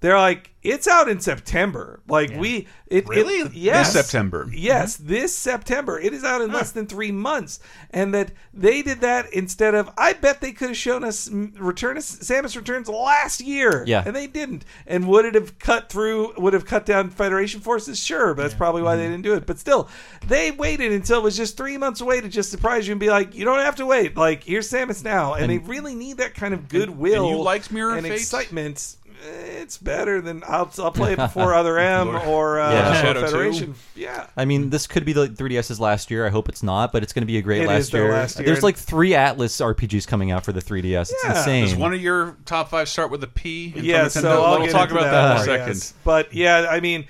[0.00, 3.34] they're like, "It's out in September." Like we, it Really?
[3.40, 4.48] It, yes, This September?
[4.52, 5.98] Yes, this September.
[6.00, 9.90] It is out in less than three months, and that they did that instead of.
[9.96, 13.84] I bet they could have shown us Return Samus Returns last year.
[13.86, 14.02] Yeah.
[14.04, 14.64] and they didn't.
[14.86, 16.32] And would it have cut through?
[16.38, 17.98] Would have cut down Federation forces?
[18.02, 19.12] Sure, but that's probably why they Mm-hmm.
[19.12, 19.46] didn't do it.
[19.46, 19.88] But still,
[20.26, 23.08] they waited until it was just three months away to just surprise you and be
[23.10, 24.16] like, "You don't have to wait.
[24.16, 27.26] Like here's Samus now." And, they really need that kind of goodwill.
[27.28, 28.12] and you liked Mirror of Fate?
[28.12, 28.96] excitement.
[29.22, 33.02] It's better than I'll, I'll play it before Other M or uh, Yeah.
[33.02, 33.26] Shadow 2?
[33.26, 33.74] Federation.
[33.94, 34.26] Yeah.
[34.36, 36.26] I mean, this could be the 3DS's last year.
[36.26, 38.04] I hope it's not, but it's going to be a great It last is their
[38.04, 38.12] year.
[38.12, 38.46] last year.
[38.46, 41.10] There's like three Atlus RPGs coming out for the 3DS.
[41.10, 41.36] It's Yeah.
[41.38, 41.64] insane.
[41.66, 43.72] Does one of your top five start with a P?
[43.76, 44.10] in Yeah, Nintendo?
[44.22, 45.74] so I'll we'll get talk into about that, in a more, second.
[45.76, 45.94] yes.
[46.04, 47.06] But yeah, I mean,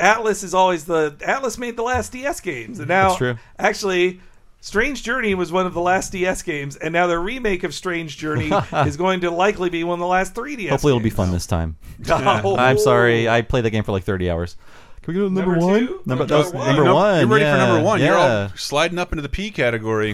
[0.00, 3.36] Atlus is always the Atlus made the last DS games, and now That's true.
[3.58, 4.20] actually.
[4.64, 8.16] Strange Journey was one of the last DS games, and now the remake of Strange
[8.16, 8.48] Journey
[8.86, 10.70] is going to likely be one of the last 3DS.
[10.70, 11.16] Hopefully, it'll be games.
[11.16, 11.76] fun this time.
[12.08, 12.56] Oh.
[12.56, 13.28] I'm sorry.
[13.28, 14.56] I played the game for like 30 hours.
[15.02, 15.80] Can we go to number, Number one?
[15.80, 16.02] two?
[16.06, 16.66] Number, that was one.
[16.68, 17.18] number one.
[17.18, 18.00] You're ready yeah, for number one.
[18.00, 20.12] You're all sliding up into the P category.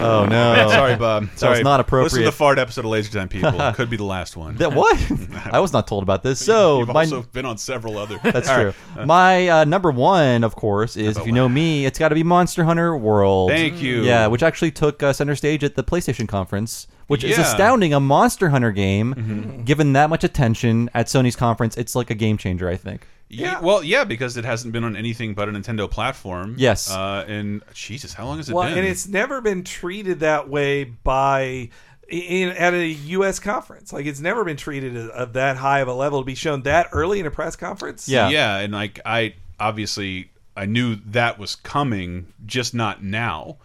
[0.00, 0.68] Oh no!
[0.70, 1.28] Sorry, Bob.
[1.36, 1.62] Sorry.
[1.62, 2.18] not Listen appropriate.
[2.24, 3.60] to the fart episode of Laser Time People.
[3.60, 4.56] It could be the last one.
[4.56, 4.98] That what?
[5.52, 6.44] I was not told about this.
[6.44, 8.18] So You've my also been on several other.
[8.22, 8.72] That's All true.
[8.96, 9.06] right.
[9.06, 12.22] My uh, number one, of course, is if you know me, it's got to be
[12.22, 13.50] Monster Hunter World.
[13.50, 14.02] Thank you.
[14.02, 17.36] Yeah, which actually took uh, center stage at the PlayStation conference, which is Yeah.
[17.36, 17.42] Mm-hmm.
[17.44, 17.94] astounding.
[17.94, 22.36] A Monster Hunter game, given that much attention at Sony's conference, it's like a game
[22.38, 22.68] changer.
[22.68, 23.06] I think.
[23.30, 23.60] Yeah.
[23.60, 26.56] Well, yeah, because it hasn't been on anything but a Nintendo platform.
[26.58, 26.90] Yes.
[26.90, 28.78] Uh, and Jesus, how long has it Well, been?
[28.78, 31.70] and it's never been treated that way by
[32.08, 33.38] in, at a U.S.
[33.38, 33.92] conference.
[33.92, 36.88] Like it's never been treated of that high of a level to be shown that
[36.92, 38.08] early in a press conference.
[38.08, 38.28] Yeah.
[38.30, 43.58] yeah, and like I obviously I knew that was coming, just not now,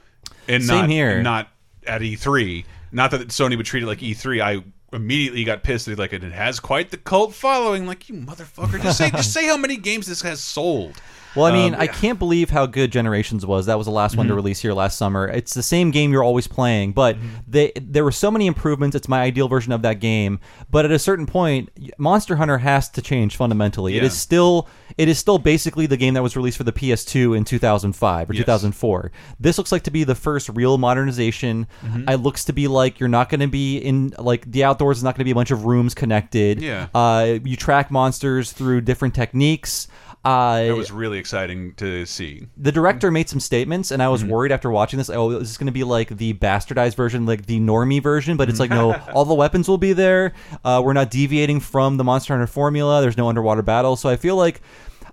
[0.48, 1.24] and Same not here.
[1.24, 1.50] not
[1.88, 2.66] at E3.
[2.92, 4.42] Not that Sony would treat it like E3.
[4.42, 4.64] I
[4.96, 5.86] immediately got pissed.
[5.86, 7.86] That like it has quite the cult following.
[7.86, 11.00] Like you motherfucker, just say just say how many games this has sold.
[11.36, 13.66] Well, I mean, Um, I can't believe how good Generations was.
[13.66, 15.28] That was the last one to release here last summer.
[15.28, 17.18] It's the same game you're always playing, but
[17.48, 18.96] they, there were so many improvements.
[18.96, 20.40] It's my ideal version of that game.
[20.72, 23.96] But at a certain point, Monster Hunter has to change fundamentally.
[23.98, 24.08] It Yeah.
[24.08, 24.68] is still
[24.98, 28.34] it is still basically the game that was released for the PS2 in 2005 or
[28.34, 28.46] Yes.
[28.46, 29.12] 2004.
[29.40, 31.68] This looks like to be the first real modernization.
[32.08, 35.04] It looks to be like you're not going to be in like the outdoors is
[35.04, 36.62] not going to be a bunch of rooms connected.
[36.62, 36.88] Yeah.
[36.96, 39.88] Uh, you track monsters through different techniques.
[40.24, 42.48] Uh, It was really exciting to see.
[42.56, 44.12] the director made some statements, and I Mm-hmm.
[44.12, 45.10] was worried after watching this.
[45.10, 48.38] Oh, is this going to be like the bastardized version, like the normie version?
[48.38, 49.12] But it's like, no, Mm-hmm.
[49.18, 50.34] all the weapons will be there.
[50.64, 53.02] Uh, we're not deviating from the Monster Hunter formula.
[53.02, 54.62] There's no underwater battle, so I feel like.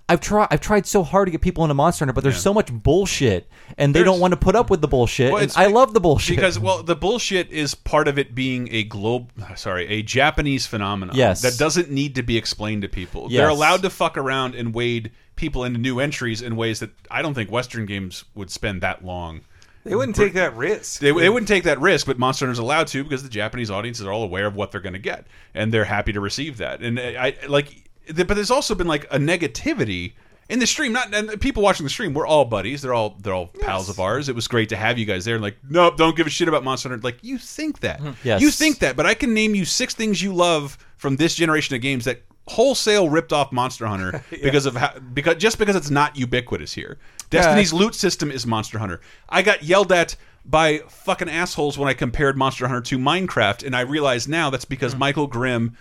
[0.09, 0.49] I've tried.
[0.51, 2.41] I've tried so hard to get people into Monster Hunter, but there's Yeah.
[2.41, 5.31] so much bullshit, and they There's- don't want to put up with the bullshit.
[5.31, 8.67] Well, and I love the bullshit because well, the bullshit is part of it being
[8.73, 11.15] a globe, sorry, a Japanese phenomenon.
[11.15, 11.41] Yes.
[11.43, 13.27] that doesn't need to be explained to people.
[13.29, 13.39] Yes.
[13.39, 17.21] They're allowed to fuck around and wade people into new entries in ways that I
[17.21, 19.41] don't think Western games would spend that long.
[19.83, 21.01] They wouldn't take that risk.
[21.01, 24.05] They, they wouldn't take that risk, but Monster Hunter's allowed to because the Japanese audiences
[24.05, 26.81] are all aware of what they're going to get, and they're happy to receive that.
[26.81, 30.13] And I I- like, but there's also been like a negativity
[30.49, 30.93] in the stream.
[30.93, 32.13] Not and people watching the stream.
[32.13, 32.81] We're all buddies.
[32.81, 34.29] They're all they're all pals of ours.
[34.29, 35.35] It was great to have you guys there.
[35.35, 37.03] And like, nope, don't give a shit about Monster Hunter.
[37.03, 38.27] Like, you think that, mm-hmm.
[38.27, 38.41] Yes.
[38.41, 41.75] you think that, but I can name you six things you love from this generation
[41.75, 45.89] of games that wholesale ripped off Monster Hunter because of how because just because it's
[45.89, 46.97] not ubiquitous here.
[47.29, 49.01] Destiny's loot system is Monster Hunter.
[49.27, 50.15] I got yelled at
[50.45, 54.65] by fucking assholes when I compared Monster Hunter to Minecraft, and I realize now that's
[54.65, 54.99] because hmm.
[54.99, 55.75] Michael Grimm.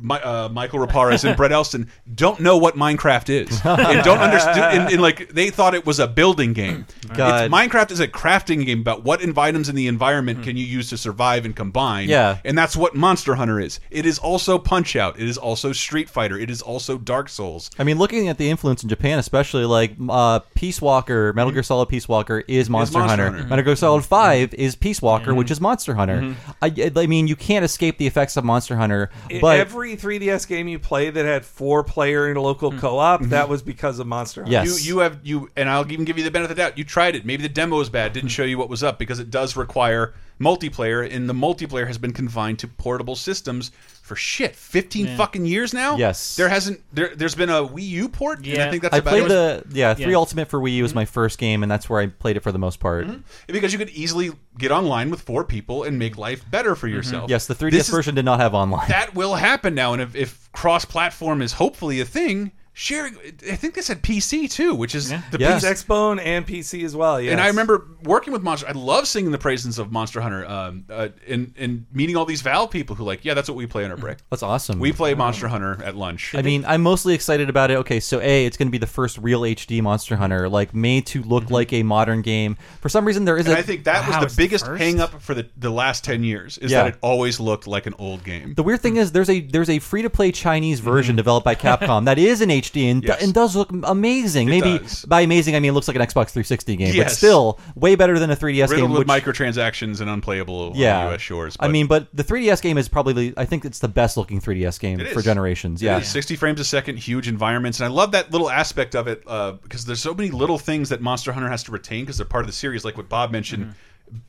[0.00, 4.82] My, uh, Mikel Reparaz and Brett Elston don't know what Minecraft is and don't understand.
[4.82, 6.86] And, and like they thought it was a building game.
[7.14, 7.44] God.
[7.44, 10.90] It's, Minecraft is a crafting game about what items in the environment can you use
[10.90, 12.08] to survive and combine.
[12.08, 12.38] Yeah.
[12.44, 13.80] and that's what Monster Hunter is.
[13.90, 15.18] It is also Punch Out.
[15.18, 16.38] It is also Street Fighter.
[16.38, 17.70] It is also Dark Souls.
[17.78, 21.62] I mean, looking at the influence in Japan, especially like uh, Peace Walker, Metal Gear
[21.62, 23.36] Solid Peace Walker is Monster, Monster Hunter.
[23.36, 23.48] Hunter.
[23.48, 26.34] Metal Gear Solid Five is Peace Walker, which is Monster Hunter.
[26.62, 29.10] I, I mean, you can't escape the effects of Monster Hunter.
[29.40, 32.78] But Every 3DS game you play that had four player in a local mm.
[32.78, 33.30] co-op, mm-hmm.
[33.30, 34.52] that was because of Monster Hunter.
[34.52, 34.86] Yes.
[34.86, 36.78] You you have you and I'll even give you the benefit of the doubt.
[36.78, 37.26] You tried it.
[37.26, 38.14] Maybe the demo was bad.
[38.14, 38.34] Didn't mm-hmm.
[38.34, 42.12] show you what was up because it does require multiplayer, and the multiplayer has been
[42.12, 43.70] confined to portable systems
[44.06, 45.96] for shit fifteen fucking years now.
[45.96, 46.36] Yes.
[46.36, 47.14] there hasn't there.
[47.14, 49.28] There's been a Wii U port, and I think that's I about played it.
[49.28, 50.16] the yeah three Yeah.
[50.16, 51.00] Ultimate for Wii U was mm-hmm.
[51.00, 53.06] my first game, and that's where I played it for the most part.
[53.06, 53.52] Mm-hmm.
[53.52, 56.96] because you could easily get online with four people and make life better for mm-hmm.
[56.96, 57.30] yourself.
[57.30, 58.88] Yes, the 3DS This is- version did not have online.
[58.88, 63.16] that will happen now, and if, if cross-platform is hopefully a thing, sharing.
[63.50, 65.64] I think they said PC too, which is the Yes.
[65.64, 67.18] PC Xbone and PC as well.
[67.18, 67.32] Yes.
[67.32, 68.68] And I remember working with Monster.
[68.68, 72.42] I love singing the praises of Monster Hunter, um, uh, and and meeting all these
[72.42, 74.18] Valve people who like, yeah, that's what we play on our break.
[74.30, 74.78] That's awesome.
[74.78, 76.34] We play Monster Hunter at lunch.
[76.34, 77.78] I mean, I'm mostly excited about it.
[77.78, 81.06] Okay, so A, it's going to be the first real HD Monster Hunter, like made
[81.06, 82.58] to look like a modern game.
[82.82, 83.50] For some reason, there is Mm-hmm.
[83.52, 84.82] and a I think that Wow, was it's the the biggest first?
[84.82, 86.82] hang up for the the last ten years is Yeah.
[86.82, 88.52] that it always looked like an old game.
[88.54, 91.54] The weird thing is there's a there's a free to play Chinese version developed by
[91.66, 93.24] Capcom that is an HD and, Mm-hmm.
[93.24, 94.48] And does look amazing.
[94.48, 95.04] Maybe does.
[95.04, 98.18] by amazing I mean it looks like an Xbox 360 game, but still way better
[98.18, 98.90] than a 3DS Riddled game.
[98.90, 101.20] with Which, microtransactions and unplayable yeah, on the U.S.
[101.20, 101.56] shores.
[101.60, 104.40] I mean, but the 3DS game is probably the, I think it's the best looking
[104.40, 105.80] 3DS game It for generations.
[105.82, 106.08] It Yeah, is.
[106.08, 109.52] 60 frames a second, huge environments, and I love that little aspect of it uh,
[109.52, 112.42] because there's so many little things that Monster Hunter has to retain because they're part
[112.42, 113.74] of the series, like what Bob mentioned.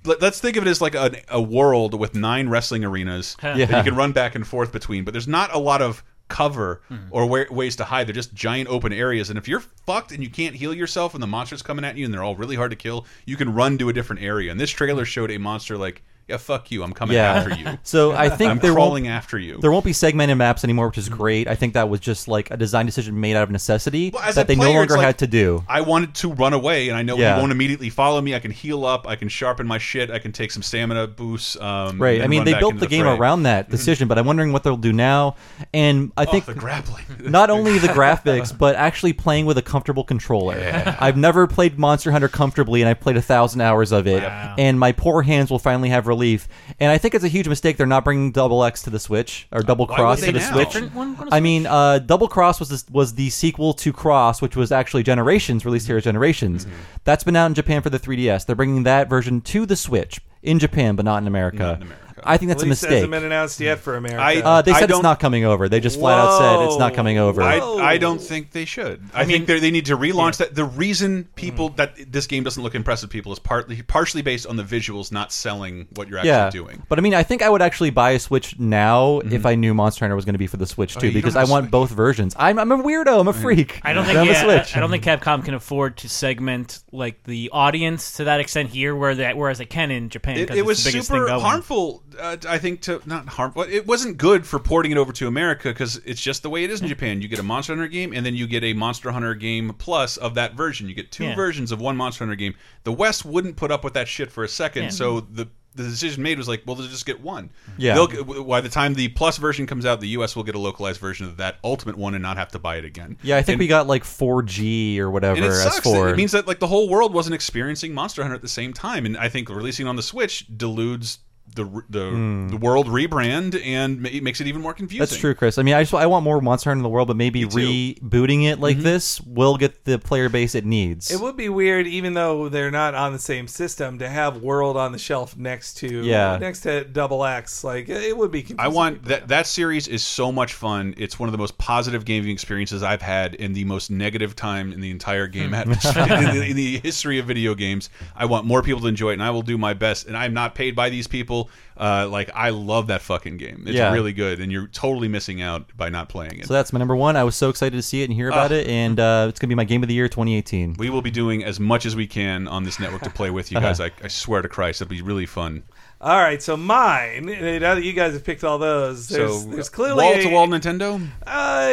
[0.05, 3.57] Let- Let's think of it as like a, a world with nine wrestling arenas that
[3.59, 6.98] you can run back and forth between, but there's not a lot of cover hmm.
[7.12, 8.08] or wa ways to hide.
[8.08, 11.24] They're just giant open areas, and if you're fucked and you can't heal yourself, and
[11.24, 13.78] the monster's coming at you, and they're all really hard to kill, you can run
[13.78, 14.52] to a different area.
[14.52, 17.34] And this trailer showed a monster like, yeah, fuck you, I'm coming yeah.
[17.34, 17.78] after you.
[17.84, 19.60] So I think I'm crawling after you.
[19.60, 21.48] There won't be segmented maps anymore, which is great.
[21.48, 24.48] I think that was just like a design decision made out of necessity Well, that
[24.48, 25.64] they no player, it's longer like- had to do.
[25.70, 27.36] I wanted to run away, and I know Yeah.
[27.36, 28.36] he won't immediately follow me.
[28.36, 29.08] I can heal up.
[29.08, 30.12] I can sharpen my shit.
[30.12, 31.56] I can take some stamina boosts.
[31.60, 32.22] Um, Right.
[32.22, 34.76] I mean, they built into the game around that decision, but I'm wondering what they'll
[34.78, 35.36] do now.
[35.74, 37.06] And I Oh, think the grappling.
[37.24, 40.56] not only the graphics, but actually playing with a comfortable controller.
[40.99, 44.80] I've never played Monster Hunter comfortably, and I've played a thousand hours of it, and
[44.80, 46.48] my poor hands will finally have relief.
[46.80, 49.48] And I think it's a huge mistake they're not bringing Double X to the Switch
[49.52, 50.52] or Double Cross to the now?
[50.52, 50.73] Switch.
[50.73, 53.94] Different one on a I mean, uh, Double Cross was this, was the sequel to
[53.94, 56.65] Cross, which was actually Generations, released here as Generations.
[56.65, 56.76] Mm-hmm.
[57.03, 58.45] That's been out in Japan for the 3DS.
[58.45, 61.57] They're bringing that version to the Switch in Japan, but not in America.
[61.57, 62.07] Not in America.
[62.18, 62.30] America.
[62.30, 62.91] I think that's At a least mistake.
[62.95, 64.22] hasn't been announced yet for America.
[64.22, 65.69] I- Uh, they I said it's don't- not coming over.
[65.69, 67.41] They just flat out said it's not coming over.
[67.41, 69.02] I, I don't think they should.
[69.14, 70.56] I, mean- think they they need to relaunch that.
[70.56, 74.45] The reason people that this game doesn't look impressive, to people, is partly partially based
[74.48, 76.84] on the visuals not selling what you're actually yeah, doing.
[76.89, 79.73] but I mean, I think I would actually buy a Switch now if I knew
[79.73, 81.06] Monster Hunter was going to be for the Switch too, Mm-hmm.
[81.06, 81.72] Oh, you because don't I have a want Switch.
[81.72, 82.35] both versions.
[82.38, 83.19] I'm, I'm a weirdo.
[83.19, 83.80] I'm a freak.
[83.84, 84.76] I don't think I'm yeah, a Switch.
[84.76, 88.69] I, I don't think Capcom can afford to segment like the audience to that extent
[88.69, 90.38] here, where that whereas they can in Japan.
[90.38, 91.41] It, 'cause it it's was the biggest super thing going.
[91.41, 92.03] harmful.
[92.19, 93.64] Uh, I think to not harmful.
[93.64, 96.69] It wasn't good for porting it over to America because it's just the way it
[96.72, 97.22] is in Japan.
[97.22, 100.18] You get a Monster Hunter game, and then you get a Monster Hunter game plus
[100.18, 100.88] of that version.
[100.89, 101.35] You get two Yeah.
[101.35, 102.56] versions of one Monster Hunter game.
[102.84, 104.84] The West wouldn't put up with that shit for a second.
[104.84, 104.89] Yeah.
[104.89, 107.52] So the the decision made was like, well, they'll just get one.
[107.77, 107.94] Yeah.
[107.94, 110.35] They'll, by the time the plus version comes out, the U.S.
[110.35, 112.85] will get a localized version of that ultimate one and not have to buy it
[112.85, 113.15] again.
[113.22, 115.80] Yeah, I think And- we got like 4G or whatever and it as sucks.
[115.81, 116.10] for.
[116.10, 119.06] It means that like the whole world wasn't experiencing Monster Hunter at the same time,
[119.06, 121.19] and I think releasing on the Switch deludes
[121.58, 125.00] the the the world rebrand and ma- makes it even more confusing.
[125.00, 125.10] Hmm.
[125.10, 125.58] That's true, Chris.
[125.58, 127.50] I mean, I just I want more Monster Hunter in the world, but maybe Me
[127.96, 128.02] too.
[128.06, 131.12] Rebooting it like this will get the player base it needs.
[131.12, 134.78] It would be weird, even though they're not on the same system, to have World
[134.78, 136.38] on the shelf next to Yeah.
[136.40, 137.64] next to Double X.
[137.64, 138.42] Like it would be.
[138.42, 139.10] Confusing I want people.
[139.10, 140.94] that that series is so much fun.
[140.98, 144.72] It's one of the most positive gaming experiences I've had in the most negative time
[144.72, 147.90] in the entire game atmosphere in, the, in the history of video games.
[148.16, 150.06] I want more people to enjoy it, and I will do my best.
[150.08, 151.47] And I'm not paid by these people.
[151.80, 153.64] Uh, like I love that fucking game.
[153.68, 153.91] It's Yeah.
[153.94, 156.48] really good, and you're totally missing out by not playing it.
[156.48, 157.15] so that's my number one.
[157.15, 158.56] I was so excited to see it and hear about Ah.
[158.56, 160.76] it, and uh, it's gonna be my game of the year 2018.
[160.80, 163.52] we will be doing as much as we can on this network to play with
[163.52, 163.80] you guys.
[163.80, 165.64] I, I swear to Christ, it'll be really fun.
[166.02, 167.28] All right, so mine.
[167.30, 170.22] uh, Now that you guys have picked all those, there's, so there's clearly wall a-
[170.22, 170.99] to wall Nintendo.
[171.26, 171.69] Uh,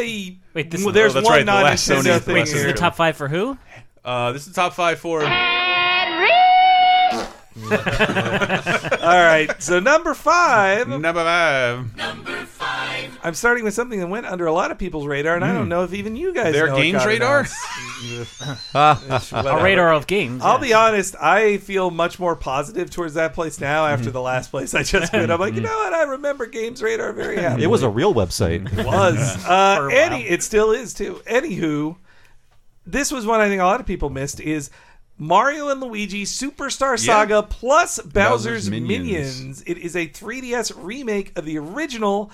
[0.55, 2.65] Wait, this- well, there's oh, that's one right, the non Nintendo thing Wait, this is
[2.65, 3.57] the top five for who?
[4.05, 5.23] Uh, this is the top five for.
[9.05, 10.89] All right, so number five.
[10.89, 11.97] Number five.
[11.97, 13.19] Number five.
[13.23, 15.69] I'm starting with something that went under a lot of people's radar, and I don't
[15.69, 16.53] know if even you guys Hmm.
[16.53, 17.39] Their know it games got radar?
[17.41, 17.57] announced.
[18.75, 18.97] A
[19.31, 19.63] Whatever.
[19.65, 20.43] radar of games.
[20.43, 20.61] I'll yeah.
[20.61, 21.17] be honest.
[21.21, 25.13] I feel much more positive towards that place now after the last place I just
[25.13, 25.31] went.
[25.31, 25.93] I'm like, you know what?
[25.95, 27.63] I remember GamesRadar very happy.
[27.63, 28.65] It was a real website.
[28.85, 29.15] was.
[29.47, 31.21] Uh, For a any, it still is too.
[31.27, 31.97] Anywho,
[32.87, 34.71] this was one I think a lot of people missed is
[35.17, 36.97] Mario and Luigi Superstar Yeah.
[37.15, 38.13] Saga plus Bowser's,
[38.69, 38.99] Bowser's Minions.
[39.39, 39.63] Minions.
[39.67, 42.31] It is a 3DS remake of the original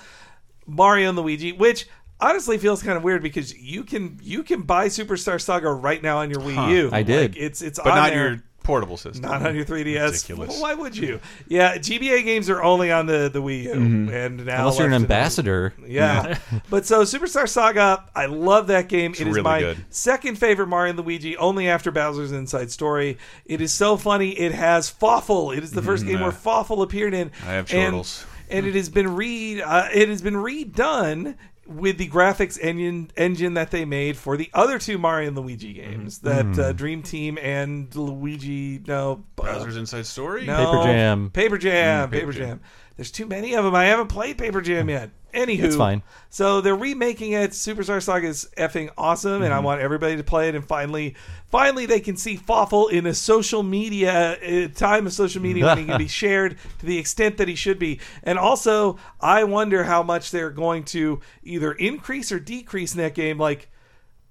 [0.65, 1.87] Mario and Luigi, which
[2.19, 6.17] honestly feels kind of weird because you can you can buy Superstar Saga right now
[6.19, 6.89] on your Wii U.
[6.91, 7.31] I did.
[7.35, 8.29] Like, it's it's but on not there.
[8.29, 9.23] your portable system.
[9.29, 10.11] Not on your 3DS.
[10.11, 10.59] Ridiculous.
[10.61, 11.19] Why would you?
[11.47, 14.91] Yeah, GBA games are only on the, the Wii U, and now Unless you're an
[14.93, 15.73] left the- ambassador.
[15.87, 16.37] yeah.
[16.69, 19.11] but so Superstar Saga, I love that game.
[19.11, 19.77] it is really my good.
[19.89, 23.17] second favorite Mario and Luigi, only after Bowser's Inside Story.
[23.45, 24.29] It is so funny.
[24.31, 25.51] It has Fawful.
[25.51, 27.31] It is the first game where Fawful appeared in.
[27.45, 31.35] I have and, and it has been re uh, it has been redone
[31.73, 35.73] with the graphics engine engine that they made for the other two Mario and Luigi
[35.73, 36.53] games, Mm-hmm.
[36.53, 38.81] that uh, Dream Team and Luigi.
[38.85, 40.45] No, uh, Bowser's Inside Story.
[40.45, 41.29] no, Paper Jam.
[41.31, 42.09] Paper Jam.
[42.09, 42.61] Mm, Paper, Paper Jam.
[43.01, 43.73] There's too many of them.
[43.73, 45.09] I haven't played Paper Jam yet.
[45.33, 46.03] Anywho, It's fine.
[46.29, 47.49] So they're remaking it.
[47.49, 49.43] Superstar Saga is effing awesome, Mm-hmm.
[49.45, 50.53] and I want everybody to play it.
[50.55, 51.15] And finally,
[51.49, 55.79] finally, they can see Fawful in a social media uh, time of social media when
[55.79, 57.99] he can be shared to the extent that he should be.
[58.21, 63.15] And also, I wonder how much they're going to either increase or decrease in that
[63.15, 63.39] game.
[63.39, 63.67] Like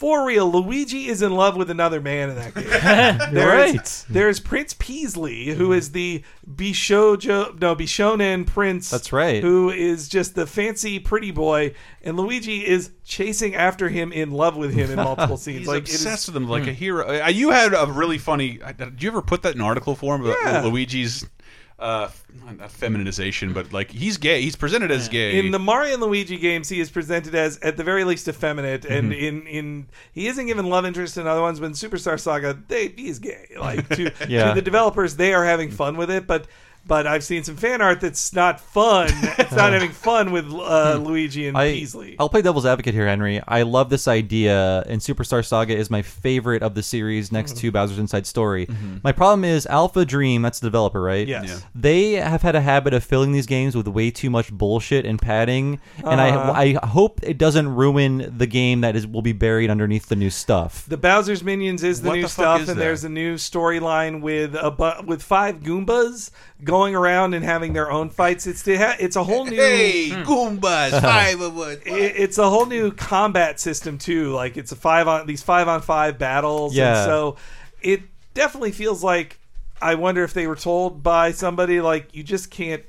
[0.00, 3.34] for real, Luigi is in love with another man in that game.
[3.34, 4.04] There's, right.
[4.08, 8.88] there's Prince Peasley, who is the Bishojo, no Bishonen prince.
[8.88, 9.42] That's right.
[9.42, 14.56] Who is just the fancy pretty boy, and Luigi is chasing after him, in love
[14.56, 15.58] with him in multiple scenes.
[15.60, 17.22] He's like it is- obsessed with them like a hero.
[17.22, 18.58] Uh, you had a really funny.
[18.62, 20.62] uh, Did you ever put that in article form about Yeah.
[20.62, 21.26] Luigi's
[21.80, 22.08] uh,
[22.58, 24.42] not feminization, but like he's gay.
[24.42, 27.76] He's presented as gay in the Mario and Luigi games, he is presented as at
[27.76, 29.24] the very least effeminate, and Mm-hmm.
[29.26, 31.58] in in he isn't given love interest in other ones.
[31.58, 33.46] But in Superstar Saga, they he's gay.
[33.58, 34.48] Like to, Yeah.
[34.48, 36.46] to the developers, they are having fun with it, but.
[36.86, 39.08] But I've seen some fan art that's not fun.
[39.38, 41.60] It's not having fun with uh, Luigi and Hmm.
[41.62, 42.16] I, Peasley.
[42.18, 43.40] I'll play devil's advocate here, Henry.
[43.46, 47.60] I love this idea, and Superstar Saga is my favorite of the series next Mm-hmm.
[47.60, 48.68] to Bowser's Inside Story.
[49.02, 51.26] My problem is Alpha Dream, that's the developer, right?
[51.26, 51.48] Yes.
[51.48, 51.58] Yeah.
[51.74, 55.20] They have had a habit of filling these games with way too much bullshit and
[55.20, 56.52] padding, and Uh-huh.
[56.56, 60.16] I I hope it doesn't ruin the game that is will be buried underneath the
[60.16, 60.84] new stuff.
[60.88, 62.84] The Bowser's Minions is the What new the fuck stuff, is and that?
[62.84, 66.30] there's a new storyline with a bu- with five Goombas
[66.70, 68.46] going around and having their own fights.
[68.46, 70.22] It's to ha- it's a whole new hey hmm.
[70.22, 71.78] Goombas, five of us.
[71.84, 74.32] it- it's a whole new combat system too.
[74.32, 76.74] Like it's a five on these five on five battles.
[76.74, 76.96] Yeah.
[76.96, 77.36] And so
[77.82, 78.02] it
[78.34, 79.38] definitely feels like
[79.82, 82.82] I wonder if they were told by somebody like you just can't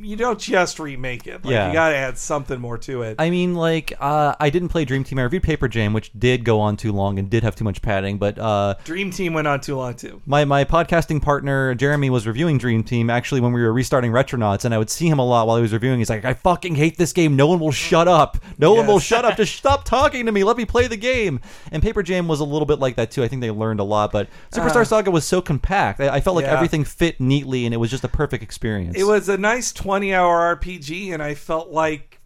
[0.00, 1.44] you don't just remake it.
[1.44, 1.68] Like, Yeah.
[1.68, 3.16] you got to add something more to it.
[3.18, 5.18] I mean, like, uh, I didn't play Dream Team.
[5.18, 7.82] I reviewed Paper Jam, which did go on too long and did have too much
[7.82, 8.18] padding.
[8.18, 10.20] But uh, Dream Team went on too long too.
[10.26, 14.64] my my podcasting partner Jeremy was reviewing Dream Team actually when we were restarting Retronauts,
[14.64, 15.98] and I would see him a lot while he was reviewing.
[15.98, 17.36] He's like, "I fucking hate this game.
[17.36, 18.38] No one will shut up.
[18.58, 19.36] No one will shut up.
[19.36, 20.44] Just stop talking to me.
[20.44, 21.40] Let me play the game."
[21.72, 23.22] And Paper Jam was a little bit like that too.
[23.22, 26.00] I think they learned a lot, but Superstar Saga was so compact.
[26.00, 26.48] I, I felt like Uh.
[26.48, 26.54] Yeah.
[26.56, 28.96] everything fit neatly, and it was just a perfect experience.
[28.96, 32.20] It was a nice 20 hour RPG, and I felt like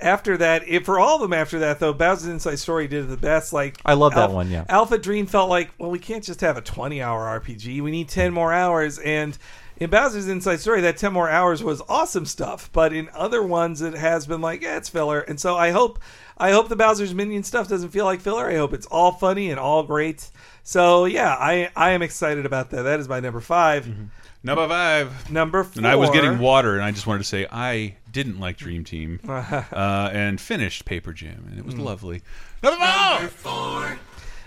[0.00, 3.08] after that, if for all of them after that, though, Bowser's Inside Story did it
[3.08, 3.52] the best.
[3.52, 4.64] Like I love that Alpha- one, yeah.
[4.68, 7.80] Alpha Dream felt like, well, we can't just have a 20 hour RPG.
[7.82, 8.98] We need 10 more hours.
[8.98, 9.36] And
[9.76, 12.70] in Bowser's Inside Story, that 10 more hours was awesome stuff.
[12.72, 15.20] But in other ones, it has been like, yeah, it's filler.
[15.20, 15.98] And so I hope,
[16.38, 18.48] I hope the Bowser's Minion stuff doesn't feel like filler.
[18.48, 20.30] I hope it's all funny and all great.
[20.62, 22.82] So yeah, I I am excited about that.
[22.82, 24.04] That is my number 5 mm-hmm.
[24.42, 25.30] Number five.
[25.30, 25.78] Number four.
[25.80, 28.84] And I was getting water, and I just wanted to say I didn't like Dream
[28.84, 29.64] Team, uh,
[30.12, 32.22] and finished Paper Jam, and it was lovely.
[32.62, 33.98] Number four.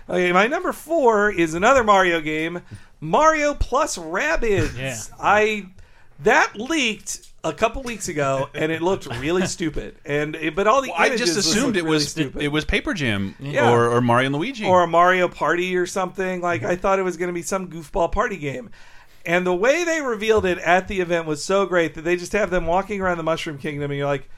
[0.10, 2.62] Okay, my number four is another Mario game,
[3.00, 4.78] Mario plus Rabbids.
[4.78, 4.98] Yeah.
[5.20, 5.68] I
[6.24, 9.96] that leaked a couple weeks ago, and it looked really stupid.
[10.06, 12.42] And it, but all the Well, I just assumed looked it really was stupid.
[12.42, 13.72] it was Paper Jam Yeah.
[13.72, 14.66] or, or Mario and Luigi.
[14.66, 16.42] or a Mario Party or something.
[16.42, 18.72] Like I thought it was going to be some goofball party game.
[19.26, 22.34] And the way they revealed it at the event was so great that they just
[22.34, 24.30] have them walking around the Mushroom Kingdom, and you're like,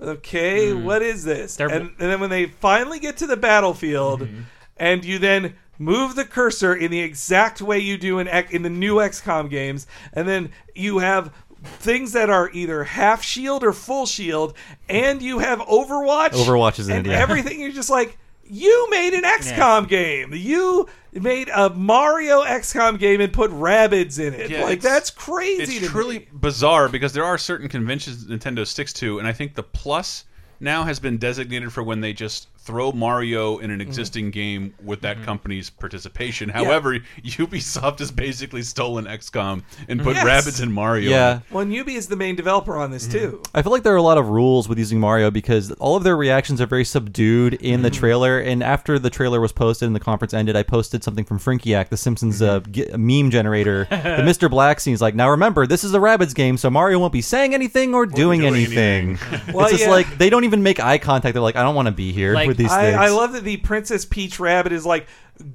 [0.00, 0.84] okay, hmm.
[0.84, 1.58] what is this?
[1.60, 4.42] And, and then when they finally get to the battlefield, mm-hmm.
[4.76, 8.70] and you then move the cursor in the exact way you do in in the
[8.70, 11.32] new XCOM games, and then you have
[11.62, 14.54] things that are either half shield or full shield,
[14.88, 16.30] and you have Overwatch.
[16.30, 17.20] Overwatch is in and it, yeah.
[17.20, 17.60] everything.
[17.60, 18.18] You're just like,
[18.52, 20.32] you made an XCOM game.
[20.34, 24.50] You made a Mario XCOM game and put rabbits in it.
[24.50, 25.62] Yeah, like it's- that's crazy.
[25.76, 26.28] it's to truly me.
[26.32, 30.24] bizarre because there are certain conventions Nintendo sticks to, and I think the plus
[30.60, 33.88] now has been designated for when they just throw Mario in an Mm-hmm.
[33.88, 36.48] existing game with that company's participation.
[36.48, 40.24] However, Ubisoft has basically stolen XCOM and put Yes.
[40.24, 41.10] rabbits in Mario.
[41.10, 41.40] yeah.
[41.50, 43.42] Well, and Ubi is the main developer on this too.
[43.54, 46.04] I feel like there are a lot of rules with using Mario because all of
[46.04, 48.38] their reactions are very subdued in the trailer.
[48.38, 51.88] And after the trailer was posted and the conference ended, I posted something from Frinkiac,
[51.88, 53.84] the Simpsons uh, g- meme generator.
[53.90, 54.48] the Mr.
[54.50, 57.22] Black scene is like, now remember, this is a Rabbids game, so Mario won't be
[57.22, 59.18] saying anything or doing, doing anything.
[59.52, 59.90] Well, it's just yeah.
[59.90, 61.34] like they don't even make eye contact.
[61.34, 62.96] They're like, I don't want to be here Like, with these I, things.
[62.98, 65.06] I love that the Princess Peach rabbit is like.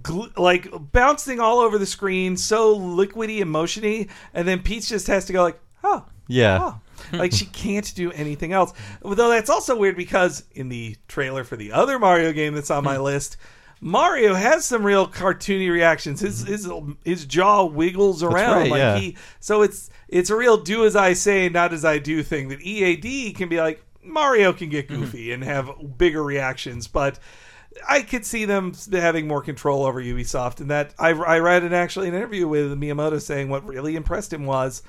[0.02, 5.08] Gl- like bouncing all over the screen, so liquidy and motiony, and then Peach just
[5.08, 6.58] has to go like, "Oh, Yeah.
[6.62, 6.80] oh."
[7.18, 8.74] like she can't do anything else.
[9.02, 12.80] Though that's also weird because in the trailer for the other Mario game that's on
[12.84, 12.86] Hmm.
[12.86, 13.38] my list,
[13.80, 16.20] Mario has some real cartoony reactions.
[16.20, 16.70] His his
[17.06, 18.98] his jaw wiggles around right, like yeah.
[18.98, 19.16] he.
[19.40, 22.50] So it's it's a real do as I say, not as I do thing.
[22.50, 25.02] That EAD can be like Mario can get Mm-hmm.
[25.02, 27.20] goofy and have bigger reactions, but.
[27.88, 31.74] I could see them having more control over Ubisoft, and that I, I read an
[31.74, 34.82] actually an interview with Miyamoto saying what really impressed him was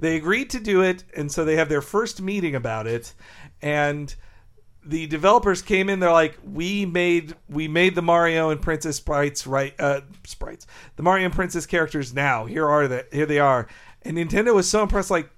[0.00, 3.14] they agreed to do it, and so they have their first meeting about it,
[3.62, 4.12] and
[4.84, 6.00] the developers came in.
[6.00, 10.66] They're like, we made we made the Mario and Princess sprites right uh, sprites
[10.96, 12.46] the Mario and Princess characters now.
[12.46, 13.68] Here are the here they are,
[14.02, 15.30] and Nintendo was so impressed like.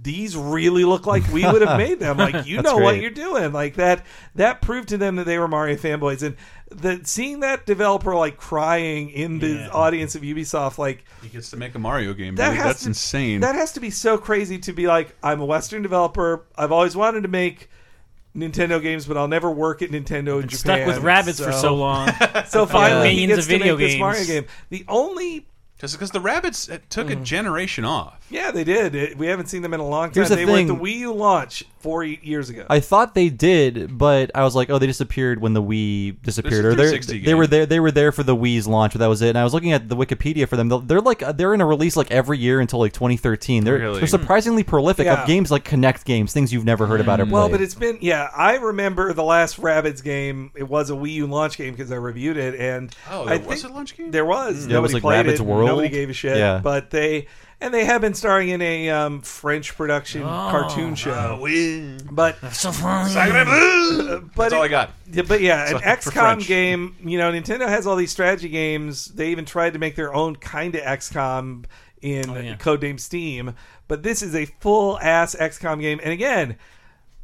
[0.00, 2.16] These really look like we would have made them.
[2.18, 3.52] Like you know what you're doing.
[3.52, 4.04] Like that.
[4.34, 6.36] That proved to them that they were Mario fanboys, and
[6.70, 9.68] the seeing that developer like crying in the Yeah.
[9.72, 12.36] audience of Ubisoft, like He gets to make a Mario game.
[12.36, 13.40] that That's to- insane.
[13.40, 16.44] That has to be so crazy to be like, I'm a Western developer.
[16.56, 17.70] I've always wanted to make
[18.36, 20.58] Nintendo games, but I'll never work at Nintendo in Japan.
[20.58, 22.10] Stuck with rabbits for so long.
[22.48, 24.00] So finally, he Millions gets to video make this games.
[24.00, 24.44] Mario game.
[24.70, 25.46] The only
[25.78, 27.24] Just because the rabbits took a mm-hmm.
[27.24, 28.17] generation off.
[28.30, 28.94] Yeah, they did.
[28.94, 30.14] It, we haven't seen them in a long time.
[30.14, 30.74] Here's the they were at the.
[30.74, 32.66] Wii U launch four y- years ago.
[32.68, 36.64] I thought they did, but I was like, oh, they disappeared when the Wii disappeared,
[36.64, 36.82] This or is they
[37.14, 37.64] 360 they were there.
[37.66, 39.30] They were there for the Wii's launch, but that was it.
[39.30, 40.68] And I was looking at the Wikipedia for them.
[40.68, 43.64] They're- They're like uh, they're in a release like every year until like 2013.
[43.64, 43.98] They're Really?
[44.00, 45.22] they're surprisingly prolific Yeah.
[45.22, 47.32] of games like Kinect games, things you've never heard about or played.
[47.32, 48.28] well, but it's been yeah.
[48.36, 50.50] I remember the last Rabbids game.
[50.54, 53.48] It was a Wii U launch game because I reviewed it, and Oh, I there
[53.48, 54.10] was think a launch game?
[54.10, 54.66] There was.
[54.66, 54.70] Mm.
[54.70, 55.46] Yeah, it was Nobody like played Rabbids it.
[55.46, 55.66] World.
[55.68, 56.36] Nobody gave a shit.
[56.36, 56.60] Yeah.
[56.62, 57.26] But they
[57.60, 61.12] and they have been starring in a um, French production cartoon show.
[62.10, 63.12] but so funny.
[63.14, 64.90] but That's all I got.
[65.10, 66.46] Yeah, but yeah, an So, for XCOM French.
[66.46, 66.96] game.
[67.04, 69.06] You know, Nintendo has all these strategy games.
[69.06, 71.64] They even tried to make their own kind of XCOM
[72.00, 72.56] in yeah.
[72.56, 73.54] codename Steam.
[73.88, 76.00] But this is a full ass XCOM game.
[76.02, 76.56] And again,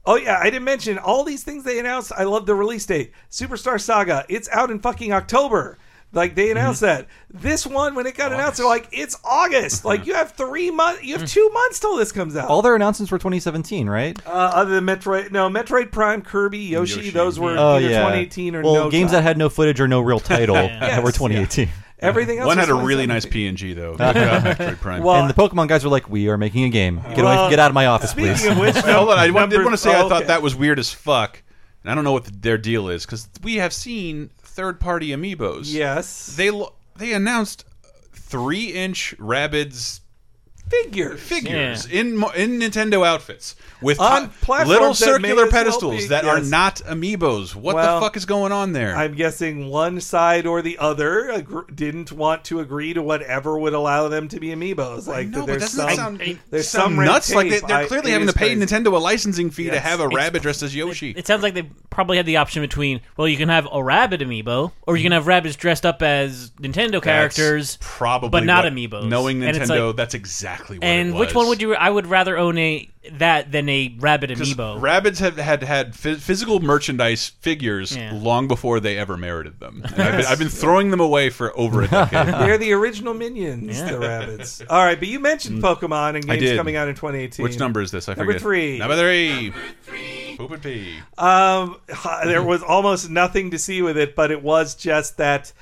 [0.04, 2.10] oh yeah, I didn't mention all these things they announced.
[2.16, 3.12] I love the release date.
[3.30, 4.24] Superstar Saga.
[4.28, 5.78] It's out in fucking October.
[6.14, 6.58] Like they mm-hmm.
[6.58, 7.08] announced that.
[7.28, 9.84] This one, when it got announced, they're like, "It's August.
[9.84, 10.06] Like uh-huh.
[10.06, 11.02] you have three months.
[11.02, 11.30] You have mm.
[11.30, 14.18] two months till this comes out." All their announcements were 2017, right?
[14.26, 17.10] uh, other than Metroid, no, Metroid Prime, Kirby, Yoshi, Yoshi.
[17.10, 17.98] those were Oh either yeah.
[17.98, 19.18] 2018 or well, no games time.
[19.18, 21.68] that had no footage or no real title that were Yes, 2018.
[21.98, 22.46] everything else.
[22.46, 23.92] One had a really nice PNG though.
[23.96, 25.02] Good job, Metroid Prime.
[25.02, 27.02] Well, And the Pokemon guys were like, "We are making a game.
[27.10, 29.18] Get away, get out of my office, Speaking please." of which, Wait, hold on.
[29.18, 30.26] I wa- did want to say oh, I thought okay.
[30.26, 31.42] that was weird as fuck,
[31.82, 35.72] and I don't know what the, their deal is because we have seen third-party amiibos.
[35.72, 36.50] Yes, they
[36.96, 37.64] they announced
[38.12, 40.00] three-inch Rabbids
[40.68, 41.20] figures.
[41.20, 46.40] figures in in Nintendo outfits with On platforms little circular may pedestals be- that are
[46.40, 47.54] not amiibos.
[47.54, 48.96] What Well, the fuck is going on there?
[48.96, 54.08] I'm guessing one side or the other didn't want to agree to whatever would allow
[54.08, 55.06] them to be amiibos.
[55.06, 55.88] Like no, that but there's doesn't some,
[56.18, 57.34] that sound, there's some red nuts?
[57.34, 58.60] Like they, they're clearly it having to pay crazy.
[58.60, 61.10] Nintendo a licensing fee to have a rabbit dressed as Yoshi.
[61.10, 64.20] It sounds like they probably had the option between well, you can have a rabbit
[64.20, 68.64] amiibo, or you can have rabbits dressed up as Nintendo characters, That's probably, but not
[68.64, 69.08] what- amiibos.
[69.08, 70.78] Knowing Nintendo, like- that's exactly what.
[70.82, 71.74] and it which one would you?
[71.74, 74.80] I would rather own a that than a rabbit 'Cause amiibo.
[74.80, 78.12] Rabbids have had had phys- physical merchandise figures Yeah.
[78.14, 79.82] long before they ever merited them.
[79.84, 82.26] And I've, been, I've been throwing them away for over a decade.
[82.34, 84.62] They're the original minions, the rabbits.
[84.70, 86.30] All right, but you mentioned Pokemon and Mm.
[86.30, 86.56] I games did.
[86.56, 87.42] coming out in 2018.
[87.44, 88.08] Which number is this?
[88.08, 88.40] I Number forget.
[88.42, 88.78] three.
[88.78, 89.52] Number three.
[90.38, 90.94] Poop and pee.
[91.18, 91.76] Um,
[92.24, 95.52] there was almost nothing to see with it, but it was just that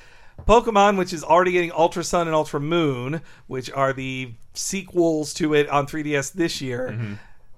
[0.47, 5.53] Pokemon, which is already getting Ultra Sun and Ultra Moon, which are the sequels to
[5.53, 7.13] it on 3DS this year, Mm-hmm.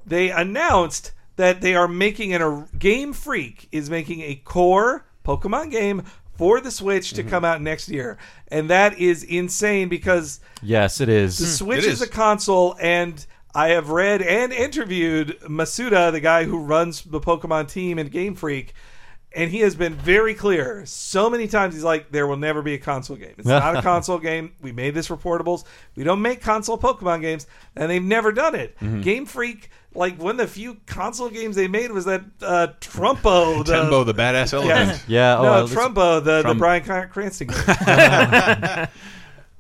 [0.06, 5.72] they announced that they are making an, a Game Freak is making a core Pokemon
[5.72, 6.04] game
[6.38, 7.16] for the Switch Mm-hmm.
[7.26, 8.18] to come out next year,
[8.50, 11.38] and that is insane because yes, it is.
[11.38, 12.02] the Switch It is.
[12.02, 12.08] is.
[12.08, 17.70] a console, and I have read and interviewed Masuda, the guy who runs the Pokemon
[17.70, 18.74] team in Game Freak,
[19.36, 21.74] and he has been very clear so many times.
[21.76, 23.36] He's like, "There will never be a console game.
[23.38, 24.54] It's not a console game.
[24.62, 25.66] We made this for portables.
[25.96, 27.46] We don't make console Pokemon games,
[27.76, 28.76] and they've never done it.
[28.80, 29.02] Mm-hmm.
[29.02, 33.66] Game Freak." Like one of the few console games they made was that uh, Trumpo,
[33.66, 35.02] the Tembo, the badass elephant.
[35.08, 35.38] yeah.
[35.38, 37.58] Oh, no, uh, this- Trumbo, the, the Bryan Cranston game.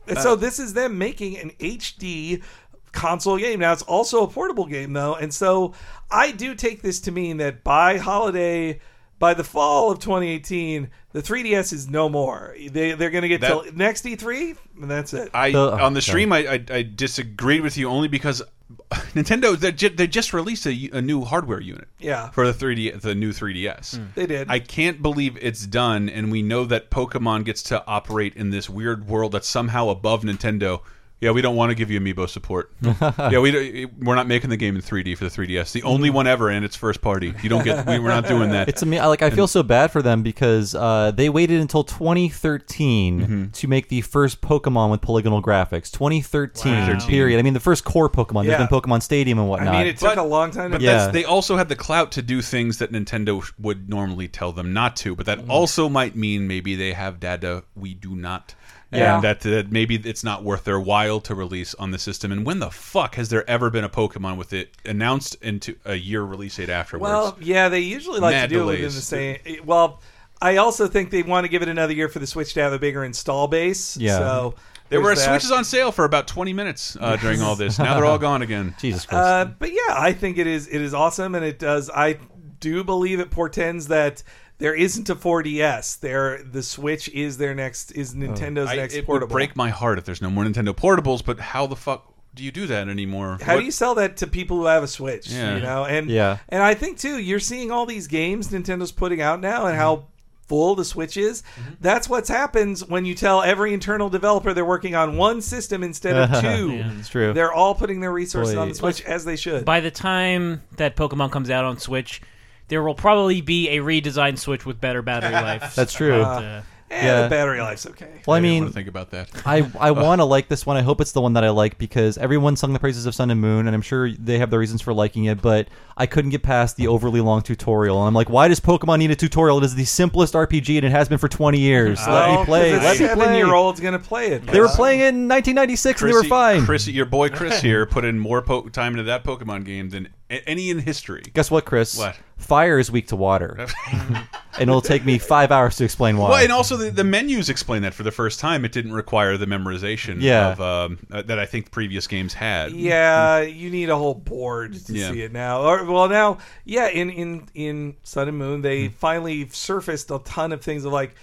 [0.08, 2.44] and so this is them making an HD
[2.92, 3.62] console game.
[3.62, 5.74] Now it's also a portable game though, and so
[6.12, 8.82] I do take this to mean that by holiday,
[9.20, 12.56] by the fall of 2018, the 3DS is no more.
[12.70, 15.30] They they're going to get That- till next E3, and that's it.
[15.34, 18.42] I The- on the stream I, I I disagreed with you only because
[19.14, 23.00] Nintendo they, ju- they just released a, a new hardware unit yeah, for the 3D
[23.02, 23.98] the new 3DS.
[23.98, 24.06] Hmm.
[24.16, 24.50] they did.
[24.50, 28.70] I can't believe it's done, and we know that Pokemon gets to operate in this
[28.70, 30.82] weird world that's somehow above Nintendo.
[31.26, 32.72] Yeah, we don't want to give you amiibo support.
[32.82, 35.72] yeah, we we're not making the game in 3D for the 3DS.
[35.72, 37.34] The only one ever, and it's first party.
[37.42, 37.86] You don't get.
[37.88, 38.70] We, we're not doing that.
[38.70, 39.02] It's me.
[39.02, 42.86] Like I feel so bad for them because uh, they waited until 2013
[43.16, 43.46] Mm-hmm.
[43.52, 45.92] to make the first Pokemon with polygonal graphics.
[45.92, 47.00] 2013, Wow.
[47.08, 47.40] period.
[47.40, 48.44] I mean, the first core Pokemon.
[48.46, 48.58] Yeah.
[48.58, 49.74] There's been Pokemon Stadium and whatnot.
[49.74, 51.08] I mean, it took But- a long time But Yeah.
[51.08, 54.96] they also had the clout to do things that Nintendo would normally tell them not
[54.98, 55.16] to.
[55.16, 55.52] But that Mm-hmm.
[55.52, 58.54] also might mean maybe they have data we do not.
[58.98, 59.16] Yeah.
[59.16, 62.32] And that, that maybe it's not worth their while to release on the system.
[62.32, 65.96] And when the fuck has there ever been a Pokemon with it announced into a
[65.96, 67.04] year release date afterwards?
[67.04, 69.40] Well, yeah, they usually like Mad to do it within the same.
[69.64, 70.02] Well,
[70.42, 72.74] I also think they want to give it another year for the Switch to have
[72.74, 73.98] a bigger install base.
[73.98, 74.18] Yeah.
[74.18, 74.56] So
[74.90, 75.42] there were there's that.
[75.42, 77.80] Switches on sale for about 20 minutes uh, during all this.
[77.80, 78.76] Now they're all gone again.
[78.80, 79.26] Jesus Christ.
[79.26, 81.90] Uh, but yeah, I think it is it is awesome, and it does.
[81.90, 82.20] I
[82.60, 84.24] do believe it portends that
[84.58, 86.00] there isn't a 4DS.
[86.00, 89.34] There, the Switch is their next is Nintendo's I, next it would portable.
[89.34, 92.52] break my heart if there's no more Nintendo portables, but how the fuck do you
[92.52, 93.38] do that anymore?
[93.42, 95.30] How What- do you sell that to people who have a Switch?
[95.30, 95.56] Yeah.
[95.56, 96.38] You know, and Yeah.
[96.50, 99.80] and I think too, you're seeing all these games Nintendo's putting out now, and Mm-hmm.
[99.80, 100.04] how
[100.48, 101.42] full the Switch is.
[101.82, 106.16] That's what happens when you tell every internal developer they're working on one system instead
[106.16, 106.72] of two.
[106.76, 106.92] Yeah.
[107.00, 107.34] it's true.
[107.34, 108.62] They're all putting their resources Boy.
[108.62, 109.66] on the Switch as they should.
[109.66, 112.22] By the time that Pokemon comes out on Switch,
[112.68, 115.76] there will probably be a redesigned Switch with better battery life.
[115.76, 116.22] That's true.
[116.22, 117.22] But, uh, and yeah.
[117.24, 118.22] the battery life's okay.
[118.28, 119.30] well, I didn't mean, want to think about that.
[119.44, 120.78] I I want to like this one.
[120.78, 123.32] I hope it's the one that I like because everyone sung the praises of Sun
[123.32, 125.42] and Moon, and I'm sure they have their reasons for liking it.
[125.42, 125.68] But
[125.98, 129.10] I couldn't get past the overly long tutorial, and I'm like, why does Pokemon need
[129.10, 129.58] a tutorial?
[129.58, 132.00] It is the simplest RPG, and it has been for 20 years.
[132.08, 132.74] Let me play.
[132.74, 133.16] A Let me play.
[133.16, 134.46] seven-year-old's gonna play it.
[134.46, 136.66] They were playing it in 1996, and they were fine.
[136.66, 140.06] Chris, your boy Chris here put in more po time into that Pokemon game than
[140.06, 141.24] a- any in history.
[141.34, 141.98] Guess what, Chris?
[141.98, 142.18] What?
[142.38, 144.28] Fire is weak to water, and
[144.60, 146.30] it'll take me five hours to explain why.
[146.30, 148.66] Well, and also the, the menus explain that for the first time.
[148.66, 150.52] It didn't require the memorization Yeah.
[150.52, 152.74] of um, uh, that I think previous games had.
[152.74, 155.12] Yeah, you need a whole board to Yeah.
[155.12, 155.62] see it now.
[155.62, 160.52] Or well, now, yeah, in in in Sun and Moon, they finally surfaced a ton
[160.52, 161.16] of things of like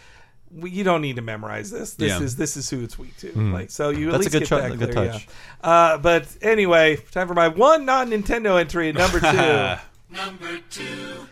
[0.54, 1.94] we, you don't need to memorize this.
[1.94, 2.22] This Yeah.
[2.22, 3.32] is this is who it's weak to.
[3.32, 5.26] Like so, you at That's a least good get cho- that a good clear, touch.
[5.64, 5.70] yeah.
[5.70, 9.82] Uh, but anyway, time for my one non Nintendo entry at number two.
[10.16, 11.26] Number two.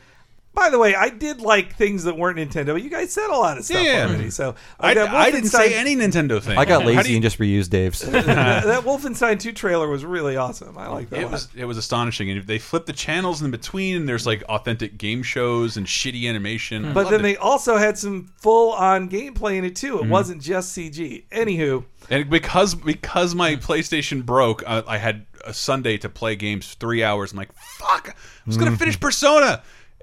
[0.52, 2.74] By the way, I did like things that weren't Nintendo.
[2.74, 4.06] but You guys said a lot of stuff Yeah.
[4.08, 4.30] already.
[4.30, 6.58] So I, like that I didn't say any Nintendo thing.
[6.58, 8.00] I got How do lazy you- and just reused Dave's.
[8.10, 10.76] that, that Wolfenstein 2 trailer was really awesome.
[10.76, 11.20] I like that.
[11.20, 13.96] It was it was astonishing, and they flipped the channels in between.
[13.96, 16.84] And there's like authentic game shows and shitty animation.
[16.84, 17.22] I But loved then it.
[17.22, 19.98] they also had some full on gameplay in it too.
[19.98, 20.10] It Mm-hmm.
[20.10, 21.24] wasn't just CG.
[21.30, 26.74] Anywho, and because because my PlayStation broke, I, I had a Sunday to play games
[26.74, 27.32] three hours.
[27.32, 28.14] I'm like, fuck, I
[28.46, 29.62] was gonna finish Persona.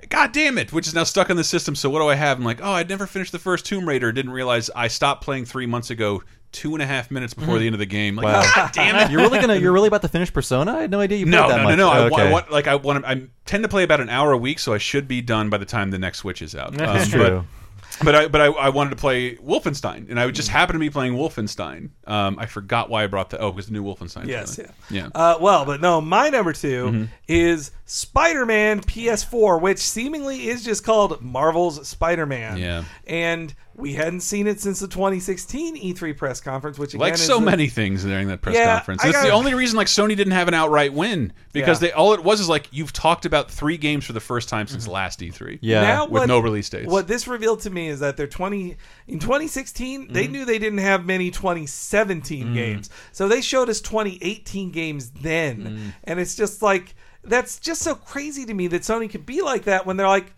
[0.09, 0.71] God damn it!
[0.71, 1.75] Which is now stuck in the system.
[1.75, 2.37] So what do I have?
[2.37, 4.11] I'm like, oh, I'd never finished the first Tomb Raider.
[4.11, 6.21] Didn't realize I stopped playing three months ago,
[6.51, 8.15] two and a half minutes before the end of the game.
[8.15, 8.43] Like, Wow.
[8.55, 9.11] God damn it!
[9.11, 10.71] You're really gonna you're really about to finish Persona?
[10.75, 11.77] I had no idea you played No, that no, no, much.
[11.77, 11.89] no.
[11.89, 12.27] I, wa- okay.
[12.27, 13.05] I want like I want.
[13.05, 15.57] I tend to play about an hour a week, so I should be done by
[15.57, 16.73] the time the next Switch is out.
[16.73, 17.45] That's Um, true.
[18.03, 20.89] But, I but I, I wanted to play Wolfenstein, and I just happened to be
[20.89, 21.89] playing Wolfenstein.
[22.05, 24.27] Um, I forgot why I brought the oh, because the new Wolfenstein.
[24.27, 24.71] yes, trailer.
[24.89, 25.01] yeah.
[25.03, 25.09] yeah.
[25.15, 27.03] Uh, well, but no, my number 2 Mm-hmm.
[27.27, 32.57] is Spider Man PS4, which seemingly is just called Marvel's Spider Man.
[32.57, 32.83] Yeah.
[33.07, 37.39] And we hadn't seen it since the 2016 E3 press conference, which again like so
[37.39, 39.03] the- many things during that press Yeah, conference.
[39.03, 41.89] I It's the gotta- only reason like Sony didn't have an outright win because Yeah.
[41.89, 44.65] they all it was is like you've talked about three games for the first time
[44.65, 45.59] since last E3.
[45.61, 45.81] Yeah.
[45.81, 46.87] Now with what- no release dates.
[46.91, 48.77] What this revealed to me is that they're 20
[49.07, 50.13] in 2016 Mm-hmm.
[50.13, 52.89] they knew they didn't have many 2017 games.
[53.11, 55.57] So they showed us 2018 games then.
[55.63, 55.93] Mm.
[56.05, 59.65] And it's just like that's just so crazy to me that Sony could be like
[59.65, 60.33] that when they're like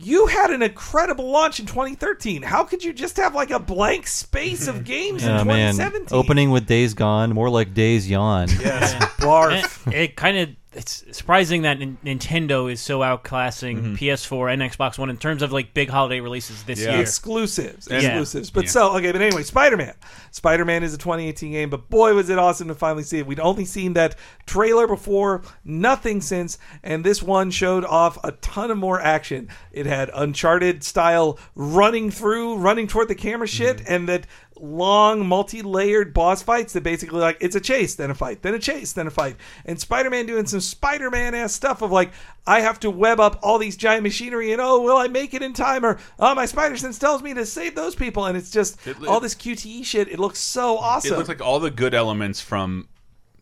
[0.00, 2.42] you had an incredible launch in 2013.
[2.42, 6.16] How could you just have like a blank space of games in Oh man, 2017?
[6.16, 8.48] opening with Days Gone, more like Days Yawn.
[8.60, 9.84] Yes, barf.
[9.86, 14.98] And it kind of it's surprising that Nin- Nintendo is so outclassing PS4 and Xbox
[14.98, 16.92] One in terms of like big holiday releases this Yeah.
[16.92, 17.00] year.
[17.00, 17.98] exclusives, Yeah.
[17.98, 18.50] exclusives.
[18.50, 18.70] But Yeah.
[18.70, 19.94] so okay, but anyway, Spider Man.
[20.30, 23.26] Spider Man is a 2018 game, but boy was it awesome to finally see it.
[23.26, 24.14] We'd only seen that
[24.46, 29.48] trailer before, nothing since, and this one showed off a ton of more action.
[29.72, 33.92] It had Uncharted style running through, running toward the camera shit, Mm-hmm.
[33.92, 34.26] and that
[34.60, 38.58] long multi-layered boss fights that basically like it's a chase then a fight then a
[38.58, 39.36] chase then a fight.
[39.64, 42.12] And spider-man doing some spider-man ass stuff of like
[42.46, 45.42] i have to web up all these giant machinery and oh will i make it
[45.42, 45.84] in time?
[45.84, 48.26] Or oh my spider sense tells me to save those people.
[48.26, 50.08] And it's just It- all this qte shit.
[50.08, 52.88] It looks so awesome It looks like all the good elements from,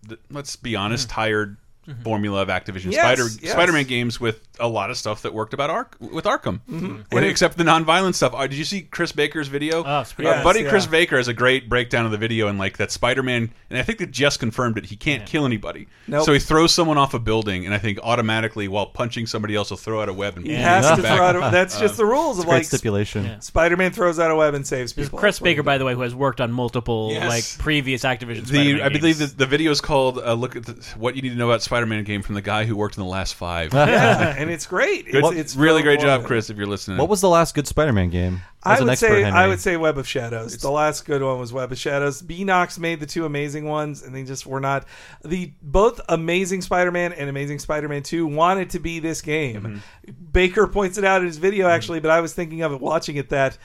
[0.02, 1.14] the, let's be honest, hmm.
[1.14, 1.56] tired
[2.02, 2.90] formula of Activision Mm-hmm.
[2.92, 3.52] Yes, Spider yes.
[3.52, 6.96] Spider-Man games with a lot of stuff that worked about Ark with Arkham, Mm-hmm.
[7.10, 8.34] When- except the non-violent stuff.
[8.34, 9.84] Uh, did you see Chris Baker's video?
[9.84, 10.70] Oh, it's Our Yes, buddy yeah.
[10.70, 13.82] Chris Baker has a great breakdown of the video and like that Spider-Man, and I
[13.82, 14.86] think that just confirmed it.
[14.86, 16.24] He can't kill anybody, Nope.
[16.24, 19.70] so he throws someone off a building, and I think automatically while punching somebody else,
[19.70, 21.16] will throw out a web and he has to back.
[21.16, 23.40] throw out a, that's just the rules of like stipulation.
[23.40, 25.84] spider-man throws out a web and saves people Chris That's what he Baker, by the
[25.84, 27.28] way, who has worked on multiple Yes.
[27.28, 28.46] like previous Activision.
[28.46, 29.32] The I believe games.
[29.32, 31.62] that the video is called uh, "Look at the, What You Need to Know About
[31.76, 33.74] Spider-Man" game from the guy who worked in the last five.
[33.74, 35.06] yeah, and it's great.
[35.06, 36.24] It's, Good- it's really great job.
[36.24, 36.48] Chris.
[36.48, 38.40] If you're listening, What was the last good Spider-Man game?
[38.62, 39.38] I As an would expert, say Henry.
[39.38, 40.56] I would say Web of Shadows.
[40.56, 42.22] the last good one was Web of Shadows.
[42.22, 44.86] Beenox made the two amazing ones, and they just were not
[45.24, 49.62] the both Amazing Spider-Man and Amazing Spider-Man Two wanted to be this game.
[50.06, 50.12] Mm-hmm.
[50.32, 51.74] Baker points it out in his video mm-hmm.
[51.76, 53.58] actually, but I was thinking of it watching it that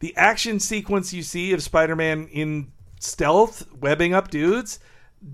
[0.00, 4.78] the action sequence you see of Spider-Man in stealth webbing up dudes.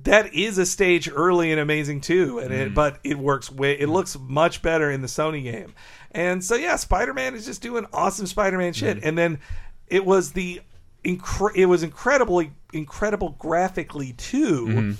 [0.02, 2.74] That is a stage early in Amazing 2, and it, mm.
[2.74, 3.78] but it works way.
[3.78, 3.92] It mm.
[3.92, 5.74] looks much better in the Sony game,
[6.10, 8.98] and so yeah, Spider Man is just doing awesome Spider Man shit.
[8.98, 9.00] Mm.
[9.04, 9.38] And then
[9.86, 10.60] it was the
[11.04, 14.66] incre- it was incredibly incredible graphically too.
[14.66, 14.92] Mm-hmm.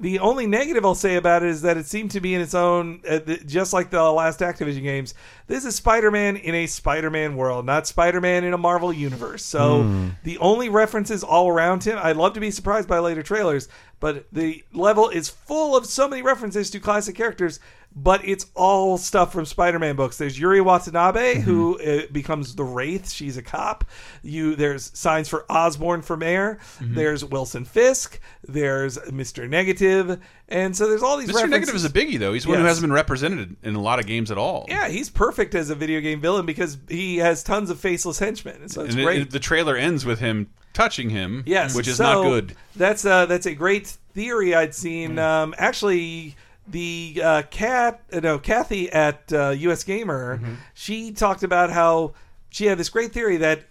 [0.00, 2.54] The only negative I'll say about it is that it seemed to be in its
[2.54, 5.12] own, uh, th- just like the last Activision games.
[5.48, 9.44] This is Spider-Man in a Spider-Man world, not Spider-Man in a Marvel universe.
[9.44, 9.82] So
[10.22, 13.68] the only references all around him, I'd love to be surprised by later trailers,
[13.98, 17.58] but the level is full of so many references to classic characters.
[17.96, 20.18] But it's all stuff from Spider-Man books.
[20.18, 23.10] There's Yuri Watanabe, who uh, becomes the Wraith.
[23.10, 23.84] She's a cop.
[24.22, 26.58] You there's signs for Osborn for mayor.
[26.80, 28.20] There's Wilson Fisk.
[28.46, 30.20] There's Mister Negative.
[30.48, 31.28] And so there's all these.
[31.30, 31.48] Mr.
[31.48, 32.32] Negative is a biggie though.
[32.32, 34.66] He's one who hasn't been represented in a lot of games at all.
[34.68, 38.62] Yeah, he's perfect as a video game villain because he has tons of faceless henchmen,
[38.62, 39.22] and so it's and great.
[39.22, 41.42] it- the trailer ends with him touching him.
[41.46, 42.54] Yes, which is so not good.
[42.76, 45.18] That's uh, that's a great theory I'd seen.
[45.18, 46.36] Um, actually,
[46.70, 50.54] the uh, cat, uh, no, Kathy at uh, US Gamer, Mm-hmm.
[50.74, 52.14] she talked about how
[52.50, 53.64] she had this great theory that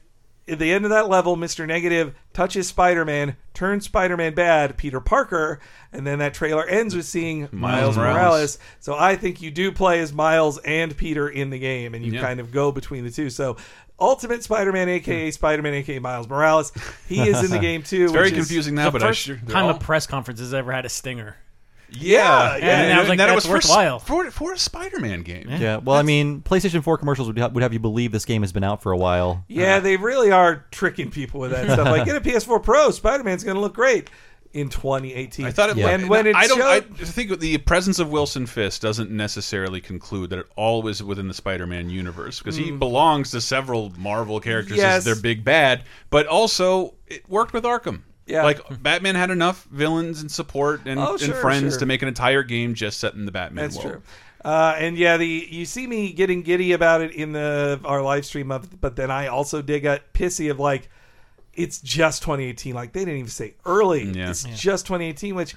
[0.49, 5.59] at the end of that level, Mister Negative touches Spider-Man, turns Spider-Man bad, Peter Parker,
[5.91, 8.15] and then that trailer ends with seeing Miles, Morales.
[8.15, 8.59] Morales.
[8.79, 12.13] So I think you do play as Miles and Peter in the game, and you
[12.13, 12.21] Yeah.
[12.21, 13.29] kind of go between the two.
[13.29, 13.57] So.
[13.99, 16.71] Ultimate Spider-Man, aka Spider-Man, aka Miles Morales,
[17.09, 18.03] he is in the game too.
[18.03, 20.39] It's very which is- confusing now, but I First sure, time all- a press conference
[20.39, 21.35] has ever had a stinger.
[21.89, 23.99] Yeah, yeah, and I was like, that that's was for, worthwhile.
[23.99, 25.47] for for a Spider-Man game.
[25.49, 28.41] Yeah, well, I mean, PlayStation 4 commercials would, ha- would have you believe this game
[28.43, 29.45] has been out for a while.
[29.47, 31.85] Yeah, they really are tricking people with that stuff.
[31.87, 34.09] Like, get a PS4 Pro, Spider Man's going to look great
[34.53, 35.45] in 2018.
[35.45, 35.77] I thought it.
[35.77, 35.89] Yeah.
[35.89, 36.61] And when it I don't.
[36.61, 41.03] I showed- think the presence of Wilson Fisk doesn't necessarily conclude that it all was
[41.03, 44.81] within the Spider-Man universe because he belongs to several Marvel characters Hmm.
[44.81, 44.97] Yes.
[44.99, 48.01] as their big bad, but also it worked with Arkham.
[48.27, 48.43] Yeah.
[48.43, 51.79] like Batman had enough villains and support and, Oh, and friends sure.
[51.79, 53.91] to make an entire game just set in the Batman That's world.
[53.91, 54.01] true.
[54.45, 58.25] Uh, and yeah, the you see me getting giddy about it in the our live
[58.25, 60.89] stream of, but then I also did get pissy of like,
[61.57, 62.73] it's just 2018.
[62.73, 64.03] Like they didn't even say early.
[64.05, 64.29] Yeah.
[64.29, 65.55] It's just 2018, which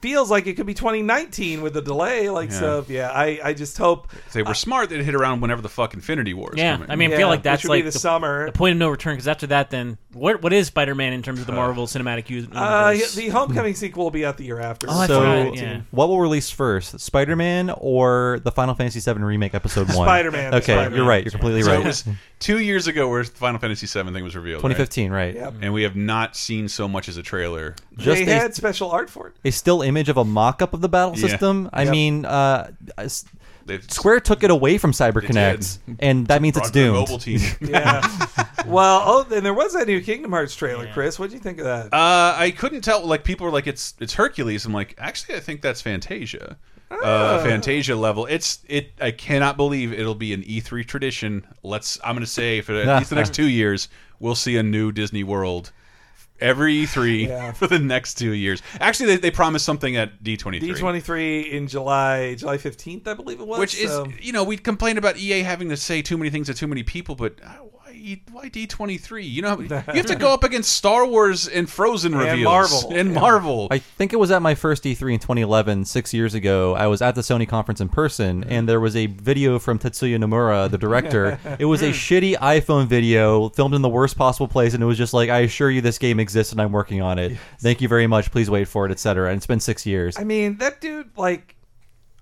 [0.00, 2.28] feels like it could be 2019 with the delay.
[2.30, 2.58] Like Yeah.
[2.58, 3.10] so, yeah.
[3.10, 6.52] I I just hope they were smart, they'd hit around whenever the fuck Infinity War
[6.54, 6.90] is Yeah, coming.
[6.90, 8.46] I mean, I Yeah, feel like that's like the summer.
[8.46, 9.14] the point of no return.
[9.14, 12.56] Because after that, then what what is Spider-Man in terms of the Marvel Cinematic Universe?
[12.56, 14.86] uh, the Homecoming sequel will be out the year after.
[14.88, 15.80] Oh, I So- forgot, yeah.
[15.90, 20.06] What will release first, Spider-Man or the Final Fantasy VII remake episode one?
[20.06, 20.96] Spider-Man, Okay, Spider-Man.
[20.96, 21.24] you're right.
[21.24, 21.80] You're completely So right.
[21.80, 22.04] it was
[22.38, 24.60] two years ago where the Final Fantasy VII thing was revealed.
[24.60, 25.31] 2015, right?
[25.31, 25.42] 2015, right?
[25.42, 25.54] Yep.
[25.62, 27.74] and we have not seen so much as a trailer.
[27.96, 29.34] Just they a, had special art for it.
[29.44, 31.28] a still image of a mock-up of the battle Yeah.
[31.28, 31.70] system.
[31.72, 31.90] I Yep.
[31.92, 32.70] mean, uh,
[33.64, 36.94] They've Square took it away from CyberConnect, and that means it's doomed.
[36.94, 37.38] Mobile team.
[37.60, 38.00] Yeah.
[38.66, 41.16] well, oh, and there was that new Kingdom Hearts trailer, Chris.
[41.16, 41.86] What do you think of that?
[41.94, 43.06] Uh, I couldn't tell.
[43.06, 46.56] Like people were like, "It's it's Hercules." I'm like, actually, I think that's Fantasia.
[46.90, 48.26] Uh, Fantasia level.
[48.26, 48.92] It's it.
[49.00, 51.46] I cannot believe it'll be an E3 tradition.
[51.62, 52.00] Let's.
[52.04, 53.88] I'm going to say for at least the next two years,
[54.22, 55.72] we'll see a new Disney World
[56.40, 57.52] every E3 Yeah.
[57.60, 58.62] for the next two years.
[58.80, 60.60] Actually, they, they promised something at D23.
[60.60, 63.58] D23 in July, July 15th, I believe it was.
[63.58, 63.90] Which is,
[64.20, 66.82] you know, we complained about EA having to say too many things to too many
[66.82, 67.48] people, but uh,
[68.02, 69.28] E- why D23?
[69.30, 72.92] You know, you have to go up against Star Wars and Frozen And reveals Marvel.
[72.96, 73.20] and Yeah.
[73.20, 73.68] Marvel.
[73.70, 76.74] I think it was at my first E3 in 2011, six years ago.
[76.74, 80.16] I was at the Sony conference in person, and there was a video from Tetsuya
[80.18, 81.38] Nomura, the director.
[81.58, 84.98] it was a shitty iPhone video filmed in the worst possible place, and it was
[84.98, 87.36] just like, "I assure you, this game exists, and I'm working on it.
[87.60, 88.30] Thank you very much.
[88.30, 90.18] Please wait for it, etc." And it's been six years.
[90.18, 91.56] I mean, that dude, like,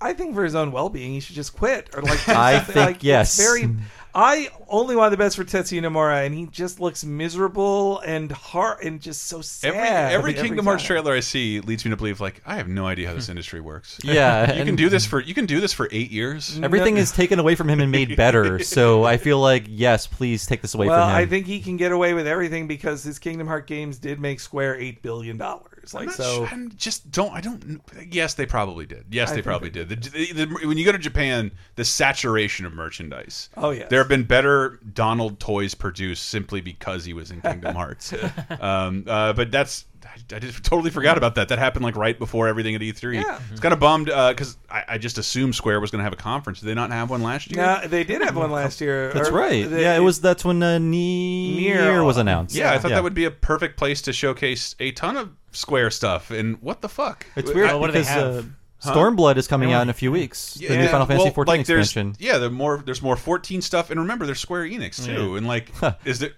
[0.00, 1.90] I think for his own well being, he should just quit.
[1.94, 3.36] Or, like, I think Like, it's yes.
[3.36, 3.68] Very.
[4.14, 8.82] I only want the best for Tetsuya Nomura, and he just looks miserable and hard
[8.82, 10.12] and just so sad.
[10.12, 12.86] Every every Kingdom Hearts trailer I see leads me to believe like I have no
[12.86, 13.32] idea how this hmm.
[13.32, 13.98] industry works.
[14.04, 16.50] yeah, You can do this for you can do this for eight years.
[16.50, 16.64] Mm-hmm.
[16.64, 18.58] Everything is taken away from him and made better.
[18.70, 21.16] So I feel like yes, please take this away Well, from him.
[21.16, 24.38] I think he can get away with everything because his Kingdom Heart games did make
[24.38, 25.69] Square eight billion dollars.
[25.94, 27.80] I'm Like so, sure- I'm just don't I don't
[28.10, 29.06] yes they probably did.
[29.10, 30.02] Yes I they probably they did.
[30.02, 33.48] The, the, the- when you go to Japan the saturation of merchandise.
[33.56, 33.86] Oh, yeah.
[33.88, 38.12] there have been better Donald toys produced simply because he was in Kingdom Hearts.
[38.60, 42.18] Um, uh, but that's I, I just totally forgot about that that happened like right
[42.18, 43.38] before everything at E3 Yeah.
[43.50, 46.16] it's kind of bummed because I, I just assumed Square was going to have a
[46.16, 49.12] conference did they not have one last year yeah, they did have one last year.
[49.12, 49.68] that's Or- right.
[49.68, 50.20] the- yeah, it was.
[50.20, 52.54] That's when uh, Nier, Nier, was announced.
[52.54, 55.90] yeah, I thought that would be a perfect place to showcase a ton of Square
[55.90, 58.14] stuff and what the fuck It's weird Oh, what do they because
[58.44, 58.46] have?
[58.46, 60.54] uh, Stormblood is coming out in a few weeks.
[60.54, 62.14] the new Final Fantasy well, 14 like, expansion.
[62.18, 62.82] Yeah, there's more.
[62.84, 65.36] There's more 14 stuff, and remember, there's Square Enix too.
[65.36, 65.70] And like,
[66.06, 66.30] is there?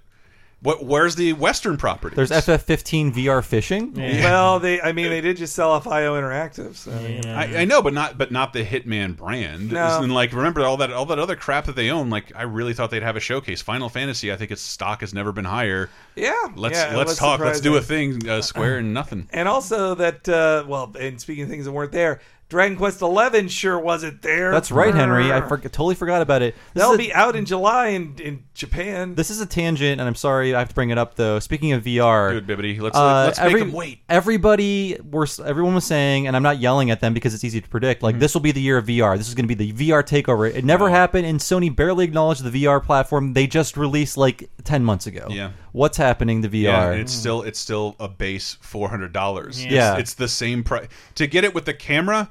[0.62, 0.84] What?
[0.84, 2.14] Where's the Western property?
[2.14, 3.94] There's FF15 VR fishing.
[3.94, 4.80] Well, they.
[4.80, 6.76] I mean, they did just sell off IO Interactive.
[6.76, 6.92] So.
[7.30, 9.72] I, I know, but not but not the Hitman brand.
[9.72, 10.02] No.
[10.02, 12.10] And like, remember all that all that other crap that they own.
[12.10, 13.60] Like, I really thought they'd have a showcase.
[13.60, 15.90] Final Fantasy, I think its stock has never been higher.
[16.14, 17.40] Yeah, Let's yeah, let's talk.
[17.40, 18.28] Let's do a thing.
[18.28, 19.28] Uh, Square and nothing.
[19.32, 22.20] And also that, uh, well, and speaking of things that weren't there,
[22.52, 24.50] Dragon Quest Eleven sure wasn't there.
[24.50, 25.32] That's right, Henry.
[25.32, 26.54] I for, totally forgot about it.
[26.74, 29.14] This That'll a- be out in July in, in Japan.
[29.14, 31.38] This is a tangent, and I'm sorry I have to bring it up though.
[31.38, 34.00] Speaking of VR, Dude, Bibbity, let's uh, let's every- make them wait.
[34.10, 37.68] Everybody, were, everyone was saying, and I'm not yelling at them because it's easy to
[37.70, 38.00] predict.
[38.00, 38.04] Mm-hmm.
[38.04, 39.16] Like this will be the year of VR.
[39.16, 40.54] This is going to be the VR takeover.
[40.54, 44.84] It never happened, and Sony barely acknowledged the VR platform they just released like ten
[44.84, 45.28] months ago.
[45.30, 45.52] Yeah.
[45.72, 46.64] what's happening to VR?
[46.64, 49.64] Yeah, it's still it's still a base four hundred dollars.
[49.64, 49.96] Yeah.
[49.96, 52.28] it's, the same price to get it with the camera.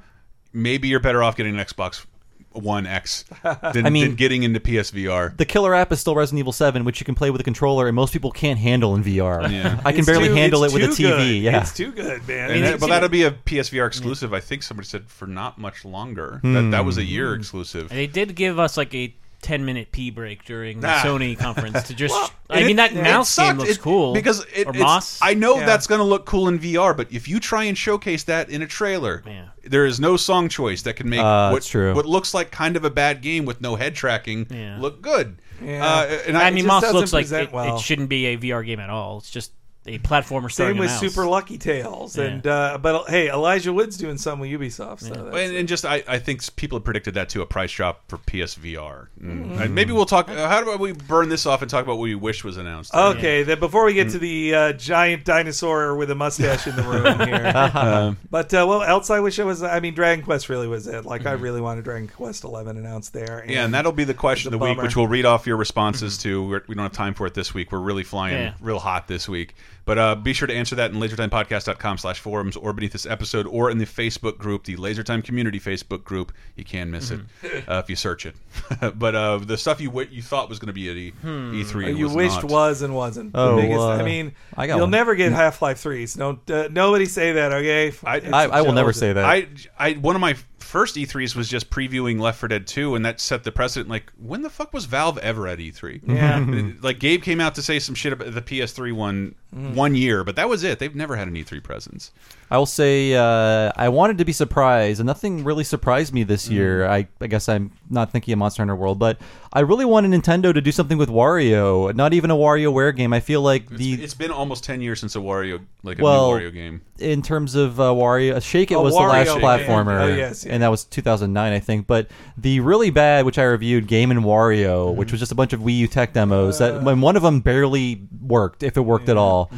[0.53, 2.05] Maybe you're better off getting an Xbox
[2.51, 3.23] One X
[3.73, 5.37] than, I mean- than getting into PSVR.
[5.37, 7.87] the killer app is still Resident Evil 7, which you can play with a controller,
[7.87, 9.49] and most people can't handle in VR.
[9.49, 9.79] Yeah.
[9.85, 10.97] I can It's barely too- handle it with a TV.
[11.07, 11.41] good.
[11.41, 12.49] Yeah, it's too good, man.
[12.51, 14.33] And It's- that, but that'll be a PSVR exclusive.
[14.33, 16.41] I think somebody said for not much longer.
[16.43, 16.85] That that hmm.
[16.85, 17.89] was a year exclusive.
[17.89, 21.01] They did give us like a ten minute pee break during the Ah.
[21.03, 22.13] Sony conference to just.
[22.49, 23.59] I And mean, it- that it mouse game sucked.
[23.59, 25.19] looks It- cool because it, or it's- moss.
[25.21, 25.65] I know Yeah.
[25.65, 28.61] that's going to look cool in VR, but if you try and showcase that in
[28.61, 29.45] a trailer, Yeah.
[29.63, 31.93] there is no song choice that can make Uh, what, that's true.
[31.93, 34.77] what looks like kind of a bad game with no head tracking Yeah.
[34.79, 35.37] look good.
[35.63, 35.85] Yeah.
[35.85, 37.75] Uh, and I, I mean, just Moss doesn't looks like present it, well.
[37.77, 39.19] it shouldn't be a VR game at all.
[39.19, 39.51] It's just
[39.87, 40.99] a platformer Same with a mouse.
[40.99, 42.25] Super Lucky Tales, Yeah.
[42.25, 44.99] and uh, but hey, Elijah Wood's doing some with Ubisoft.
[45.01, 47.71] So that's- and, and just I, I think people have predicted that to a price
[47.71, 49.07] drop for PSVR.
[49.19, 49.41] Mm.
[49.45, 49.61] Mm-hmm.
[49.61, 50.29] And maybe we'll talk.
[50.29, 52.93] Uh, how about we burn this off and talk about what we wish was announced?
[52.93, 54.11] Okay, then before we get Mm.
[54.11, 58.65] to the uh, giant dinosaur with a mustache in the room here, Um, but uh,
[58.65, 59.63] what else I wish it was?
[59.63, 61.05] I mean, Dragon Quest really was it.
[61.05, 63.41] Like, I really wanted Dragon Quest Eleven announced there.
[63.41, 63.49] Mm-hmm.
[63.49, 65.47] Yeah, and that'll be the question of It's a the week, which we'll read off
[65.47, 66.43] your responses to.
[66.47, 67.71] We're, we don't have time for it this week.
[67.71, 68.53] We're really flying Yeah.
[68.61, 69.55] real hot this week.
[69.83, 73.47] But uh, be sure to answer that in lasertimepodcast.com slash forums or beneath this episode
[73.47, 76.31] or in the Facebook group, the Lasertime Community Facebook group.
[76.55, 77.45] You can miss Mm-hmm.
[77.47, 78.35] it uh, if you search it.
[78.95, 81.85] but uh, the stuff you w you thought was going to be at E- E3
[81.85, 82.51] Uh, you was wished not.
[82.51, 83.33] was and wasn't.
[83.33, 84.91] The Oh, biggest, uh, I mean, I got you'll one.
[84.91, 86.13] never get Half Life threes.
[86.13, 87.51] Don't uh, nobody say that.
[87.51, 89.25] Okay, I- It's I, a I will never say that.
[89.25, 89.47] I,
[89.79, 90.35] I, one of my
[90.71, 93.89] first E3s was just previewing Left 4 Dead 2, and that set the precedent.
[93.89, 96.01] Like, when the fuck was Valve ever at E3?
[96.07, 96.71] Yeah.
[96.81, 99.73] like Gabe came out to say some shit about the PS3 one Mm.
[99.75, 100.79] one year, but that was it.
[100.79, 102.11] They've never had an E3 presence.
[102.51, 106.49] I will say uh, I wanted to be surprised, and nothing really surprised me this
[106.49, 106.51] Mm.
[106.51, 106.85] year.
[106.87, 109.17] I, I guess I'm not thinking of Monster Hunter World, but
[109.53, 111.95] I really wanted Nintendo to do something with Wario.
[111.95, 113.13] Not even a WarioWare game.
[113.13, 116.37] I feel like the it's been almost ten years since a Wario, like a Well,
[116.37, 116.81] new Wario game.
[116.99, 120.53] in terms of uh, Wario, Shake It Oh, was the last platformer, Oh, yes, yeah.
[120.53, 121.87] and that was 2009, I think.
[121.87, 122.07] But
[122.37, 124.97] the really bad, which I reviewed, Game and Wario, Mm-hmm.
[124.97, 127.39] which was just a bunch of Wii U tech demos, that when one of them
[127.39, 129.49] barely worked, if it worked at all.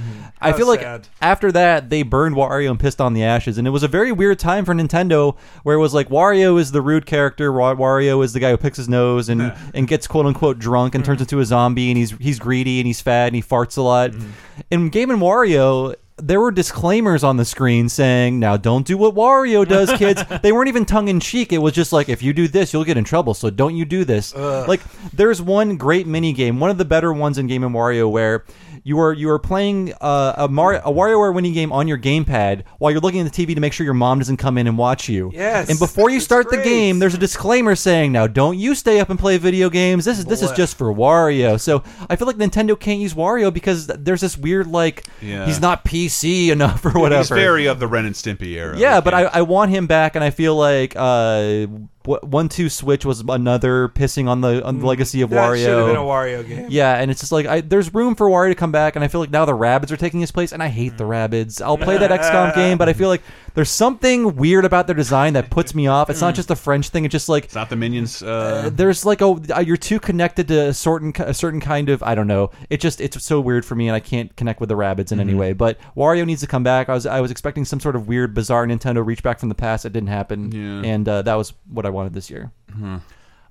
[0.42, 0.86] I How feel like
[1.22, 4.12] after that they burned Wario and pissed on the ashes, and it was a very
[4.12, 8.34] weird time for Nintendo, where it was like Wario is the rude character, Wario is
[8.34, 11.24] the guy who picks his nose and and gets quote unquote drunk and turns mm-hmm.
[11.24, 14.12] into a zombie, and he's he's greedy and he's fat and he farts a lot.
[14.12, 14.62] Mm-hmm.
[14.70, 15.96] In Game and Wario.
[16.18, 20.52] There were disclaimers on the screen saying, "Now don't do what Wario does, kids." they
[20.52, 21.52] weren't even tongue in cheek.
[21.52, 23.84] It was just like, "If you do this, you'll get in trouble, so don't you
[23.84, 24.82] do this." Like,
[25.12, 28.46] there's one great mini game, one of the better ones in Game and Wario, where
[28.86, 32.64] you are you are playing uh, a Mario a WarioWare winning game on your gamepad
[32.80, 34.78] while you're looking at the TV to make sure your mom doesn't come in and
[34.78, 35.32] watch you.
[35.34, 36.66] Yes, And before you start the great.
[36.66, 40.06] game, there's a disclaimer saying, "Now don't you stay up and play video games.
[40.06, 40.56] This is this is Boy.
[40.56, 44.68] just for Wario." So I feel like Nintendo can't use Wario because there's this weird
[44.68, 45.46] like Yeah.
[45.46, 47.20] he's not PC enough or whatever.
[47.22, 48.78] He's very of the Ren and Stimpy era.
[48.78, 52.70] Yeah, but I, I want him back, and I feel like uh, w- one two
[52.70, 55.58] switch was another pissing on the on the legacy of Mm, That Wario.
[55.64, 56.68] should have been a Wario game.
[56.70, 59.08] Yeah, and it's just like I, there's room for Wario to come back, and I
[59.08, 61.62] feel like now the Rabbids are taking his place, and I hate the Rabbids.
[61.62, 63.22] I'll play that XCOM game, but I feel like
[63.56, 66.10] there's something weird about their design that puts me off.
[66.10, 68.22] It's not just a French thing; it's just like it's not the minions.
[68.24, 72.02] Uh, there's like a uh, you're too connected to a certain a certain kind of
[72.04, 72.52] I don't know.
[72.70, 75.20] It just it's so weird for me, and I can't connect with the rabbits in
[75.20, 75.54] any way.
[75.54, 76.90] But Wario needs to come back.
[76.90, 79.56] I was I was expecting some sort of weird, bizarre Nintendo reach back from the
[79.56, 79.86] past.
[79.86, 80.90] It didn't happen, Yeah.
[80.90, 82.52] and uh, that was what I wanted this year.
[82.76, 82.98] Uh,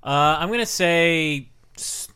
[0.03, 1.49] I'm gonna say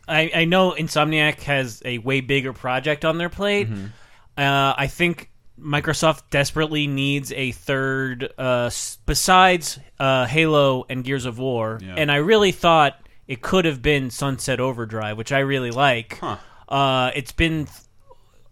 [0.07, 3.69] I, I know Insomniac has a way bigger project on their plate.
[3.69, 3.85] Mm-hmm.
[4.37, 8.69] Uh, I think Microsoft desperately needs a third uh,
[9.05, 11.95] besides uh, Halo and Gears of War, Yeah.
[11.97, 16.19] and I really thought it could have been Sunset Overdrive, which I really like.
[16.19, 16.37] Huh.
[16.69, 17.77] Uh, it's been th-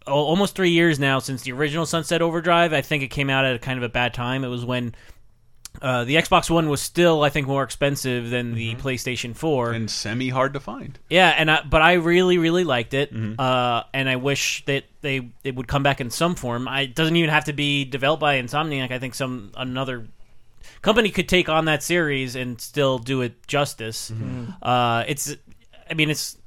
[0.07, 2.73] almost three years now since the original Sunset Overdrive.
[2.73, 4.43] I think it came out at a kind of a bad time.
[4.43, 4.93] It was when
[5.85, 9.71] uh, the Xbox One was still, I think, more expensive than the PlayStation Four.
[9.71, 10.97] and semi hard to find.
[11.09, 13.39] yeah, and I, but I really, really liked it, Mm-hmm.
[13.39, 16.67] uh, and I wish that they it would come back in some form.
[16.67, 18.91] I, it doesn't even have to be developed by Insomniac.
[18.91, 20.07] I think some another
[20.81, 24.11] company could take on that series and still do it justice.
[24.11, 24.51] Mm-hmm.
[24.61, 25.35] Uh, it's,
[25.89, 26.37] I mean, it's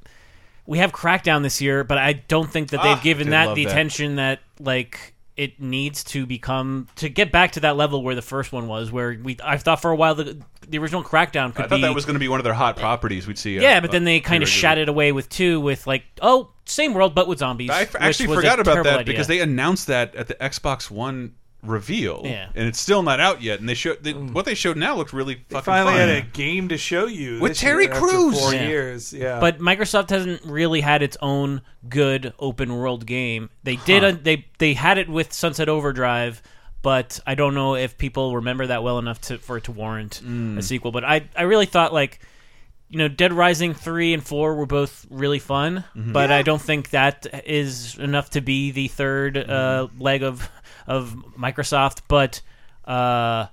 [0.66, 3.64] we have Crackdown this year, but I don't think that they've Ah, given that the
[3.64, 3.70] that.
[3.70, 8.22] attention that like it needs to become to get back to that level where the
[8.22, 8.90] first one was.
[8.90, 10.36] Where we I thought for a while the
[10.68, 12.52] the original Crackdown could I thought be that was going to be one of their
[12.52, 13.26] hot properties.
[13.28, 13.56] We'd see.
[13.56, 16.50] uh, yeah, but then they kind of shot it away with two, with like, oh,
[16.66, 17.70] same world but with zombies.
[17.70, 19.04] I actually forgot about that idea.
[19.04, 22.48] because they announced that at the Xbox One reveal, Yeah.
[22.54, 23.58] and it's still not out yet.
[23.60, 26.08] And they showed they, what they showed now looked really They fucking finally fun.
[26.08, 28.38] had a game to show you With this Terry year after Crews.
[28.40, 28.68] Four Yeah.
[28.68, 29.40] years, yeah.
[29.40, 33.50] But Microsoft hasn't really had its own good open world game.
[33.64, 34.04] They did.
[34.04, 36.42] A, they they had it with Sunset Overdrive,
[36.82, 40.20] but I don't know if people remember that well enough to for it to warrant
[40.24, 40.58] Mm.
[40.58, 40.92] a sequel.
[40.92, 42.20] But I I really thought like.
[42.90, 46.12] You know, Dead Rising three and four were both really fun, Mm-hmm.
[46.12, 49.42] but I don't think that is enough to be the third uh,
[49.88, 50.00] Mm-hmm.
[50.00, 50.48] leg of
[50.88, 52.00] of Microsoft.
[52.08, 52.40] But
[52.84, 53.46] uh,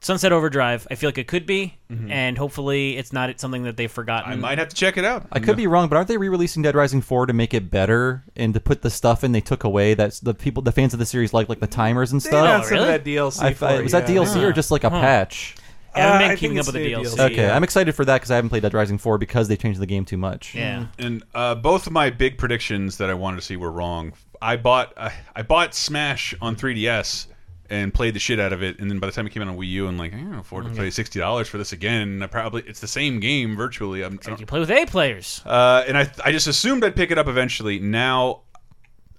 [0.00, 1.78] Sunset Overdrive, I feel like it could be,
[2.08, 4.32] and hopefully it's not something that they've forgotten.
[4.32, 5.26] I might have to check it out.
[5.30, 8.24] I could be wrong, but aren't they re-releasing Dead Rising 4 to make it better
[8.34, 10.98] and to put the stuff in they took away that's the people, the fans of
[10.98, 12.44] the series like, like the timers and stuff?
[12.44, 12.98] announced some of really?
[12.98, 13.42] that DLC.
[13.42, 14.16] I, for I- it, was that yeah.
[14.16, 15.54] DLC or just like a patch?
[15.94, 17.04] I haven't Uh, been think keeping it's up with the DLC.
[17.16, 17.20] DLC.
[17.32, 17.56] Okay, Yeah.
[17.56, 19.86] I'm excited for that because I haven't played Dead Rising 4 because they changed the
[19.86, 20.54] game too much.
[20.54, 20.86] Yeah.
[20.98, 24.12] And uh, both of my big predictions that I wanted to see were wrong.
[24.40, 27.26] I bought I, I bought Smash on 3DS
[27.70, 29.48] and played the shit out of it, and then by the time it came out
[29.48, 32.22] on Wii U, I'm like, I can't afford to pay sixty dollars for this again.
[32.22, 34.02] I probably it's the same game virtually.
[34.02, 35.40] I'm, I don't- You play with A players.
[35.46, 37.78] uh, and I I just assumed I'd pick it up eventually.
[37.78, 38.40] Now.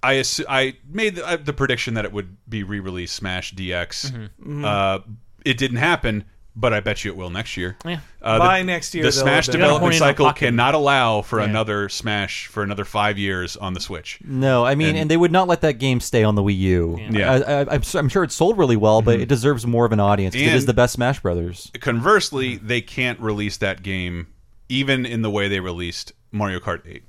[0.02, 4.10] I assu- I made the, uh, the prediction that it would be re-released Smash DX.
[4.12, 4.62] Mm-hmm.
[4.62, 4.98] Uh,
[5.46, 6.24] it didn't happen,
[6.56, 7.76] but I bet you it will next year.
[7.84, 7.98] Yeah.
[8.22, 10.38] Uh, By the, next year, the Smash development Horny cycle pocket.
[10.40, 11.46] cannot allow for Yeah.
[11.46, 14.18] another Smash for another five years on the Switch.
[14.24, 16.56] No, I mean, And- and, they would not let that game stay on the Wii
[16.58, 16.98] U.
[17.10, 17.32] Yeah.
[17.32, 20.00] I, I, I'm, I'm sure it sold really well, but it deserves more of an
[20.00, 20.34] audience.
[20.34, 21.70] it is the best Smash Brothers.
[21.80, 24.28] Conversely, they can't release that game
[24.68, 27.02] even in the way they released Mario Kart 8.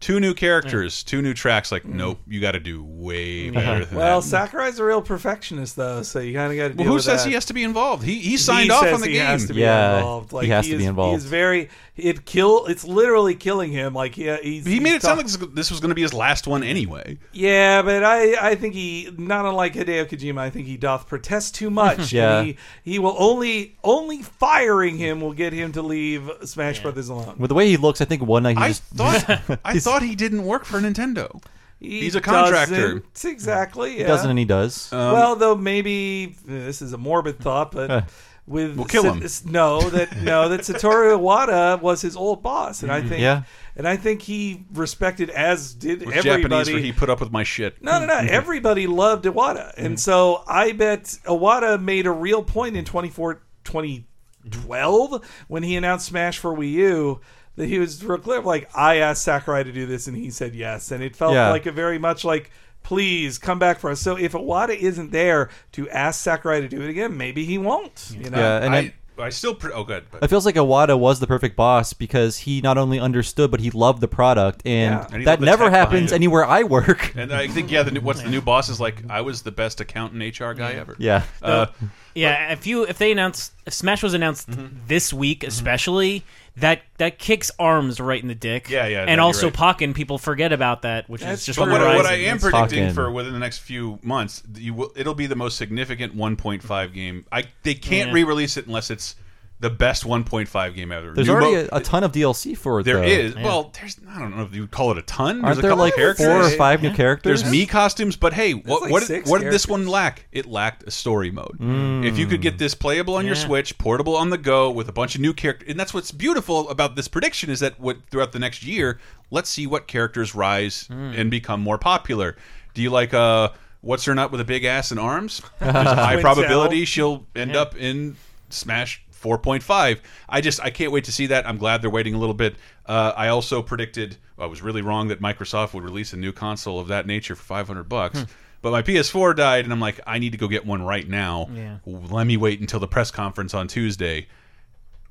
[0.00, 1.72] Two new characters, two new tracks.
[1.72, 1.94] Like, mm.
[1.94, 3.96] nope, you got to do way better than that.
[3.98, 4.26] Well, that.
[4.28, 7.02] Sakurai's a real perfectionist, though, so you kind of got to deal Well, who with
[7.02, 7.28] says that.
[7.28, 8.04] he has to be involved?
[8.04, 9.26] He he signed he off on the he game.
[9.26, 10.30] Has to be Yeah, involved.
[10.30, 11.10] he Like, has to is, be involved.
[11.10, 11.68] He is very.
[11.96, 12.66] It kill.
[12.66, 13.92] It's literally killing him.
[13.92, 14.64] Like he, he's.
[14.64, 17.18] he made he's it sound like this was going to be his last one anyway.
[17.32, 20.38] Yeah, but I, I think he not unlike Hideo Kojima.
[20.38, 22.12] I think he doth protest too much.
[22.18, 22.42] Yeah.
[22.44, 27.34] he, he will only only firing him will get him to leave Smash Brothers alone.
[27.38, 29.28] With the way he looks, I think one night he I just thought
[29.64, 31.42] I thought he didn't work for Nintendo.
[31.80, 33.00] He He's a contractor.
[33.00, 34.00] doesn't- Exactly.
[34.00, 34.06] Yeah.
[34.08, 34.92] doesn't and he does.
[34.92, 38.08] Um, well, though maybe eh, this is a morbid thought, but
[38.48, 39.22] with We'll kill him.
[39.22, 43.08] S- No, that no, that Satoru Iwata was his old boss, and I mm-hmm.
[43.10, 43.42] think Yeah.
[43.76, 46.72] and I think he respected as did With Japanese, everybody.
[46.72, 47.80] where he put up with my shit.
[47.82, 48.14] no, no, no.
[48.14, 48.28] Mm-hmm.
[48.30, 49.96] Everybody loved Iwata, and mm-hmm.
[49.96, 56.38] so I bet Iwata made a real point in 24, 2012 when he announced Smash
[56.38, 57.20] for Wii U
[57.58, 58.40] that he was real clear.
[58.40, 61.50] Like I asked Sakurai to do this, and he said yes, and it felt Yeah.
[61.50, 62.50] like a very much like.
[62.84, 64.00] Please come back for us.
[64.00, 68.12] So if Iwata isn't there to ask Sakurai to do it again, maybe he won't.
[68.18, 70.04] You know, yeah, and I, it, I still pre- oh good.
[70.10, 73.60] But it feels like Iwata was the perfect boss because he not only understood but
[73.60, 75.06] he loved the product, and Yeah.
[75.10, 76.14] And he that loved the never tech behind happens it.
[76.14, 77.12] anywhere I work.
[77.16, 79.02] and I think yeah, the new, what's the new boss is like?
[79.10, 80.96] I was the best accountant HR guy ever.
[80.98, 81.66] yeah, Uh,
[82.14, 84.76] Yeah, if you if they announce if Smash was announced Mm-hmm.
[84.86, 86.24] this week, especially
[86.60, 88.68] that that kicks arms right in the dick.
[88.70, 89.54] Yeah, yeah, and you're also right.
[89.54, 92.38] Pokken, people forget about that, which That's is just But what, I- what I am
[92.38, 96.14] predicting fucking- for within the next few months, you will, it'll be the most significant
[96.16, 97.24] 1.5 game.
[97.32, 98.14] I they can't Yeah.
[98.14, 99.14] re-release it unless it's
[99.60, 101.12] the best 1.5 game ever.
[101.12, 102.84] there's New already mo- a, a ton of DLC for it.
[102.84, 103.02] There though.
[103.06, 103.34] is.
[103.34, 103.98] Well, there's.
[104.08, 105.44] I don't know if you would call it a ton.
[105.44, 106.26] Aren't a there couple like characters.
[106.26, 107.42] four or five new characters?
[107.42, 110.26] There's me costumes, but hey, what like what, six what did this one lack?
[110.30, 111.56] It lacked a story mode.
[111.60, 114.92] If you could get this playable on your Switch, portable on the go, with a
[114.92, 118.32] bunch of new characters, and that's what's beautiful about this prediction is that what throughout
[118.32, 122.36] the next year, let's see what characters rise and become more popular.
[122.74, 123.48] Do you like uh
[123.80, 125.42] what's her nut with a big ass and arms?
[125.58, 128.16] There's a high probability she'll end up in
[128.50, 130.00] Smash 4.5.
[130.28, 131.46] I just I can't wait to see that.
[131.46, 132.56] I'm glad they're waiting a little bit.
[132.86, 136.78] Uh, I also predicted I was really wrong that Microsoft would release a new console
[136.78, 138.24] of that nature for 500 bucks.
[138.60, 141.48] But my PS4 died, and I'm like, I need to go get one right now.
[141.54, 141.78] Yeah.
[141.86, 144.26] Let me wait until the press conference on Tuesday.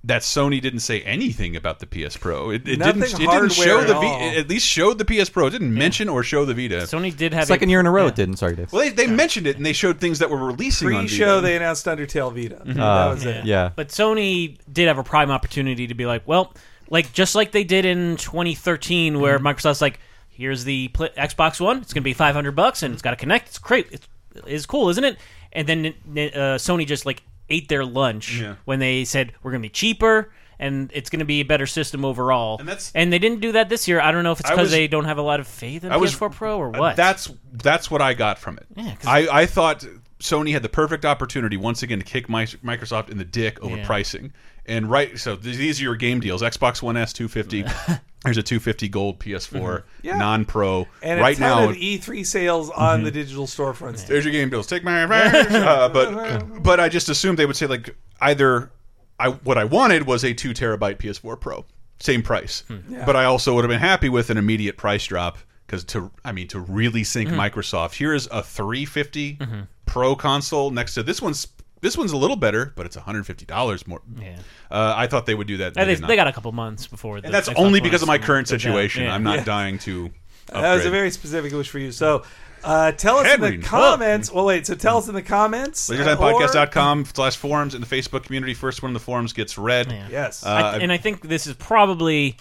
[0.03, 2.51] That Sony didn't say anything about the PS Pro.
[2.51, 3.03] It, it didn't.
[3.03, 4.07] It didn't show hardware the at V.
[4.07, 5.47] It at least showed the PS Pro.
[5.47, 6.83] It didn't mention or show the Vita.
[6.85, 8.09] Sony did have Second a, year in a row yeah.
[8.09, 8.37] it didn't.
[8.37, 8.71] Sorry, Dave.
[8.71, 11.57] well, they, they mentioned it and they showed things that were releasing on pre-show they
[11.57, 12.61] announced Undertale Vita.
[12.65, 13.43] that Uh, was it.
[13.45, 13.71] yeah.
[13.75, 16.53] But Sony did have a prime opportunity to be like, well,
[16.89, 19.21] like just like they did in 2013, Mm-hmm.
[19.21, 19.99] where Microsoft's like,
[20.29, 23.17] here's the pl- Xbox One, it's going to be 500 bucks, and it's got to
[23.17, 23.47] connect.
[23.49, 23.87] It's great.
[23.91, 24.07] It's,
[24.45, 25.17] it's cool, isn't it?
[25.51, 28.55] And then uh, Sony just like ate their lunch Yeah.
[28.65, 30.31] when they said we're going to be cheaper.
[30.59, 32.57] And it's going to be a better system overall.
[32.57, 34.01] And that's- they didn't do that this year.
[34.01, 35.97] I don't know if it's because they don't have a lot of faith in I
[35.97, 36.95] was- PS4 Pro or Uh, what.
[36.95, 38.65] That's that's what I got from it.
[38.75, 39.85] Yeah, I, I thought
[40.19, 43.77] Sony had the perfect opportunity once again to kick my, Microsoft in the dick over
[43.77, 43.85] Yeah.
[43.85, 44.33] pricing.
[44.67, 47.63] And right, so these are your game deals: Xbox One S, two fifty.
[48.23, 49.87] There's a two fifty gold PS4 mm-hmm.
[50.01, 50.17] Yeah.
[50.17, 50.87] non-pro.
[51.01, 53.05] And right now, of E3 sales on mm-hmm.
[53.05, 54.07] the digital storefronts.
[54.07, 54.67] there's your game deals.
[54.67, 58.71] Take my uh, but but I just assumed they would say like either
[59.19, 61.65] I what I wanted was a two terabyte PS4 Pro,
[61.99, 62.63] same price.
[62.67, 63.03] Hmm.
[63.05, 66.31] But I also would have been happy with an immediate price drop because to I
[66.31, 67.39] mean to really sink hmm.
[67.39, 69.59] Microsoft, here is a 350 mm-hmm.
[69.85, 71.47] Pro console next to this one's.
[71.81, 74.01] This one's a little better, but it's 150 dollars more.
[74.19, 74.37] Yeah.
[74.71, 75.73] Uh, I thought they would do that.
[75.75, 77.21] Yeah, they, they got a couple months before.
[77.21, 79.03] The and that's Xbox only because of my current situation.
[79.03, 79.13] Yeah.
[79.13, 79.43] I'm not Yeah.
[79.43, 80.09] dying to.
[80.51, 81.91] That was a very specific wish for you.
[81.91, 82.23] So
[82.63, 84.31] Uh, tell us Henry, in the comments.
[84.31, 84.65] Well, wait.
[84.65, 85.89] So tell us in the comments.
[85.91, 88.53] or- LaserTimePodcast.com slash forums in the Facebook community.
[88.55, 89.91] First one in the forums gets read.
[90.09, 90.43] Yes.
[90.45, 92.37] Uh, I- and I think this is probably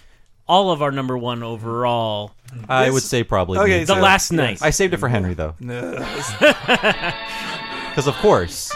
[0.48, 2.32] all of our number one overall.
[2.68, 3.80] I This- would say probably Okay.
[3.84, 4.62] The so- last night.
[4.62, 5.90] I saved it for Henry though, No.
[7.90, 8.72] because of course.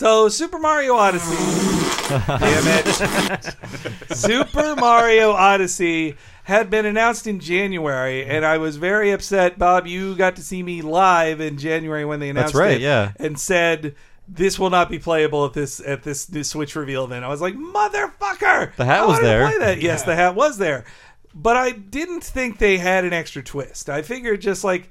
[0.00, 1.36] So Super Mario Odyssey.
[2.08, 4.16] Damn it.
[4.16, 9.58] Super Mario Odyssey had been announced in January, and I was very upset.
[9.58, 12.80] Bob, you got to see me live in January when they announced That's right, it,
[12.80, 13.12] yeah.
[13.16, 13.94] and said
[14.26, 17.22] this will not be playable at this at this new Switch reveal event.
[17.22, 18.74] I was like, motherfucker!
[18.76, 19.46] The hat I was wanted to there.
[19.48, 19.82] Play that.
[19.82, 20.86] Yes, the hat was there,
[21.34, 23.90] but I didn't think they had an extra twist.
[23.90, 24.88] I figured just like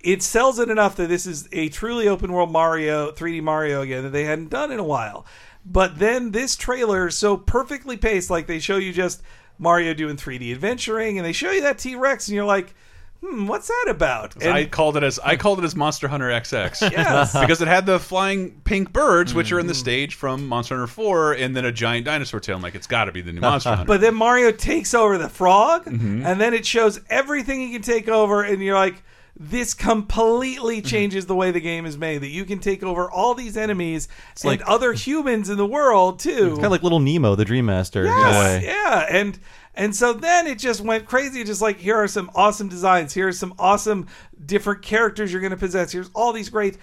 [0.00, 4.04] it sells it enough that this is a truly open world Mario, 3D Mario again
[4.04, 5.26] that they hadn't done in a while.
[5.66, 9.22] But then this trailer is so perfectly paced, like they show you just
[9.58, 12.74] Mario doing 3D adventuring, and they show you that T Rex, and you're like,
[13.20, 14.40] hmm, what's that about?
[14.40, 16.90] And I called it as I called it as Monster Hunter XX.
[16.92, 17.32] Yes.
[17.40, 19.56] because it had the flying pink birds, which Mm-hmm.
[19.56, 22.54] are in the stage from Monster Hunter 4, and then a giant dinosaur tail.
[22.56, 23.84] I'm like, it's got to be the new Monster Hunter.
[23.84, 26.24] but then Mario takes over the frog, Mm-hmm.
[26.24, 29.02] and then it shows everything he can take over, and you're like,
[29.38, 30.86] this completely Mm-hmm.
[30.88, 32.18] changes the way the game is made.
[32.22, 34.08] That you can take over all these enemies
[34.42, 36.50] and like- other humans in the world too.
[36.54, 38.04] Kind of like little Nemo, the Dream Master.
[38.04, 38.64] Yes, way.
[38.66, 39.38] yeah, and
[39.74, 41.44] and so then it just went crazy.
[41.44, 43.14] Just like here are some awesome designs.
[43.14, 44.06] Here are some awesome
[44.44, 45.92] different characters you're going to possess.
[45.92, 46.76] Here's all these great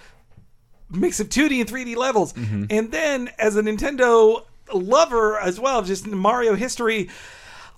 [0.90, 2.32] mix of 2D and 3D levels.
[2.36, 7.08] And then as a Nintendo lover as well, just in Mario history.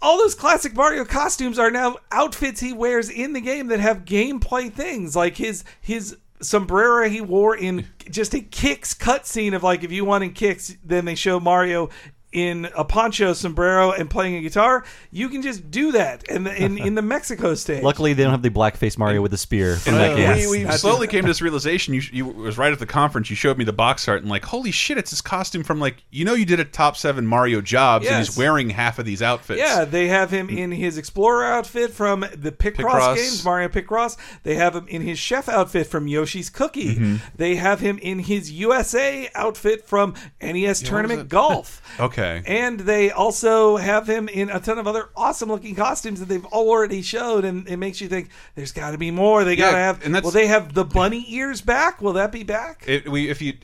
[0.00, 4.04] All those classic Mario costumes are now outfits he wears in the game that have
[4.04, 9.82] gameplay things like his his sombrero he wore in just a kicks cutscene of like
[9.82, 11.90] if you wanted kicks, then they show Mario
[12.38, 14.84] in a poncho sombrero and playing a guitar.
[15.10, 17.82] You can just do that in the in, in the Mexico stage.
[17.82, 20.50] Luckily, they don't have the blackface Mario with the spear from And that uh, game.
[20.50, 21.94] we, we slowly came to this realization.
[21.94, 23.30] You, you was right at the conference.
[23.30, 26.02] You showed me the box art and like, holy shit, it's his costume from like
[26.10, 29.22] you know you did a top seven Mario jobs and he's wearing half of these
[29.22, 29.58] outfits.
[29.60, 33.14] Yeah, they have him in his explorer outfit from the Picross, Picross.
[33.16, 34.16] games, Mario Picross.
[34.42, 36.94] They have him in his chef outfit from Yoshi's Cookie.
[36.96, 37.16] Mm-hmm.
[37.36, 41.28] They have him in his USA outfit from NES Tournament?
[41.28, 41.82] Golf.
[42.00, 42.27] Okay.
[42.46, 46.44] And they also have him in a ton of other awesome looking costumes that they've
[46.46, 49.44] already showed, and it makes you think there's got to be more.
[49.44, 50.04] They got to Yeah, have.
[50.04, 52.00] and that's- will they have the bunny ears back?
[52.00, 52.84] Will that be back?
[52.86, 53.54] It, we if you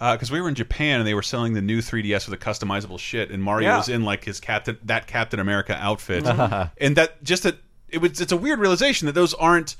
[0.00, 2.44] uh, because we were in Japan and they were selling the new 3DS with a
[2.44, 3.76] customizable shit, and Mario Yeah.
[3.78, 6.68] was in like his Captain that Captain America outfit, mm-hmm.
[6.84, 7.56] and that just that
[7.88, 9.76] it was it's a weird realization that those aren't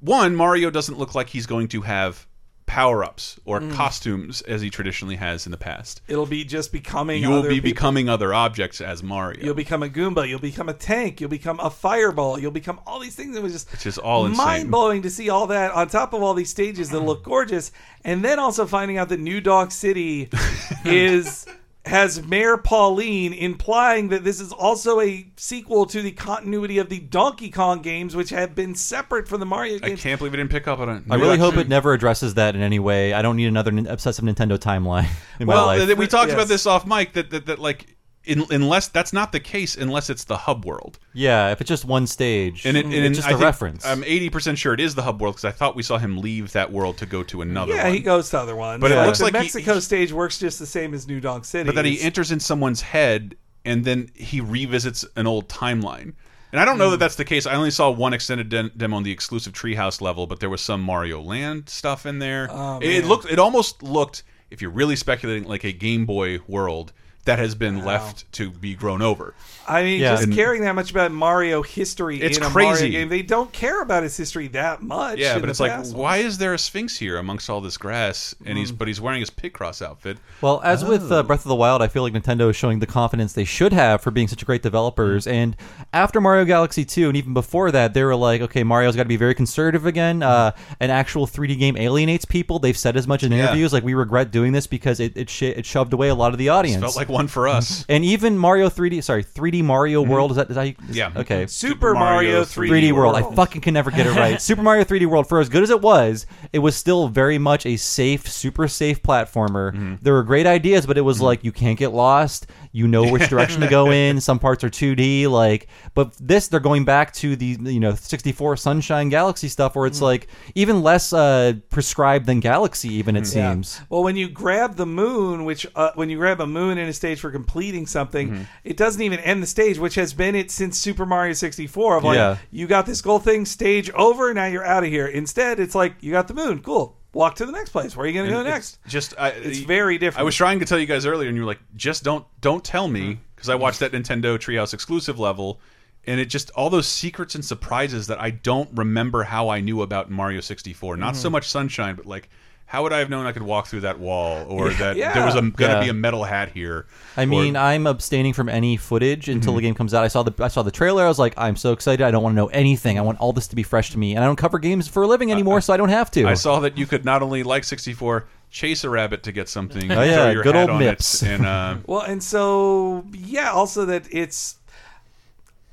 [0.00, 2.26] one Mario doesn't look like he's going to have
[2.70, 3.74] power ups or Mm.
[3.74, 6.02] costumes as he traditionally has in the past.
[6.06, 7.20] It'll be just becoming.
[7.20, 7.70] You will other be people.
[7.70, 9.44] becoming other objects as Mario.
[9.44, 10.28] You'll become a Goomba.
[10.28, 11.20] You'll become a tank.
[11.20, 12.38] You'll become a fireball.
[12.38, 13.36] You'll become all these things.
[13.36, 16.22] It was just Which is all mind blowing to see all that on top of
[16.22, 17.72] all these stages that look gorgeous,
[18.04, 20.28] and then also finding out that New Donk City
[20.84, 21.46] is
[21.86, 26.98] has Mayor Pauline implying that this is also a sequel to the continuity of the
[27.00, 29.98] Donkey Kong games, which have been separate from the Mario games.
[30.00, 31.02] I can't believe we didn't pick up on it.
[31.10, 33.14] I really hope it never addresses that in any way.
[33.14, 35.08] I don't need another obsessive Nintendo timeline
[35.40, 35.86] in my Well, life.
[35.86, 36.34] th- we talked Yes.
[36.34, 37.96] about this off mic that that, that like.
[38.24, 41.86] In, unless that's not the case, unless it's the hub world, yeah, if it's just
[41.86, 43.84] one stage, and it, and it's just I a reference.
[43.86, 46.18] I'm 80 percent sure it is the hub world because I thought we saw him
[46.18, 47.70] leave that world to go to another.
[47.72, 47.76] One.
[47.78, 47.94] Yeah, one.
[47.94, 48.82] he goes to other ones.
[48.82, 51.18] But it looks the like he- Mexico he- stage works just the same as New
[51.20, 51.64] donk City.
[51.66, 56.12] but that he enters in someone's head and then he revisits an old timeline.
[56.52, 57.00] And I don't know that Hmm.
[57.00, 57.46] that's the case.
[57.46, 60.60] I only saw one extended de demo on the exclusive Treehouse level, but there was
[60.60, 62.48] some Mario Land stuff in there.
[62.50, 63.08] Oh, it man.
[63.08, 66.92] looked, it almost looked, if you're really speculating, like a Game Boy world
[67.26, 69.34] that has been left to be grown over.
[69.68, 70.12] I mean, Yeah.
[70.12, 72.68] just And- caring that much about Mario history It's in a crazy.
[72.84, 75.18] Mario game, they don't care about his history that much.
[75.18, 78.34] Yeah, but it's like, past why is there a Sphinx here amongst all this grass?
[78.44, 78.60] And Hmm.
[78.60, 80.16] he's, but he's wearing his Picross outfit.
[80.40, 81.18] Well, as with Oh.
[81.18, 83.72] uh, Breath of the Wild, I feel like Nintendo is showing the confidence they should
[83.74, 85.26] have for being such great developers.
[85.26, 85.30] Mm.
[85.32, 85.56] And
[85.92, 89.08] after Mario Galaxy 2, and even before that, they were like, okay, Mario's got to
[89.08, 90.22] be very conservative again.
[90.22, 92.58] Uh, an actual 3D game alienates people.
[92.58, 93.36] They've said as much in Mm.
[93.36, 93.44] Yeah.
[93.44, 93.72] interviews.
[93.74, 96.38] Like, we regret doing this because it, it, sh- it shoved away a lot of
[96.38, 96.80] the audience.
[96.82, 97.84] Felt like one for us.
[97.88, 100.92] and even Mario 3D, sorry, 3D Mario World, is that, is that how you- Mm-hmm.
[100.92, 101.12] Yeah.
[101.16, 101.46] Okay.
[101.46, 103.16] Super Mario 3D, 3D World.
[103.16, 104.40] I fucking can never get it right.
[104.50, 107.66] Super Mario 3D World, for as good as it was, it was still very much
[107.66, 109.72] a safe, super safe platformer.
[109.72, 109.94] Mm-hmm.
[110.02, 112.46] There were great ideas, but it was like you can't get lost.
[112.72, 114.20] You know which direction to go in.
[114.20, 115.66] Some parts are 2D, like.
[115.94, 119.88] But this, they're going back to the you know 64 Sunshine Galaxy stuff, where Mm.
[119.88, 122.94] it's like even less uh, prescribed than Galaxy.
[122.94, 123.52] Even it Yeah.
[123.52, 123.80] seems.
[123.88, 126.92] Well, when you grab the moon, which uh, when you grab a moon in a
[127.00, 128.30] stage for completing something.
[128.30, 128.42] Mm-hmm.
[128.62, 131.96] It doesn't even end the stage, which has been it since Super Mario 64.
[131.96, 132.36] Of like, Yeah.
[132.52, 135.06] you got this gold thing, stage over, now you're out of here.
[135.06, 136.96] Instead, it's like you got the moon, cool.
[137.12, 137.96] Walk to the next place.
[137.96, 138.78] Where are you going to go next?
[138.86, 140.20] Just I, It's very different.
[140.20, 142.62] I was trying to tell you guys earlier, and you were like, "Just don't, don't
[142.64, 145.58] tell me," because I watched that Nintendo Treehouse exclusive level,
[146.06, 149.82] and it just all those secrets and surprises that I don't remember how I knew
[149.82, 150.96] about Mario 64.
[150.98, 152.28] Not so much Sunshine, but like,
[152.70, 155.12] how would I have known I could walk through that wall, or that yeah.
[155.12, 155.82] there was gonna Yeah.
[155.82, 156.86] be a metal hat here?
[157.16, 159.56] I mean, Or- I'm abstaining from any footage until Mm-hmm.
[159.56, 160.04] the game comes out.
[160.04, 161.04] I saw the I saw the trailer.
[161.04, 162.04] I was like, I'm so excited.
[162.04, 162.96] I don't want to know anything.
[162.96, 164.14] I want all this to be fresh to me.
[164.14, 166.26] And I don't cover games for a living anymore, so I don't have to.
[166.28, 169.90] I saw that you could not only like 64, chase a rabbit to get something,
[169.92, 171.22] Oh, yeah, throw your good hat old on Mips.
[171.22, 174.56] it, and uh, Well, and so yeah, also that it's.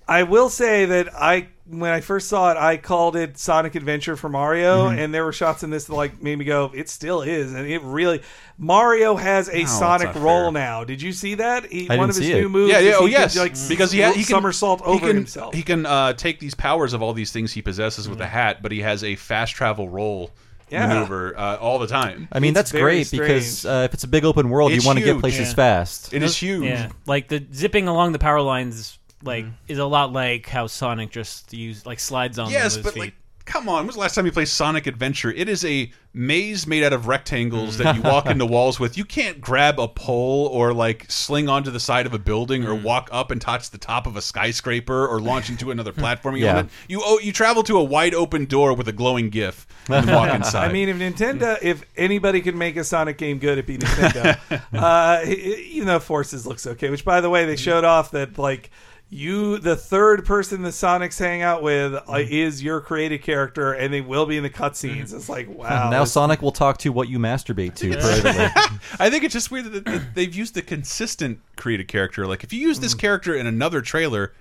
[0.08, 4.16] I will say that I when I first saw it, I called it Sonic Adventure
[4.16, 5.00] for Mario, Mm-hmm.
[5.00, 7.68] and there were shots in this that like made me go, "It still is," and
[7.68, 8.22] it really.
[8.58, 10.52] Mario has a that's Sonic role fair.
[10.54, 10.84] now.
[10.86, 11.66] Did you see that?
[11.66, 12.50] He, I one didn't of his see new it.
[12.50, 12.72] moves.
[12.72, 14.94] yeah, yeah, is oh he yes, can, like, because he, ha- he can somersault over
[14.94, 15.54] he can, himself.
[15.54, 18.12] He can uh, take these powers of all these things he possesses Mm.
[18.12, 20.32] with a hat, but he has a fast travel roll
[20.70, 20.88] Yeah.
[20.88, 22.28] maneuver uh, all the time.
[22.32, 24.84] I mean, It's that's very great because uh, if it's a big open world, It's
[24.84, 25.54] you want to get places Yeah.
[25.56, 26.14] fast.
[26.14, 26.64] It is huge.
[26.64, 31.10] Yeah, like the zipping along the power lines, like is a lot like how Sonic
[31.12, 32.52] just used like slides on.
[32.52, 33.00] Yes, his but feet.
[33.00, 33.14] like,
[33.46, 33.78] come on.
[33.78, 35.32] When was the last time you played Sonic Adventure?
[35.32, 38.98] It is a maze made out of rectangles that you walk into walls with.
[38.98, 42.68] You can't grab a pole or like sling onto the side of a building Mm.
[42.68, 46.40] or walk up and touch the top of a skyscraper or launch into another platforming
[46.40, 46.48] Yeah.
[46.54, 46.72] element.
[46.88, 50.30] You oh, you travel to a wide open door with a glowing GIF and walk
[50.36, 50.70] inside.
[50.70, 54.62] I mean, if Nintendo, if anybody could make a Sonic game good, it'd be Nintendo.
[54.74, 58.72] uh, even though Forces looks okay, which by the way, they showed off that like
[59.10, 63.94] you, the third person the Sonics hang out with, uh, is your created character, and
[63.94, 65.14] they will be in the cutscenes.
[65.14, 65.90] It's like wow.
[65.90, 67.92] now it's- Sonic will talk to what you masturbate to.
[67.94, 68.46] privately.
[69.00, 72.28] I think it's just weird that that they've used the consistent created character.
[72.28, 73.00] Like if you use this Mm.
[73.00, 74.34] character in another trailer,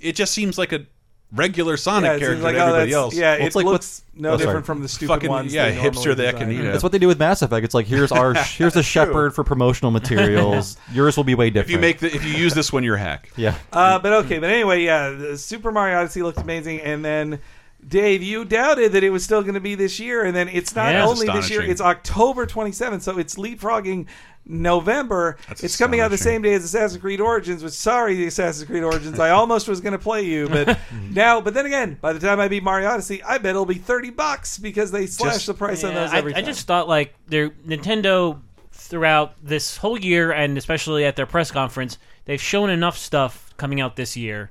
[0.00, 0.86] it just seems like a
[1.32, 3.14] regular Sonic yeah, character like, to oh, everybody that's- else.
[3.14, 5.54] Yeah, Well, it it's like looks no oh, different from the stupid Fucking ones.
[5.54, 7.64] yeah, they hipster normally that can eat That's what they do with Mass Effect.
[7.64, 10.76] It's like here's our here's a Shepard for promotional materials.
[10.92, 11.70] Yours will be way different.
[11.70, 13.30] If you make the, if you use this one, you're a hack.
[13.36, 13.56] yeah.
[13.72, 17.40] Uh, but okay, but anyway, yeah, Super Mario Odyssey looked amazing, and then
[17.86, 20.74] Dave, you doubted that it was still going to be this year, and then it's
[20.76, 21.06] not Yeah.
[21.06, 21.70] only this year; Astonishing.
[21.70, 24.06] it's October 27th, so it's leapfrogging
[24.46, 25.36] November.
[25.48, 26.34] That's it's coming out the astonishing.
[26.36, 27.62] same day as Assassin's Creed Origins.
[27.62, 30.78] Which, sorry, the Assassin's Creed Origins, I almost was going to play you, but
[31.10, 33.74] now, but then again, by the time I beat Mario Odyssey, I bet it'll be
[33.74, 36.44] 30 bucks because they slash Just- the price on Yeah, those I, every I time.
[36.46, 38.40] just thought like their Nintendo
[38.72, 43.80] throughout this whole year and especially at their press conference, they've shown enough stuff coming
[43.80, 44.50] out this year.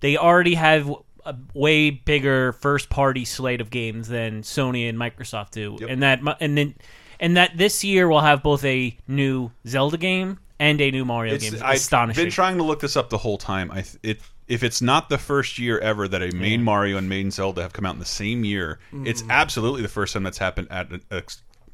[0.00, 0.92] They already have
[1.24, 6.20] a way bigger first party slate of games than Sony and Microsoft do, and that
[6.40, 6.74] and then
[7.20, 11.38] and that this year we'll have both a new Zelda game and a new Mario
[11.38, 11.54] game.
[11.62, 12.24] I've Astonishing.
[12.24, 13.70] been trying to look this up the whole time.
[13.70, 17.30] I it if it's not the first year ever that a main Mario and main
[17.30, 19.06] Zelda have come out in the same year, Mm.
[19.06, 21.22] it's absolutely the first time that's happened at a, a,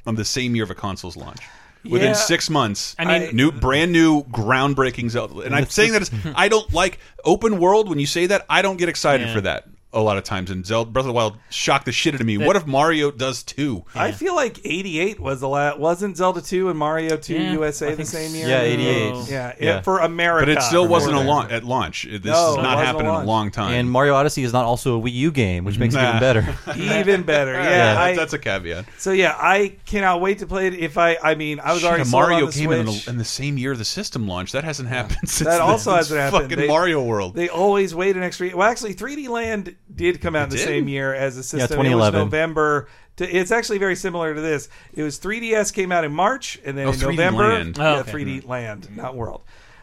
[0.05, 1.39] on the same year of a console's launch.
[1.83, 2.13] Within Yeah.
[2.13, 5.39] six months, I mean- new, brand new, groundbreaking Zelda.
[5.41, 7.87] And I'm saying that as, I don't like open world.
[7.89, 9.33] When you say that, I don't get excited Yeah.
[9.33, 10.51] for that a lot of times.
[10.51, 12.37] And Zelda Breath of the Wild shocked the shit out of me.
[12.37, 13.85] what if Mario does too?
[13.95, 15.79] I feel like 88 was the last.
[15.79, 18.47] Wasn't Zelda 2 and Mario 2 Yeah, USA the same year?
[18.47, 19.13] Yeah, 88.
[19.13, 19.53] Yeah, Yeah.
[19.59, 20.45] yeah, for America.
[20.45, 22.03] But it still wasn't a launch at launch.
[22.03, 23.73] This No, has not wasn't happened a in a long time.
[23.73, 26.55] And Mario Odyssey is not also a Wii U game, which makes it even better.
[26.75, 27.53] Even better.
[27.53, 27.93] Yeah.
[27.93, 28.85] yeah, I, that's a caveat.
[28.97, 30.73] so yeah, I cannot wait to play it.
[30.75, 33.17] If I, I mean, I was Shit, already Mario on the came in the, in
[33.17, 34.53] the same year the system launched.
[34.53, 36.43] That hasn't happened since That also It's hasn't happened.
[36.43, 37.33] Fucking They- Mario World.
[37.35, 38.55] They always wait an extra.
[38.55, 40.65] Well, actually, 3D Land did come out in the did?
[40.65, 41.65] same year as the system.
[41.65, 42.19] It 2011.
[42.19, 42.87] was November.
[43.17, 44.69] To, it's actually very similar to this.
[44.93, 47.77] It was 3DS came out in March, and then Oh, in 3D November, Land.
[47.79, 48.11] Oh, yeah, okay.
[48.11, 49.41] 3D Land, not World.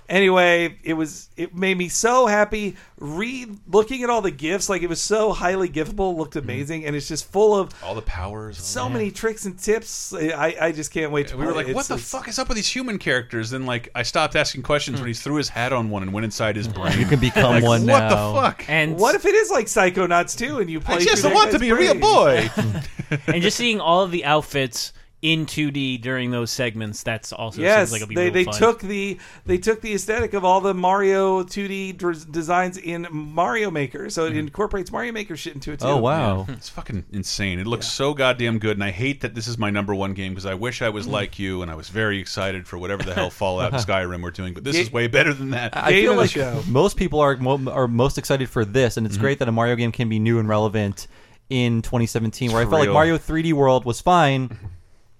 [0.08, 2.76] Anyway, it was it made me so happy.
[2.98, 6.48] Re looking at all the gifts, like it was so highly giftable, looked mm-hmm.
[6.48, 8.56] amazing, and it's just full of All the powers.
[8.58, 10.14] so many tricks and tips.
[10.14, 11.36] I, I just can't wait to.
[11.36, 11.74] we were like, it.
[11.74, 13.50] what the it's- fuck is up with these human characters?
[13.50, 15.08] Then like, I stopped asking questions when hmm.
[15.08, 16.98] he threw his hat on one and went inside his brain.
[16.98, 18.32] You can become Like, one what now.
[18.32, 18.64] the fuck?
[18.68, 20.60] and What if it is like Psychonauts too?
[20.60, 20.96] and you play?
[20.96, 22.48] I just through want to guy's be a real boy.
[23.26, 24.92] and just seeing all of the outfits
[25.26, 28.44] in 2D during those segments, that's also Yes, seems like it'll be they real they
[28.44, 28.54] fun.
[28.54, 33.72] took the they took the aesthetic of all the Mario 2D dr- designs in Mario
[33.72, 34.38] Maker, so it hmm.
[34.38, 35.92] incorporates Mario Maker shit into it oh, too.
[35.94, 36.44] Oh wow.
[36.44, 36.52] Hmm.
[36.52, 37.58] It's fucking insane.
[37.58, 40.30] It looks so goddamn good, and I hate that this is my number one game
[40.30, 41.12] because I wish I was hmm.
[41.12, 44.30] like you and I was very excited for whatever the hell Fallout and Skyrim we're
[44.30, 44.54] doing.
[44.54, 45.76] But this is way better than that.
[45.76, 46.62] I Game feel like show.
[46.68, 49.24] most people are mo- are most excited for this, and it's mm-hmm.
[49.24, 51.08] great that a Mario game can be new and relevant
[51.50, 52.52] in 2017.
[52.52, 52.90] Where I For felt like.
[52.90, 54.66] Mario 3D World was fine, mm-hmm.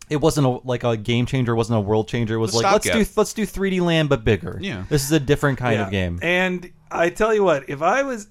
[0.09, 2.35] It wasn't a, like a game changer, it wasn't a world changer.
[2.35, 4.59] It was The like let's do let's do 3D Land but bigger.
[4.61, 4.85] Yeah.
[4.89, 5.85] this is a different kind Yeah.
[5.87, 6.19] of game.
[6.23, 8.29] And I tell you what, if I was,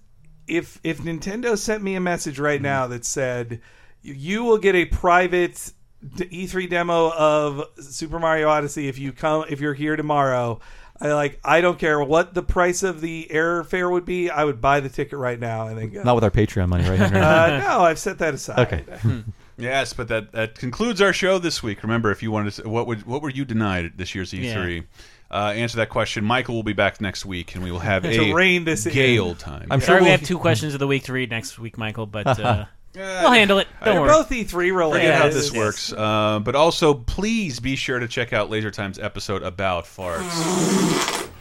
[0.47, 3.61] if if Nintendo sent me a message right now that said
[4.01, 5.71] you will get a private
[6.15, 10.59] E3 demo of Super Mario Odyssey if you come if you're here tomorrow.
[11.01, 11.41] I like.
[11.43, 14.29] I don't care what the price of the airfare would be.
[14.29, 16.03] I would buy the ticket right now and then go.
[16.03, 16.97] Not with our Patreon money, right?
[16.97, 17.19] Henry?
[17.19, 18.59] uh, no, I've set that aside.
[18.71, 19.23] Okay.
[19.57, 21.83] Yes, but that that concludes our show this week.
[21.83, 24.85] Remember, if you wanted to, what would what were you denied at this year's E3?
[25.31, 26.23] Uh, answer that question.
[26.23, 28.93] Michael will be back next week, and we will have To a rein this in.
[28.93, 29.67] Gale time.
[29.71, 31.77] I'm sure Sorry, we we'll, have two questions of the week to read next week,
[31.77, 33.67] Michael, but uh, we'll handle it.
[33.83, 34.09] Don't worry.
[34.09, 35.07] both E3 related.
[35.07, 35.91] Forget how this works.
[35.91, 41.31] Uh, but also, please be sure to check out Laser Time's episode about farts.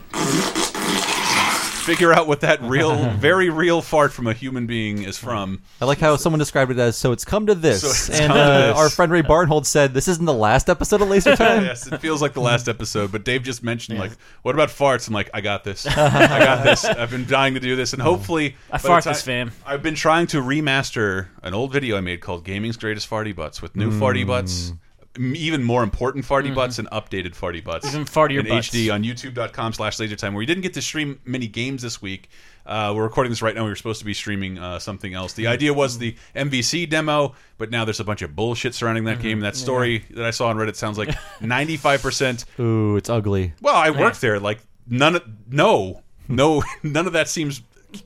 [1.85, 5.61] Figure out what that real, very real fart from a human being is from.
[5.79, 7.81] I like how someone described it as so it's come to this.
[7.81, 8.77] So it's and come to uh, this.
[8.77, 11.63] our friend Ray Barnholt said this isn't the last episode of Laser Time.
[11.63, 13.11] yes, it feels like the last episode.
[13.11, 15.07] But Dave just mentioned like, what about farts?
[15.07, 15.85] I'm like, I got this.
[15.97, 16.85] I got this.
[16.85, 19.51] I've been dying to do this, and hopefully, I by the fart time- this, fam.
[19.65, 23.61] I've been trying to remaster an old video I made called "Gaming's Greatest Farty Butts"
[23.61, 24.73] with new farty butts.
[25.15, 27.87] M- Even more important farty butts and updated farty butts.
[27.87, 28.69] Even fartier in butts.
[28.69, 32.29] HD on youtube.com slash lasertime where we didn't get to stream many games this week.
[32.65, 33.63] Uh, we're recording this right now.
[33.63, 35.33] We were supposed to be streaming uh, something else.
[35.33, 39.19] The idea was the MVC demo, but now there's a bunch of bullshit surrounding that
[39.21, 39.39] game.
[39.41, 41.09] That story that I saw on Reddit sounds like
[41.41, 42.59] 95%.
[42.59, 43.53] Ooh, it's ugly.
[43.61, 44.39] Well, I worked there.
[44.39, 47.61] Like none, of, no, no, none of that seems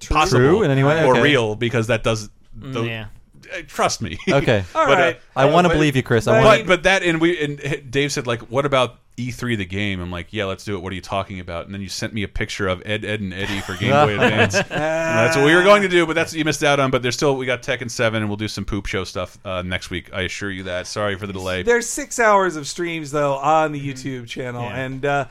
[0.10, 1.04] possible True in any way?
[1.06, 1.22] or Okay.
[1.22, 2.30] real because that does.
[2.54, 3.06] The, yeah.
[3.54, 4.18] Uh, Trust me.
[4.30, 4.64] Okay.
[4.76, 5.22] All But, uh, right.
[5.36, 6.28] I want to believe you, Chris.
[6.28, 9.58] I but- want but but that and we and Dave said like, what about E3
[9.58, 10.00] the game?
[10.00, 10.80] I'm like, yeah, let's do it.
[10.82, 11.66] What are you talking about?
[11.66, 14.14] And then you sent me a picture of Ed, Ed, and Eddie for Game Boy
[14.22, 14.56] Advance.
[14.56, 16.90] And that's what we were going to do, but that's what you missed out on.
[16.90, 19.62] But there's still we got Tekken Seven, and we'll do some poop show stuff uh,
[19.62, 20.10] next week.
[20.14, 20.88] I assure you that.
[20.88, 21.64] Sorry for the delay.
[21.64, 24.76] There's six hours of streams though on the YouTube channel, Yeah.
[24.80, 25.26] and uh,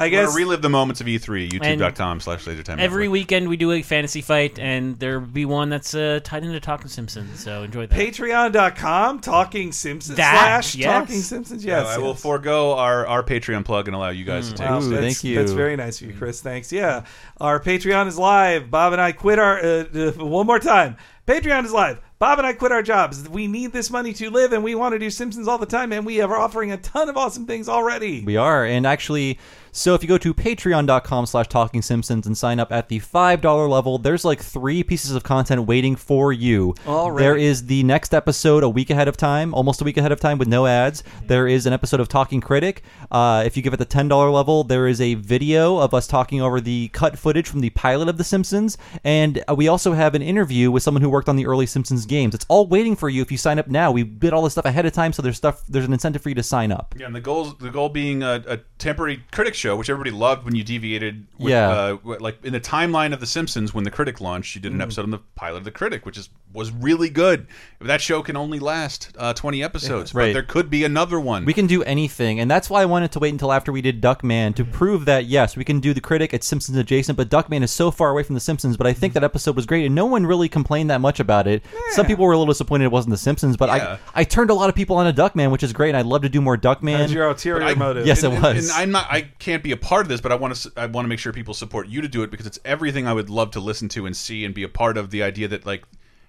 [0.00, 1.50] I We're guess relive the moments of E E3.
[1.50, 2.78] YouTube.com slash LaserTime.
[2.78, 3.12] Every Network.
[3.12, 6.88] weekend we do a fantasy fight, and there'll be one that's uh, tied into Talking
[6.88, 7.38] Simpsons.
[7.38, 7.98] So enjoy that.
[7.98, 10.86] Patreon.com Talking Simpsons That, slash yes.
[10.86, 11.62] Talking Simpsons.
[11.64, 14.78] Yes, I will forego our, our Patreon plug and allow you guys to take Wow,
[14.78, 15.00] Ooh, stage.
[15.00, 15.34] thank you.
[15.36, 16.40] That's very nice of you, Chris.
[16.40, 16.72] Thanks.
[16.72, 17.04] Yeah,
[17.38, 18.70] our Patreon is live.
[18.70, 19.58] Bob and I quit our.
[19.58, 20.96] Uh, uh, one more time.
[21.26, 22.00] Patreon is live.
[22.18, 23.28] Bob and I quit our jobs.
[23.28, 25.92] We need this money to live, and we want to do Simpsons all the time.
[25.92, 28.24] And we are offering a ton of awesome things already.
[28.24, 28.64] We are.
[28.64, 29.38] And actually,
[29.72, 33.68] so if you go to patreon.com slash talking simpsons and sign up at the $5
[33.68, 36.74] level, there's like three pieces of content waiting for you.
[36.86, 37.24] Already.
[37.24, 40.20] There is the next episode a week ahead of time, almost a week ahead of
[40.20, 41.02] time with no ads.
[41.26, 42.82] There is an episode of Talking Critic.
[43.10, 46.40] Uh, if you give it the $10 level, there is a video of us talking
[46.40, 48.78] over the cut footage from the pilot of The Simpsons.
[49.04, 52.06] And uh, we also have an interview with someone who worked on the early Simpsons
[52.06, 52.34] games.
[52.34, 53.90] It's all waiting for you if you sign up now.
[53.92, 55.62] We bid all this stuff ahead of time, so there's stuff.
[55.68, 56.94] There's an incentive for you to sign up.
[56.98, 60.44] Yeah, and the goals the goal being a, a temporary critic show, which everybody loved
[60.44, 61.26] when you deviated.
[61.38, 61.68] With, Yeah.
[61.68, 64.80] uh, like in the timeline of The Simpsons, when the critic launched, you did an
[64.80, 67.46] episode on the pilot of the critic, which is was really good.
[67.80, 70.32] That show can only last uh, twenty episodes, but Right.
[70.32, 71.44] there could be another one.
[71.44, 74.02] We can do anything, and that's why I wanted to wait until after we did
[74.02, 76.34] Duckman to prove that yes, we can do the critic.
[76.34, 78.76] It's Simpsons adjacent, but Duckman is so far away from the Simpsons.
[78.76, 81.46] But I think that episode was great, and no one really complained that much about
[81.46, 81.62] it.
[81.92, 83.98] Some people were a little disappointed it wasn't the Simpsons, but Yeah.
[84.14, 85.90] I I turned a lot of people on a Duckman, which is great.
[85.90, 86.98] and I'd love to do more Duckman.
[86.98, 88.06] That's your ulterior But I- motive.
[88.06, 88.70] Yes, and, it and- was.
[88.70, 89.06] And I'm not.
[89.10, 90.72] I can't be a part of this, but I want to.
[90.76, 93.12] I want to make sure people support you to do it because it's everything I
[93.12, 95.10] would love to listen to and see and be a part of.
[95.10, 95.84] The idea that like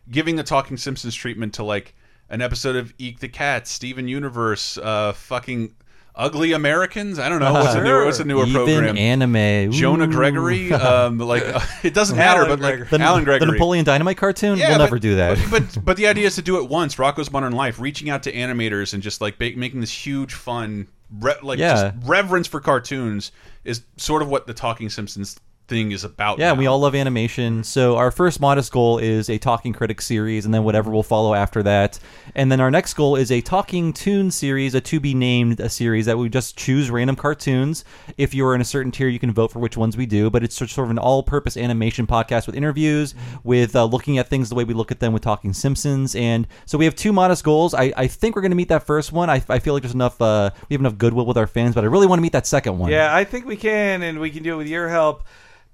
[0.09, 1.95] giving the Talking Simpsons treatment to like
[2.29, 5.75] an episode of Eek the Cat, Steven Universe, uh, fucking
[6.13, 7.19] Ugly Americans.
[7.19, 8.97] I don't know what's a newer what's a newer Even program.
[8.97, 9.71] anime.
[9.71, 11.43] Jonah Gregory, um, like
[11.83, 14.57] it doesn't matter, but like the, Allen Gregory, the Napoleon Dynamite cartoon.
[14.57, 15.37] yeah, we'll but- never do that.
[15.49, 16.95] But, but but the idea is to do it once.
[16.95, 20.87] Rocko's Modern Life, reaching out to animators and just like making this huge fun,
[21.19, 21.91] re like Yeah.
[21.91, 23.31] just reverence for cartoons
[23.63, 25.39] is sort of what the Talking Simpsons
[25.71, 26.37] thing is about.
[26.37, 26.59] Yeah, now.
[26.59, 27.63] we all love animation.
[27.63, 31.33] So our first modest goal is a Talking Critic series, and then whatever will follow
[31.33, 31.97] after that.
[32.35, 35.69] And then our next goal is a Talking tune series, a to be named a
[35.69, 37.85] series that we just choose random cartoons.
[38.17, 40.29] If you're in a certain tier, you can vote for which ones we do.
[40.29, 43.15] But it's sort of an all-purpose animation podcast with interviews,
[43.45, 46.15] with uh, looking at things the way we look at them with Talking Simpsons.
[46.15, 47.73] And so we have two modest goals.
[47.73, 49.29] I, I think we're going to meet that first one.
[49.29, 50.21] I, I feel like there's enough.
[50.21, 52.45] Uh, we have enough goodwill with our fans, but I really want to meet that
[52.45, 52.91] second one.
[52.91, 55.23] Yeah, I think we can, and we can do it with your help.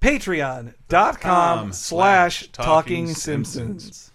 [0.02, 4.12] Patreon.com slash Talking Simpsons.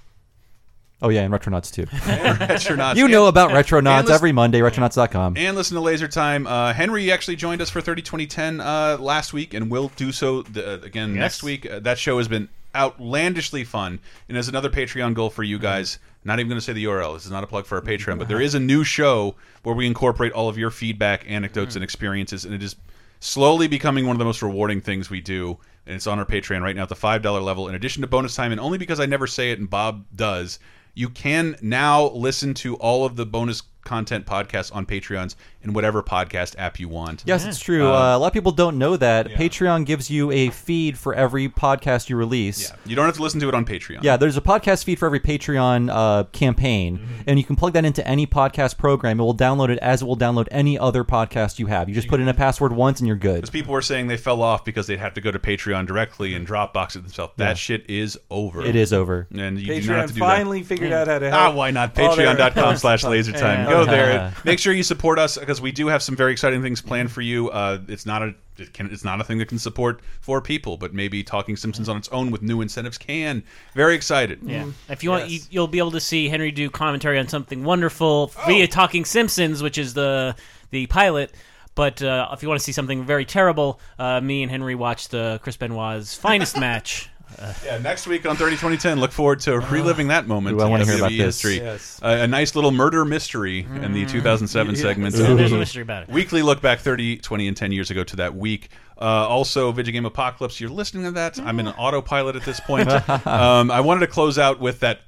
[1.02, 1.86] Oh yeah, and Retronauts too.
[1.86, 2.94] Retronauts.
[2.94, 5.36] You know about and Retronauts every Monday, retronauts.com.
[5.36, 6.46] And listen to Laser Time.
[6.46, 10.42] Uh, Henry actually joined us for 30 2010 uh, last week, and will do so
[10.42, 11.68] the, uh, again next week.
[11.68, 13.98] Uh, that show has been outlandishly fun.
[14.28, 17.14] And as another Patreon goal for you guys, not even going to say the URL.
[17.14, 19.34] This is not a plug for our Patreon, but there is a new show
[19.64, 22.76] where we incorporate all of your feedback, anecdotes, and experiences, and it is
[23.20, 25.59] slowly becoming one of the most rewarding things we do.
[25.86, 27.68] And it's on our Patreon right now at the five dollar level.
[27.68, 30.59] In addition to bonus time, and only because I never say it and Bob does,
[30.94, 36.02] you can now listen to all of the bonus content podcasts on Patreons in whatever
[36.02, 37.22] podcast app you want.
[37.26, 37.86] Yes, it's true.
[37.89, 41.48] Uh, a lot of people don't know that Patreon gives you a feed for every
[41.48, 42.70] podcast you release.
[42.70, 42.76] Yeah.
[42.86, 44.02] You don't have to listen to it on Patreon.
[44.02, 47.22] Yeah, there's a podcast feed for every Patreon uh, campaign, Mm-hmm.
[47.26, 49.20] and you can plug that into any podcast program.
[49.20, 51.89] It will download it as it will download any other podcast you have.
[51.89, 53.36] You just put in a password once, and you're good.
[53.36, 56.34] Because people were saying they fell off because they'd have to go to Patreon directly
[56.34, 57.32] and Dropbox it themselves.
[57.36, 58.62] That shit is over.
[58.62, 59.26] It is over.
[59.36, 61.94] And you do not have to do finally figured out how to Ah, why not?
[61.94, 63.60] Patreon.com slash laser time.
[63.64, 63.70] Yeah.
[63.70, 64.34] Go there.
[64.44, 67.20] Make sure you support us because we do have some very exciting things planned for
[67.20, 67.50] you.
[67.50, 70.76] Uh, it's not a it can, it's not a thing that can support four people,
[70.78, 73.42] but maybe Talking Simpsons on its own with new incentives can.
[73.74, 74.40] Very excited.
[74.42, 74.66] Yeah.
[74.88, 75.32] If you want, Yes.
[75.32, 79.62] you, you'll be able to see Henry do commentary on something wonderful via Talking Simpsons,
[79.62, 80.34] which is the
[80.70, 81.34] the pilot.
[81.74, 85.10] But uh, if you want to see something very terrible, uh, me and Henry watched
[85.10, 87.08] the Chris Benoit's finest match.
[87.64, 90.56] Yeah, next week on 30 2010, look forward to reliving that moment.
[90.56, 91.42] Ooh, I wanna hear about WWE this.
[91.42, 91.56] history.
[91.56, 92.00] Yes.
[92.02, 95.14] Uh, a nice little murder mystery in the 2007 segment.
[95.14, 96.09] So there's a mystery about it.
[96.09, 98.68] Weekly look back 30, 20, and 10 years ago to that week.
[99.00, 101.38] Uh, also, Vidjagame Apocalypse, you're listening to that.
[101.40, 102.88] I'm in an autopilot at this point.
[103.26, 105.00] um, I wanted to close out with that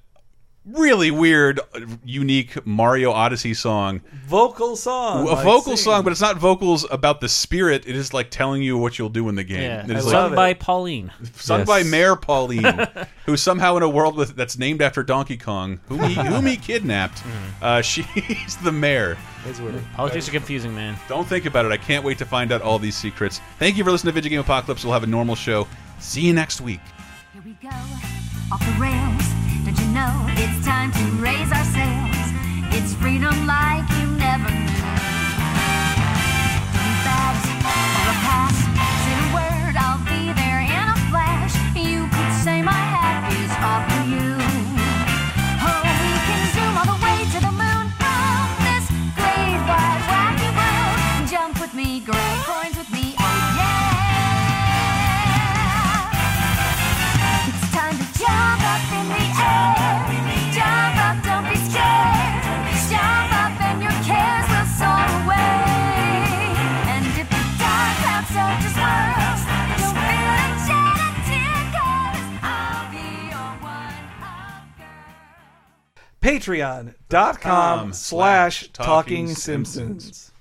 [0.66, 4.00] really weird, uh, unique Mario Odyssey song.
[4.26, 5.28] vocal song.
[5.28, 5.76] a vocal singing.
[5.76, 7.84] song, but it's not vocals about the spirit.
[7.86, 9.60] It is like telling you what you'll do in the game.
[9.62, 11.10] Yeah, It is I like- sung by Pauline.
[11.34, 11.68] sung Yes.
[11.68, 12.86] by Mayor Pauline,
[13.26, 16.56] who somehow in a world with that's named after Donkey Kong, whom he, whom he
[16.56, 17.22] kidnapped,
[17.62, 19.18] uh, she's the mayor.
[19.46, 19.84] It's weird.
[19.94, 20.96] Politics are confusing, man.
[21.08, 21.72] Don't think about it.
[21.72, 23.42] I can't wait to find out all these secrets.
[23.58, 24.82] Thank you for listening to Vidjagame Apocalypse.
[24.84, 25.66] We'll have a normal show.
[26.00, 26.80] See you next week.
[27.34, 27.68] Here we go,
[28.50, 29.33] off the rails.
[29.94, 32.32] Know it's time to raise our sails?
[32.74, 34.82] It's freedom like you never knew.
[37.04, 38.63] Bags or a pass.
[76.24, 80.32] Patreon.com slash Talking Simpsons.